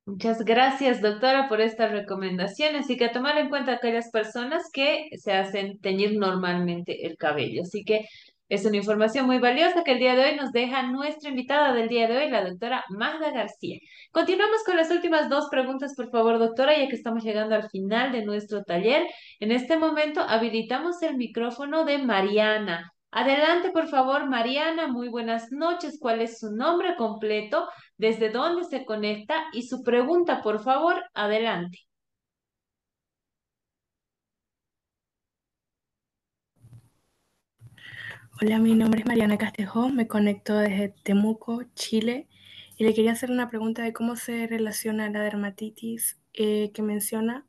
Muchas 0.06 0.44
gracias, 0.44 1.00
doctora, 1.00 1.48
por 1.48 1.60
esta 1.60 1.86
recomendación. 1.86 2.74
Así 2.74 2.96
que 2.96 3.04
a 3.06 3.12
tomar 3.12 3.38
en 3.38 3.48
cuenta 3.48 3.72
aquellas 3.74 4.10
personas 4.10 4.64
que 4.72 5.08
se 5.16 5.32
hacen 5.32 5.78
teñir 5.80 6.18
normalmente 6.18 7.06
el 7.06 7.16
cabello. 7.16 7.62
Así 7.62 7.84
que 7.84 8.06
es 8.48 8.64
una 8.64 8.78
información 8.78 9.26
muy 9.26 9.38
valiosa 9.38 9.84
que 9.84 9.92
el 9.92 10.00
día 10.00 10.16
de 10.16 10.24
hoy 10.24 10.36
nos 10.36 10.50
deja 10.50 10.82
nuestra 10.82 11.30
invitada 11.30 11.72
del 11.72 11.88
día 11.88 12.08
de 12.08 12.18
hoy, 12.18 12.30
la 12.30 12.44
doctora 12.44 12.84
Magda 12.88 13.30
García. 13.30 13.78
Continuamos 14.10 14.64
con 14.66 14.76
las 14.76 14.90
últimas 14.90 15.28
dos 15.30 15.48
preguntas, 15.48 15.94
por 15.94 16.10
favor, 16.10 16.40
doctora, 16.40 16.76
ya 16.76 16.88
que 16.88 16.96
estamos 16.96 17.22
llegando 17.22 17.54
al 17.54 17.70
final 17.70 18.10
de 18.10 18.24
nuestro 18.24 18.64
taller. 18.64 19.06
En 19.38 19.52
este 19.52 19.78
momento 19.78 20.20
habilitamos 20.20 21.00
el 21.02 21.16
micrófono 21.16 21.84
de 21.84 21.98
Mariana. 21.98 22.92
Adelante, 23.12 23.70
por 23.72 23.88
favor, 23.88 24.28
Mariana, 24.28 24.86
muy 24.86 25.08
buenas 25.08 25.50
noches. 25.50 25.98
¿Cuál 26.00 26.20
es 26.20 26.38
su 26.38 26.52
nombre 26.52 26.94
completo? 26.96 27.68
¿Desde 27.98 28.30
dónde 28.30 28.64
se 28.64 28.84
conecta? 28.84 29.34
Y 29.52 29.62
su 29.64 29.82
pregunta, 29.82 30.42
por 30.42 30.62
favor, 30.62 31.02
adelante. 31.14 31.78
Hola, 38.40 38.58
mi 38.58 38.74
nombre 38.74 39.00
es 39.00 39.06
Mariana 39.06 39.36
Castejón, 39.38 39.96
me 39.96 40.06
conecto 40.06 40.56
desde 40.56 40.94
Temuco, 41.02 41.64
Chile, 41.74 42.28
y 42.78 42.84
le 42.84 42.94
quería 42.94 43.12
hacer 43.12 43.30
una 43.30 43.50
pregunta 43.50 43.82
de 43.82 43.92
cómo 43.92 44.16
se 44.16 44.46
relaciona 44.46 45.10
la 45.10 45.20
dermatitis 45.22 46.18
eh, 46.32 46.70
que 46.72 46.82
menciona 46.82 47.44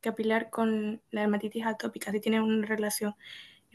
capilar 0.00 0.50
con 0.50 1.00
la 1.10 1.22
dermatitis 1.22 1.64
atópica, 1.64 2.10
si 2.12 2.20
tiene 2.20 2.40
una 2.40 2.66
relación. 2.66 3.14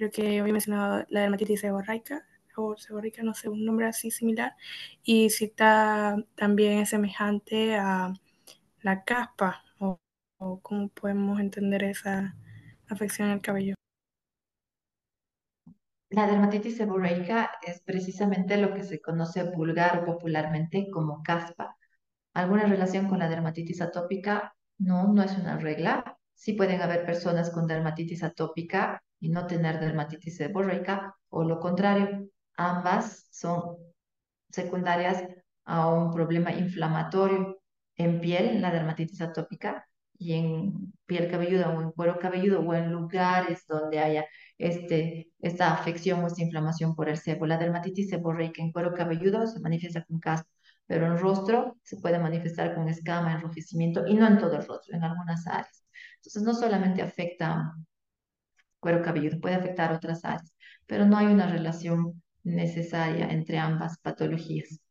Creo 0.01 0.09
que 0.09 0.39
había 0.39 0.51
mencionado 0.51 1.05
la 1.09 1.21
dermatitis 1.21 1.61
seborreica, 1.61 2.25
o 2.57 2.75
seborreica, 2.75 3.21
no 3.21 3.35
sé, 3.35 3.49
un 3.49 3.63
nombre 3.63 3.85
así 3.85 4.09
similar, 4.09 4.55
y 5.03 5.27
está 5.27 6.17
también 6.33 6.87
semejante 6.87 7.75
a 7.75 8.11
la 8.81 9.03
caspa, 9.03 9.63
o, 9.77 9.99
o 10.39 10.59
cómo 10.61 10.89
podemos 10.89 11.39
entender 11.39 11.83
esa 11.83 12.35
afección 12.89 13.29
al 13.29 13.41
cabello. 13.41 13.75
La 16.09 16.25
dermatitis 16.25 16.77
seborreica 16.77 17.51
es 17.61 17.81
precisamente 17.81 18.57
lo 18.57 18.73
que 18.73 18.83
se 18.83 18.99
conoce 19.01 19.43
vulgar 19.43 20.03
popularmente 20.03 20.89
como 20.91 21.21
caspa. 21.21 21.77
¿Alguna 22.33 22.65
relación 22.65 23.07
con 23.07 23.19
la 23.19 23.29
dermatitis 23.29 23.83
atópica? 23.83 24.55
No, 24.79 25.13
no 25.13 25.21
es 25.21 25.37
una 25.37 25.59
regla. 25.59 26.17
Sí 26.33 26.53
pueden 26.53 26.81
haber 26.81 27.05
personas 27.05 27.51
con 27.51 27.67
dermatitis 27.67 28.23
atópica 28.23 29.03
y 29.21 29.29
no 29.29 29.47
tener 29.47 29.79
dermatitis 29.79 30.35
seborreica, 30.37 31.15
o 31.29 31.43
lo 31.45 31.59
contrario, 31.59 32.27
ambas 32.57 33.27
son 33.31 33.77
secundarias 34.49 35.23
a 35.63 35.87
un 35.89 36.11
problema 36.11 36.51
inflamatorio 36.51 37.61
en 37.95 38.19
piel, 38.19 38.61
la 38.61 38.71
dermatitis 38.71 39.21
atópica, 39.21 39.87
y 40.21 40.33
en 40.33 40.93
piel 41.07 41.31
cabelluda 41.31 41.69
o 41.69 41.81
en 41.81 41.91
cuero 41.91 42.19
cabelludo 42.19 42.59
o 42.61 42.73
en 42.75 42.91
lugares 42.91 43.65
donde 43.67 43.99
haya 43.99 44.25
este, 44.59 45.31
esta 45.39 45.73
afección 45.73 46.23
o 46.23 46.27
esta 46.27 46.43
inflamación 46.43 46.95
por 46.95 47.09
el 47.09 47.17
sebo. 47.17 47.47
La 47.47 47.57
dermatitis 47.57 48.09
seborreica 48.09 48.61
en 48.61 48.71
cuero 48.71 48.93
cabelludo 48.93 49.47
se 49.47 49.59
manifiesta 49.59 50.03
con 50.05 50.19
caspa, 50.19 50.49
pero 50.85 51.07
en 51.07 51.17
rostro 51.17 51.77
se 51.83 51.97
puede 51.97 52.19
manifestar 52.19 52.75
con 52.75 52.87
escama, 52.87 53.33
enrojecimiento 53.33 54.05
y 54.05 54.13
no 54.13 54.27
en 54.27 54.37
todo 54.37 54.55
el 54.57 54.67
rostro, 54.67 54.95
en 54.95 55.03
algunas 55.03 55.47
áreas. 55.47 55.85
Entonces 56.17 56.43
no 56.43 56.53
solamente 56.53 57.01
afecta 57.01 57.73
cuero 58.81 59.01
cabelludo, 59.01 59.39
puede 59.39 59.55
afectar 59.55 59.93
otras 59.93 60.25
áreas, 60.25 60.53
pero 60.87 61.05
no 61.05 61.17
hay 61.17 61.27
una 61.27 61.47
relación 61.47 62.21
necesaria 62.43 63.29
entre 63.29 63.59
ambas 63.59 63.97
patologías. 63.99 64.81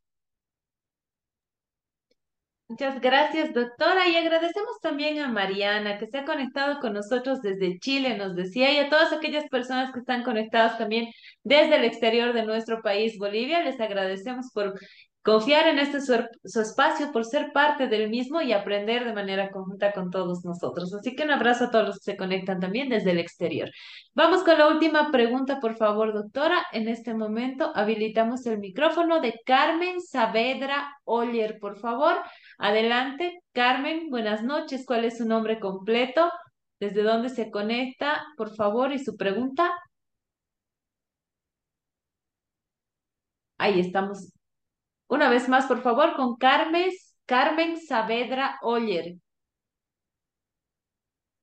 Muchas 2.71 3.01
gracias, 3.01 3.53
doctora. 3.53 4.07
Y 4.07 4.15
agradecemos 4.15 4.79
también 4.81 5.19
a 5.19 5.27
Mariana, 5.27 5.97
que 5.97 6.07
se 6.07 6.19
ha 6.19 6.23
conectado 6.23 6.79
con 6.79 6.93
nosotros 6.93 7.41
desde 7.41 7.77
Chile, 7.79 8.15
nos 8.17 8.33
decía, 8.33 8.71
y 8.71 8.77
a 8.77 8.89
todas 8.89 9.11
aquellas 9.11 9.43
personas 9.49 9.91
que 9.91 9.99
están 9.99 10.23
conectadas 10.23 10.77
también 10.77 11.11
desde 11.43 11.75
el 11.75 11.83
exterior 11.83 12.31
de 12.31 12.45
nuestro 12.45 12.81
país, 12.81 13.17
Bolivia. 13.17 13.61
Les 13.61 13.77
agradecemos 13.81 14.51
por 14.53 14.79
confiar 15.23 15.67
en 15.67 15.79
este 15.79 16.01
su, 16.01 16.13
espacio, 16.61 17.11
por 17.11 17.25
ser 17.25 17.51
parte 17.53 17.87
del 17.87 18.09
mismo 18.09 18.41
y 18.41 18.53
aprender 18.53 19.05
de 19.05 19.13
manera 19.13 19.51
conjunta 19.51 19.91
con 19.93 20.09
todos 20.09 20.43
nosotros. 20.43 20.93
Así 20.93 21.15
que 21.15 21.23
un 21.23 21.31
abrazo 21.31 21.65
a 21.65 21.71
todos 21.71 21.87
los 21.87 21.95
que 21.99 22.11
se 22.11 22.17
conectan 22.17 22.59
también 22.59 22.89
desde 22.89 23.11
el 23.11 23.19
exterior. 23.19 23.69
Vamos 24.13 24.43
con 24.43 24.57
la 24.57 24.67
última 24.67 25.11
pregunta, 25.11 25.59
por 25.59 25.77
favor, 25.77 26.13
doctora. 26.13 26.65
En 26.71 26.87
este 26.87 27.13
momento 27.13 27.71
habilitamos 27.75 28.45
el 28.47 28.59
micrófono 28.59 29.21
de 29.21 29.39
Carmen 29.45 30.01
Saavedra 30.01 30.91
Oller, 31.03 31.59
por 31.59 31.77
favor. 31.79 32.15
Adelante, 32.57 33.39
Carmen, 33.53 34.09
buenas 34.09 34.43
noches. 34.43 34.85
¿Cuál 34.85 35.05
es 35.05 35.17
su 35.17 35.25
nombre 35.25 35.59
completo? 35.59 36.31
¿Desde 36.79 37.03
dónde 37.03 37.29
se 37.29 37.51
conecta, 37.51 38.23
por 38.37 38.55
favor? 38.55 38.91
Y 38.91 38.99
su 38.99 39.15
pregunta. 39.15 39.71
Ahí 43.57 43.79
estamos. 43.79 44.33
Una 45.11 45.29
vez 45.29 45.49
más, 45.49 45.65
por 45.65 45.81
favor, 45.81 46.15
con 46.15 46.37
Carmen, 46.37 46.89
Carmen 47.25 47.75
Saavedra 47.75 48.57
Oller. 48.61 49.15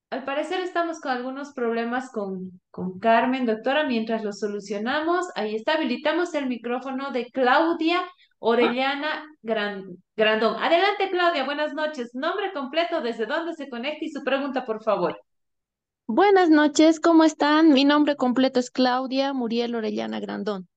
Al 0.09 0.25
parecer 0.25 0.61
estamos 0.61 1.01
con 1.01 1.13
algunos 1.13 1.53
problemas 1.53 2.11
con, 2.11 2.63
con 2.71 2.99
Carmen, 2.99 3.45
doctora. 3.45 3.85
Mientras 3.85 4.25
lo 4.25 4.33
solucionamos, 4.33 5.27
ahí 5.35 5.55
está, 5.55 5.75
habilitamos 5.75 6.33
el 6.33 6.47
micrófono 6.47 7.11
de 7.11 7.27
Claudia 7.31 8.01
Orellana 8.39 9.27
Grandón. 9.43 10.57
Adelante, 10.57 11.11
Claudia, 11.11 11.45
buenas 11.45 11.75
noches. 11.75 12.15
Nombre 12.15 12.55
completo, 12.55 13.03
desde 13.03 13.27
dónde 13.27 13.53
se 13.53 13.69
conecta 13.69 14.03
y 14.03 14.09
su 14.09 14.25
pregunta, 14.25 14.65
por 14.65 14.83
favor. 14.83 15.21
Buenas 16.07 16.49
noches, 16.49 17.01
¿cómo 17.01 17.23
están? 17.23 17.75
Mi 17.75 17.85
nombre 17.85 18.17
completo 18.17 18.61
es 18.61 18.71
Claudia 18.71 19.35
Muriel 19.35 19.75
Orellana 19.75 20.21
Grandón. 20.21 20.69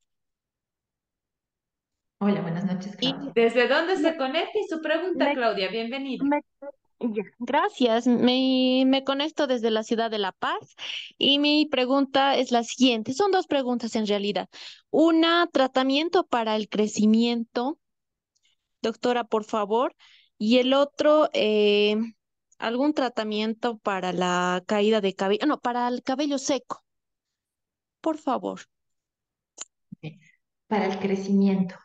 Hola, 2.23 2.41
buenas 2.41 2.65
noches, 2.65 2.95
Claudia. 2.97 3.31
¿Y 3.31 3.31
desde 3.33 3.67
dónde 3.67 3.97
se 3.97 4.15
conecta 4.15 4.59
y 4.59 4.67
su 4.67 4.79
pregunta, 4.79 5.25
me, 5.25 5.33
Claudia? 5.33 5.71
Bienvenida. 5.71 6.23
Me, 6.23 6.43
gracias. 7.39 8.05
Me, 8.05 8.83
me 8.85 9.03
conecto 9.03 9.47
desde 9.47 9.71
la 9.71 9.81
ciudad 9.81 10.11
de 10.11 10.19
La 10.19 10.31
Paz 10.31 10.75
y 11.17 11.39
mi 11.39 11.65
pregunta 11.65 12.35
es 12.35 12.51
la 12.51 12.63
siguiente. 12.63 13.15
Son 13.15 13.31
dos 13.31 13.47
preguntas 13.47 13.95
en 13.95 14.05
realidad. 14.05 14.47
Una, 14.91 15.49
tratamiento 15.51 16.23
para 16.27 16.55
el 16.55 16.69
crecimiento. 16.69 17.79
Doctora, 18.83 19.23
por 19.23 19.43
favor. 19.43 19.95
Y 20.37 20.59
el 20.59 20.75
otro, 20.75 21.27
eh, 21.33 21.97
algún 22.59 22.93
tratamiento 22.93 23.79
para 23.79 24.13
la 24.13 24.61
caída 24.67 25.01
de 25.01 25.15
cabello, 25.15 25.47
no, 25.47 25.59
para 25.59 25.87
el 25.87 26.03
cabello 26.03 26.37
seco. 26.37 26.83
Por 27.99 28.19
favor. 28.19 28.61
Para 30.67 30.85
el 30.85 30.99
crecimiento 30.99 31.75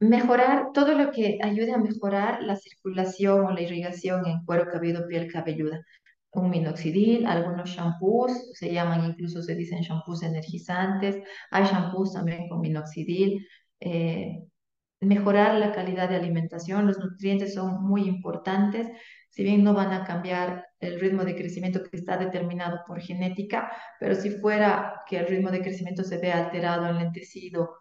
mejorar 0.00 0.72
todo 0.72 0.94
lo 0.94 1.12
que 1.12 1.38
ayude 1.42 1.72
a 1.72 1.78
mejorar 1.78 2.42
la 2.42 2.56
circulación 2.56 3.44
o 3.46 3.50
la 3.52 3.62
irrigación 3.62 4.26
en 4.26 4.44
cuero 4.44 4.66
cabelludo, 4.70 5.06
piel 5.06 5.30
cabelluda. 5.30 5.84
Un 6.32 6.50
minoxidil, 6.50 7.26
algunos 7.26 7.70
shampoos, 7.70 8.32
se 8.54 8.72
llaman 8.72 9.04
incluso, 9.04 9.42
se 9.42 9.54
dicen 9.54 9.82
shampoos 9.82 10.22
energizantes, 10.22 11.16
hay 11.50 11.64
shampoos 11.64 12.14
también 12.14 12.48
con 12.48 12.60
minoxidil. 12.60 13.46
Eh, 13.80 14.44
mejorar 15.00 15.54
la 15.56 15.72
calidad 15.72 16.08
de 16.08 16.16
alimentación, 16.16 16.86
los 16.86 16.98
nutrientes 16.98 17.54
son 17.54 17.82
muy 17.82 18.02
importantes, 18.04 18.88
si 19.30 19.42
bien 19.42 19.64
no 19.64 19.74
van 19.74 19.92
a 19.92 20.04
cambiar 20.04 20.66
el 20.80 21.00
ritmo 21.00 21.24
de 21.24 21.36
crecimiento 21.36 21.82
que 21.82 21.96
está 21.96 22.16
determinado 22.16 22.80
por 22.86 23.00
genética, 23.00 23.70
pero 23.98 24.14
si 24.14 24.30
fuera 24.30 25.02
que 25.08 25.18
el 25.18 25.26
ritmo 25.26 25.50
de 25.50 25.62
crecimiento 25.62 26.04
se 26.04 26.18
vea 26.18 26.44
alterado, 26.44 26.88
enlentecido, 26.88 27.76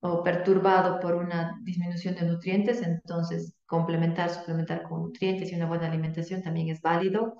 o 0.00 0.22
perturbado 0.22 1.00
por 1.00 1.14
una 1.14 1.58
disminución 1.62 2.14
de 2.14 2.22
nutrientes, 2.22 2.82
entonces 2.82 3.54
complementar, 3.66 4.30
suplementar 4.30 4.84
con 4.84 5.02
nutrientes 5.02 5.50
y 5.52 5.56
una 5.56 5.66
buena 5.66 5.88
alimentación 5.88 6.42
también 6.42 6.68
es 6.68 6.80
válido. 6.80 7.34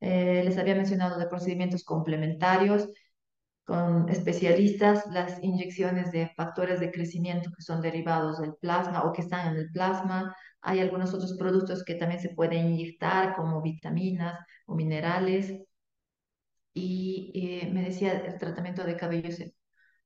Eh, 0.00 0.42
les 0.44 0.58
había 0.58 0.74
mencionado 0.74 1.18
de 1.18 1.26
procedimientos 1.26 1.84
complementarios 1.84 2.88
con 3.64 4.08
especialistas, 4.08 5.06
las 5.12 5.42
inyecciones 5.44 6.10
de 6.12 6.32
factores 6.36 6.80
de 6.80 6.90
crecimiento 6.90 7.50
que 7.56 7.62
son 7.62 7.80
derivados 7.80 8.40
del 8.40 8.54
plasma 8.56 9.04
o 9.04 9.12
que 9.12 9.22
están 9.22 9.52
en 9.52 9.60
el 9.60 9.70
plasma. 9.70 10.34
Hay 10.60 10.80
algunos 10.80 11.14
otros 11.14 11.36
productos 11.38 11.84
que 11.84 11.94
también 11.94 12.20
se 12.20 12.30
pueden 12.30 12.68
inyectar 12.68 13.36
como 13.36 13.62
vitaminas 13.62 14.38
o 14.66 14.74
minerales. 14.74 15.54
Y 16.74 17.30
eh, 17.34 17.70
me 17.72 17.82
decía 17.84 18.12
el 18.12 18.38
tratamiento 18.38 18.82
de 18.84 18.96
cabello 18.96 19.28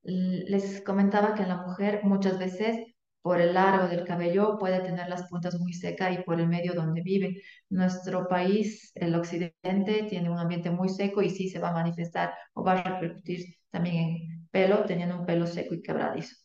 les 0.04 0.82
comentaba 0.82 1.34
que 1.34 1.46
la 1.46 1.56
mujer 1.56 2.00
muchas 2.04 2.38
veces 2.38 2.78
por 3.22 3.40
el 3.40 3.54
largo 3.54 3.88
del 3.88 4.04
cabello 4.04 4.58
puede 4.58 4.80
tener 4.80 5.08
las 5.08 5.28
puntas 5.28 5.58
muy 5.58 5.72
secas 5.72 6.12
y 6.12 6.22
por 6.22 6.40
el 6.40 6.48
medio 6.48 6.74
donde 6.74 7.00
vive. 7.02 7.42
Nuestro 7.70 8.28
país, 8.28 8.92
el 8.94 9.14
occidente, 9.14 10.06
tiene 10.08 10.30
un 10.30 10.38
ambiente 10.38 10.70
muy 10.70 10.90
seco 10.90 11.22
y 11.22 11.30
sí 11.30 11.48
se 11.48 11.58
va 11.58 11.70
a 11.70 11.72
manifestar 11.72 12.34
o 12.54 12.62
va 12.62 12.72
a 12.72 12.82
repercutir 12.82 13.46
también 13.70 13.96
en 13.96 14.48
pelo, 14.50 14.84
teniendo 14.84 15.18
un 15.18 15.26
pelo 15.26 15.46
seco 15.46 15.74
y 15.74 15.82
quebradizo. 15.82 16.43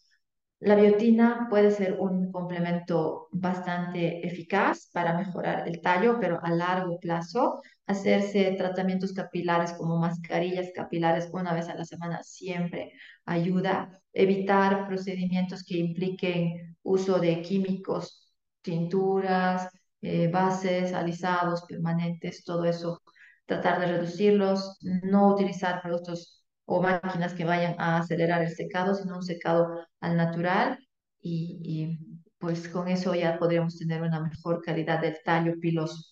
La 0.62 0.76
biotina 0.76 1.48
puede 1.50 1.72
ser 1.72 1.98
un 2.00 2.32
complemento 2.32 3.30
bastante 3.32 4.26
eficaz 4.28 4.90
para 4.92 5.18
mejorar 5.18 5.68
el 5.68 5.80
tallo, 5.82 6.18
pero 6.20 6.40
a 6.44 6.50
largo 6.52 7.00
plazo, 7.00 7.62
hacerse 7.88 8.56
tratamientos 8.58 9.14
capilares 9.14 9.72
como 9.74 9.98
mascarillas 9.98 10.72
capilares 10.76 11.30
una 11.32 11.54
vez 11.54 11.70
a 11.70 11.76
la 11.76 11.86
semana 11.86 12.24
siempre 12.24 12.92
ayuda. 13.26 14.02
Evitar 14.12 14.86
procedimientos 14.88 15.64
que 15.64 15.78
impliquen 15.78 16.78
uso 16.84 17.20
de 17.20 17.42
químicos, 17.42 18.30
tinturas, 18.62 19.70
eh, 20.02 20.28
bases, 20.30 20.94
alisados, 20.94 21.64
permanentes, 21.68 22.44
todo 22.44 22.66
eso, 22.66 23.02
tratar 23.46 23.80
de 23.80 23.88
reducirlos, 23.88 24.78
no 25.04 25.34
utilizar 25.34 25.82
productos 25.82 26.39
o 26.70 26.82
máquinas 26.82 27.34
que 27.34 27.46
vayan 27.46 27.76
a 27.80 27.98
acelerar 27.98 28.42
el 28.44 28.56
secado, 28.56 28.94
sino 28.96 29.16
un 29.18 29.24
secado 29.24 29.88
al 30.02 30.16
natural 30.18 30.78
y, 31.20 31.60
y 31.64 32.00
pues 32.38 32.70
con 32.70 32.88
eso 32.88 33.16
ya 33.16 33.38
podríamos 33.40 33.78
tener 33.78 34.02
una 34.02 34.20
mejor 34.22 34.62
calidad 34.62 35.02
del 35.02 35.18
tallo 35.24 35.54
piloso. 35.60 36.04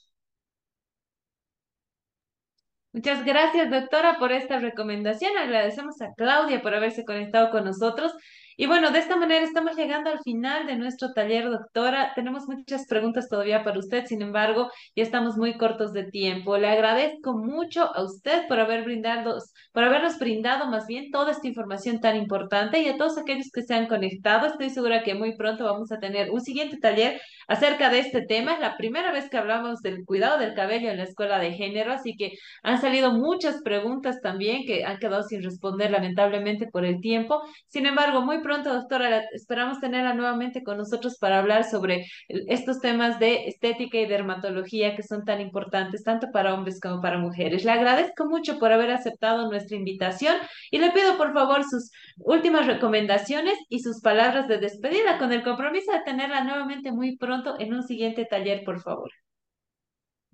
Muchas 2.92 3.24
gracias, 3.24 3.70
doctora, 3.70 4.18
por 4.18 4.32
esta 4.32 4.58
recomendación. 4.58 5.38
Agradecemos 5.38 6.02
a 6.02 6.14
Claudia 6.16 6.64
por 6.64 6.74
haberse 6.74 7.06
conectado 7.06 7.52
con 7.52 7.64
nosotros. 7.64 8.12
Y 8.60 8.66
bueno, 8.66 8.90
de 8.90 8.98
esta 8.98 9.16
manera 9.16 9.46
estamos 9.46 9.76
llegando 9.76 10.10
al 10.10 10.20
final 10.24 10.66
de 10.66 10.78
nuestro 10.78 11.14
taller, 11.14 11.48
doctora. 11.48 12.14
Tenemos 12.16 12.48
muchas 12.48 12.88
preguntas 12.88 13.30
todavía 13.30 13.64
para 13.64 13.78
usted, 13.78 14.06
sin 14.08 14.24
embargo, 14.24 14.72
ya 14.96 15.04
estamos 15.04 15.38
muy 15.38 15.60
cortos 15.60 15.94
de 15.94 16.06
tiempo. 16.10 16.58
Le 16.58 16.68
agradezco 16.68 17.38
mucho 17.38 17.96
a 17.96 18.04
usted 18.04 18.48
por 18.48 18.60
haber 18.60 18.84
brindado, 18.84 19.38
por 19.72 19.84
habernos 19.84 20.18
brindado 20.18 20.66
más 20.72 20.88
bien 20.88 21.12
toda 21.12 21.34
esta 21.34 21.48
información 21.48 22.00
tan 22.00 22.16
importante 22.16 22.82
y 22.82 22.88
a 22.88 22.98
todos 22.98 23.20
aquellos 23.20 23.52
que 23.54 23.62
se 23.62 23.76
han 23.76 23.86
conectado. 23.86 24.48
Estoy 24.48 24.72
segura 24.72 25.04
que 25.04 25.14
muy 25.14 25.38
pronto 25.38 25.66
vamos 25.66 25.92
a 25.92 26.00
tener 26.00 26.32
un 26.32 26.42
siguiente 26.42 26.78
taller 26.78 27.22
acerca 27.48 27.92
de 27.92 28.00
este 28.00 28.24
tema. 28.24 28.56
Es 28.56 28.60
la 28.60 28.76
primera 28.76 29.12
vez 29.12 29.30
que 29.30 29.38
hablamos 29.38 29.82
del 29.82 30.04
cuidado 30.04 30.40
del 30.40 30.56
cabello 30.56 30.90
en 30.90 30.98
la 30.98 31.04
escuela 31.04 31.38
de 31.38 31.54
género, 31.54 31.94
así 31.94 32.16
que 32.18 32.32
han 32.64 32.82
salido 32.82 33.14
muchas 33.14 33.62
preguntas 33.62 34.20
también 34.20 34.66
que 34.66 34.84
han 34.84 34.98
quedado 34.98 35.22
sin 35.22 35.44
responder 35.44 35.92
lamentablemente 35.92 36.66
por 36.72 36.86
el 36.86 37.02
tiempo. 37.02 37.44
Sin 37.68 37.86
embargo, 37.86 38.24
muy 38.24 38.42
pronto, 38.48 38.74
doctora, 38.74 39.26
esperamos 39.34 39.82
tenerla 39.82 40.14
nuevamente 40.14 40.64
con 40.64 40.78
nosotros 40.78 41.18
para 41.20 41.40
hablar 41.40 41.66
sobre 41.66 42.06
estos 42.30 42.80
temas 42.80 43.20
de 43.20 43.50
estética 43.50 43.98
y 43.98 44.06
dermatología 44.06 44.96
que 44.96 45.04
son 45.04 45.26
tan 45.26 45.42
importantes 45.42 46.04
tanto 46.04 46.28
para 46.32 46.54
hombres 46.54 46.80
como 46.80 47.02
para 47.02 47.18
mujeres. 47.18 47.66
Le 47.66 47.72
agradezco 47.72 48.26
mucho 48.26 48.58
por 48.58 48.72
haber 48.72 48.92
aceptado 48.92 49.50
nuestra 49.50 49.76
invitación 49.76 50.34
y 50.72 50.80
le 50.80 50.92
pido 50.92 51.18
por 51.18 51.34
favor 51.34 51.66
sus 51.66 51.92
últimas 52.20 52.68
recomendaciones 52.68 53.56
y 53.68 53.80
sus 53.80 54.00
palabras 54.00 54.48
de 54.48 54.60
despedida 54.60 55.18
con 55.18 55.34
el 55.34 55.44
compromiso 55.44 55.92
de 55.92 56.04
tenerla 56.06 56.46
nuevamente 56.46 56.94
muy 56.94 57.18
pronto 57.18 57.60
en 57.60 57.74
un 57.74 57.84
siguiente 57.84 58.24
taller, 58.24 58.64
por 58.64 58.80
favor. 58.80 59.12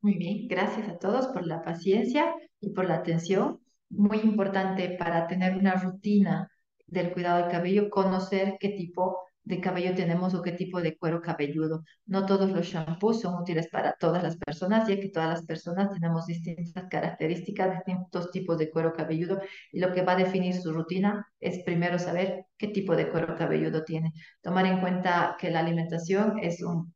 Muy 0.02 0.20
bien, 0.20 0.48
gracias 0.48 0.88
a 0.88 1.00
todos 1.00 1.30
por 1.30 1.48
la 1.48 1.64
paciencia 1.64 2.32
y 2.62 2.70
por 2.70 2.88
la 2.88 2.98
atención. 2.98 3.60
Muy 3.90 4.20
importante 4.20 4.96
para 5.00 5.26
tener 5.26 5.56
una 5.58 5.74
rutina 5.74 6.52
del 6.94 7.12
cuidado 7.12 7.42
del 7.42 7.52
cabello, 7.52 7.90
conocer 7.90 8.58
qué 8.60 8.70
tipo 8.70 9.20
de 9.44 9.60
cabello 9.60 9.94
tenemos 9.96 10.34
o 10.34 10.42
qué 10.42 10.54
tipo 10.54 10.82
de 10.82 10.98
cuero 10.98 11.22
cabelludo. 11.22 11.84
No 12.06 12.26
todos 12.26 12.50
los 12.52 12.66
shampoos 12.66 13.22
son 13.22 13.42
útiles 13.42 13.68
para 13.70 13.94
todas 14.00 14.24
las 14.24 14.38
personas, 14.38 14.88
ya 14.88 15.00
que 15.00 15.10
todas 15.10 15.30
las 15.30 15.46
personas 15.46 15.90
tenemos 15.92 16.26
distintas 16.28 16.86
características, 16.90 17.76
distintos 17.76 18.32
tipos 18.32 18.58
de 18.58 18.70
cuero 18.72 18.94
cabelludo 18.94 19.42
y 19.72 19.80
lo 19.80 19.92
que 19.94 20.04
va 20.04 20.14
a 20.14 20.16
definir 20.18 20.54
su 20.56 20.72
rutina 20.72 21.28
es 21.40 21.64
primero 21.64 22.00
saber 22.00 22.46
qué 22.58 22.68
tipo 22.70 22.96
de 22.96 23.10
cuero 23.10 23.36
cabelludo 23.36 23.84
tiene. 23.84 24.14
Tomar 24.42 24.66
en 24.66 24.80
cuenta 24.80 25.36
que 25.40 25.52
la 25.52 25.60
alimentación 25.60 26.40
es 26.40 26.62
un 26.62 26.94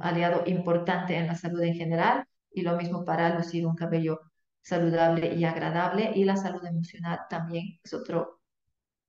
aliado 0.00 0.42
importante 0.46 1.16
en 1.16 1.26
la 1.26 1.34
salud 1.34 1.60
en 1.62 1.74
general 1.74 2.24
y 2.50 2.62
lo 2.62 2.76
mismo 2.76 3.04
para 3.04 3.36
lucir 3.36 3.66
un 3.66 3.74
cabello 3.74 4.20
saludable 4.62 5.34
y 5.34 5.44
agradable 5.44 6.12
y 6.14 6.24
la 6.24 6.36
salud 6.36 6.64
emocional 6.64 7.20
también 7.28 7.78
es 7.84 7.92
otro, 7.92 8.40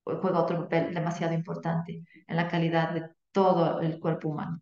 juega 0.06 0.42
otro 0.42 0.58
papel 0.60 0.94
demasiado 0.94 1.34
importante 1.34 2.04
en 2.28 2.36
la 2.36 2.48
calidad 2.48 2.92
de 2.92 3.10
todo 3.32 3.82
el 3.82 4.00
cuerpo 4.00 4.30
humano. 4.30 4.62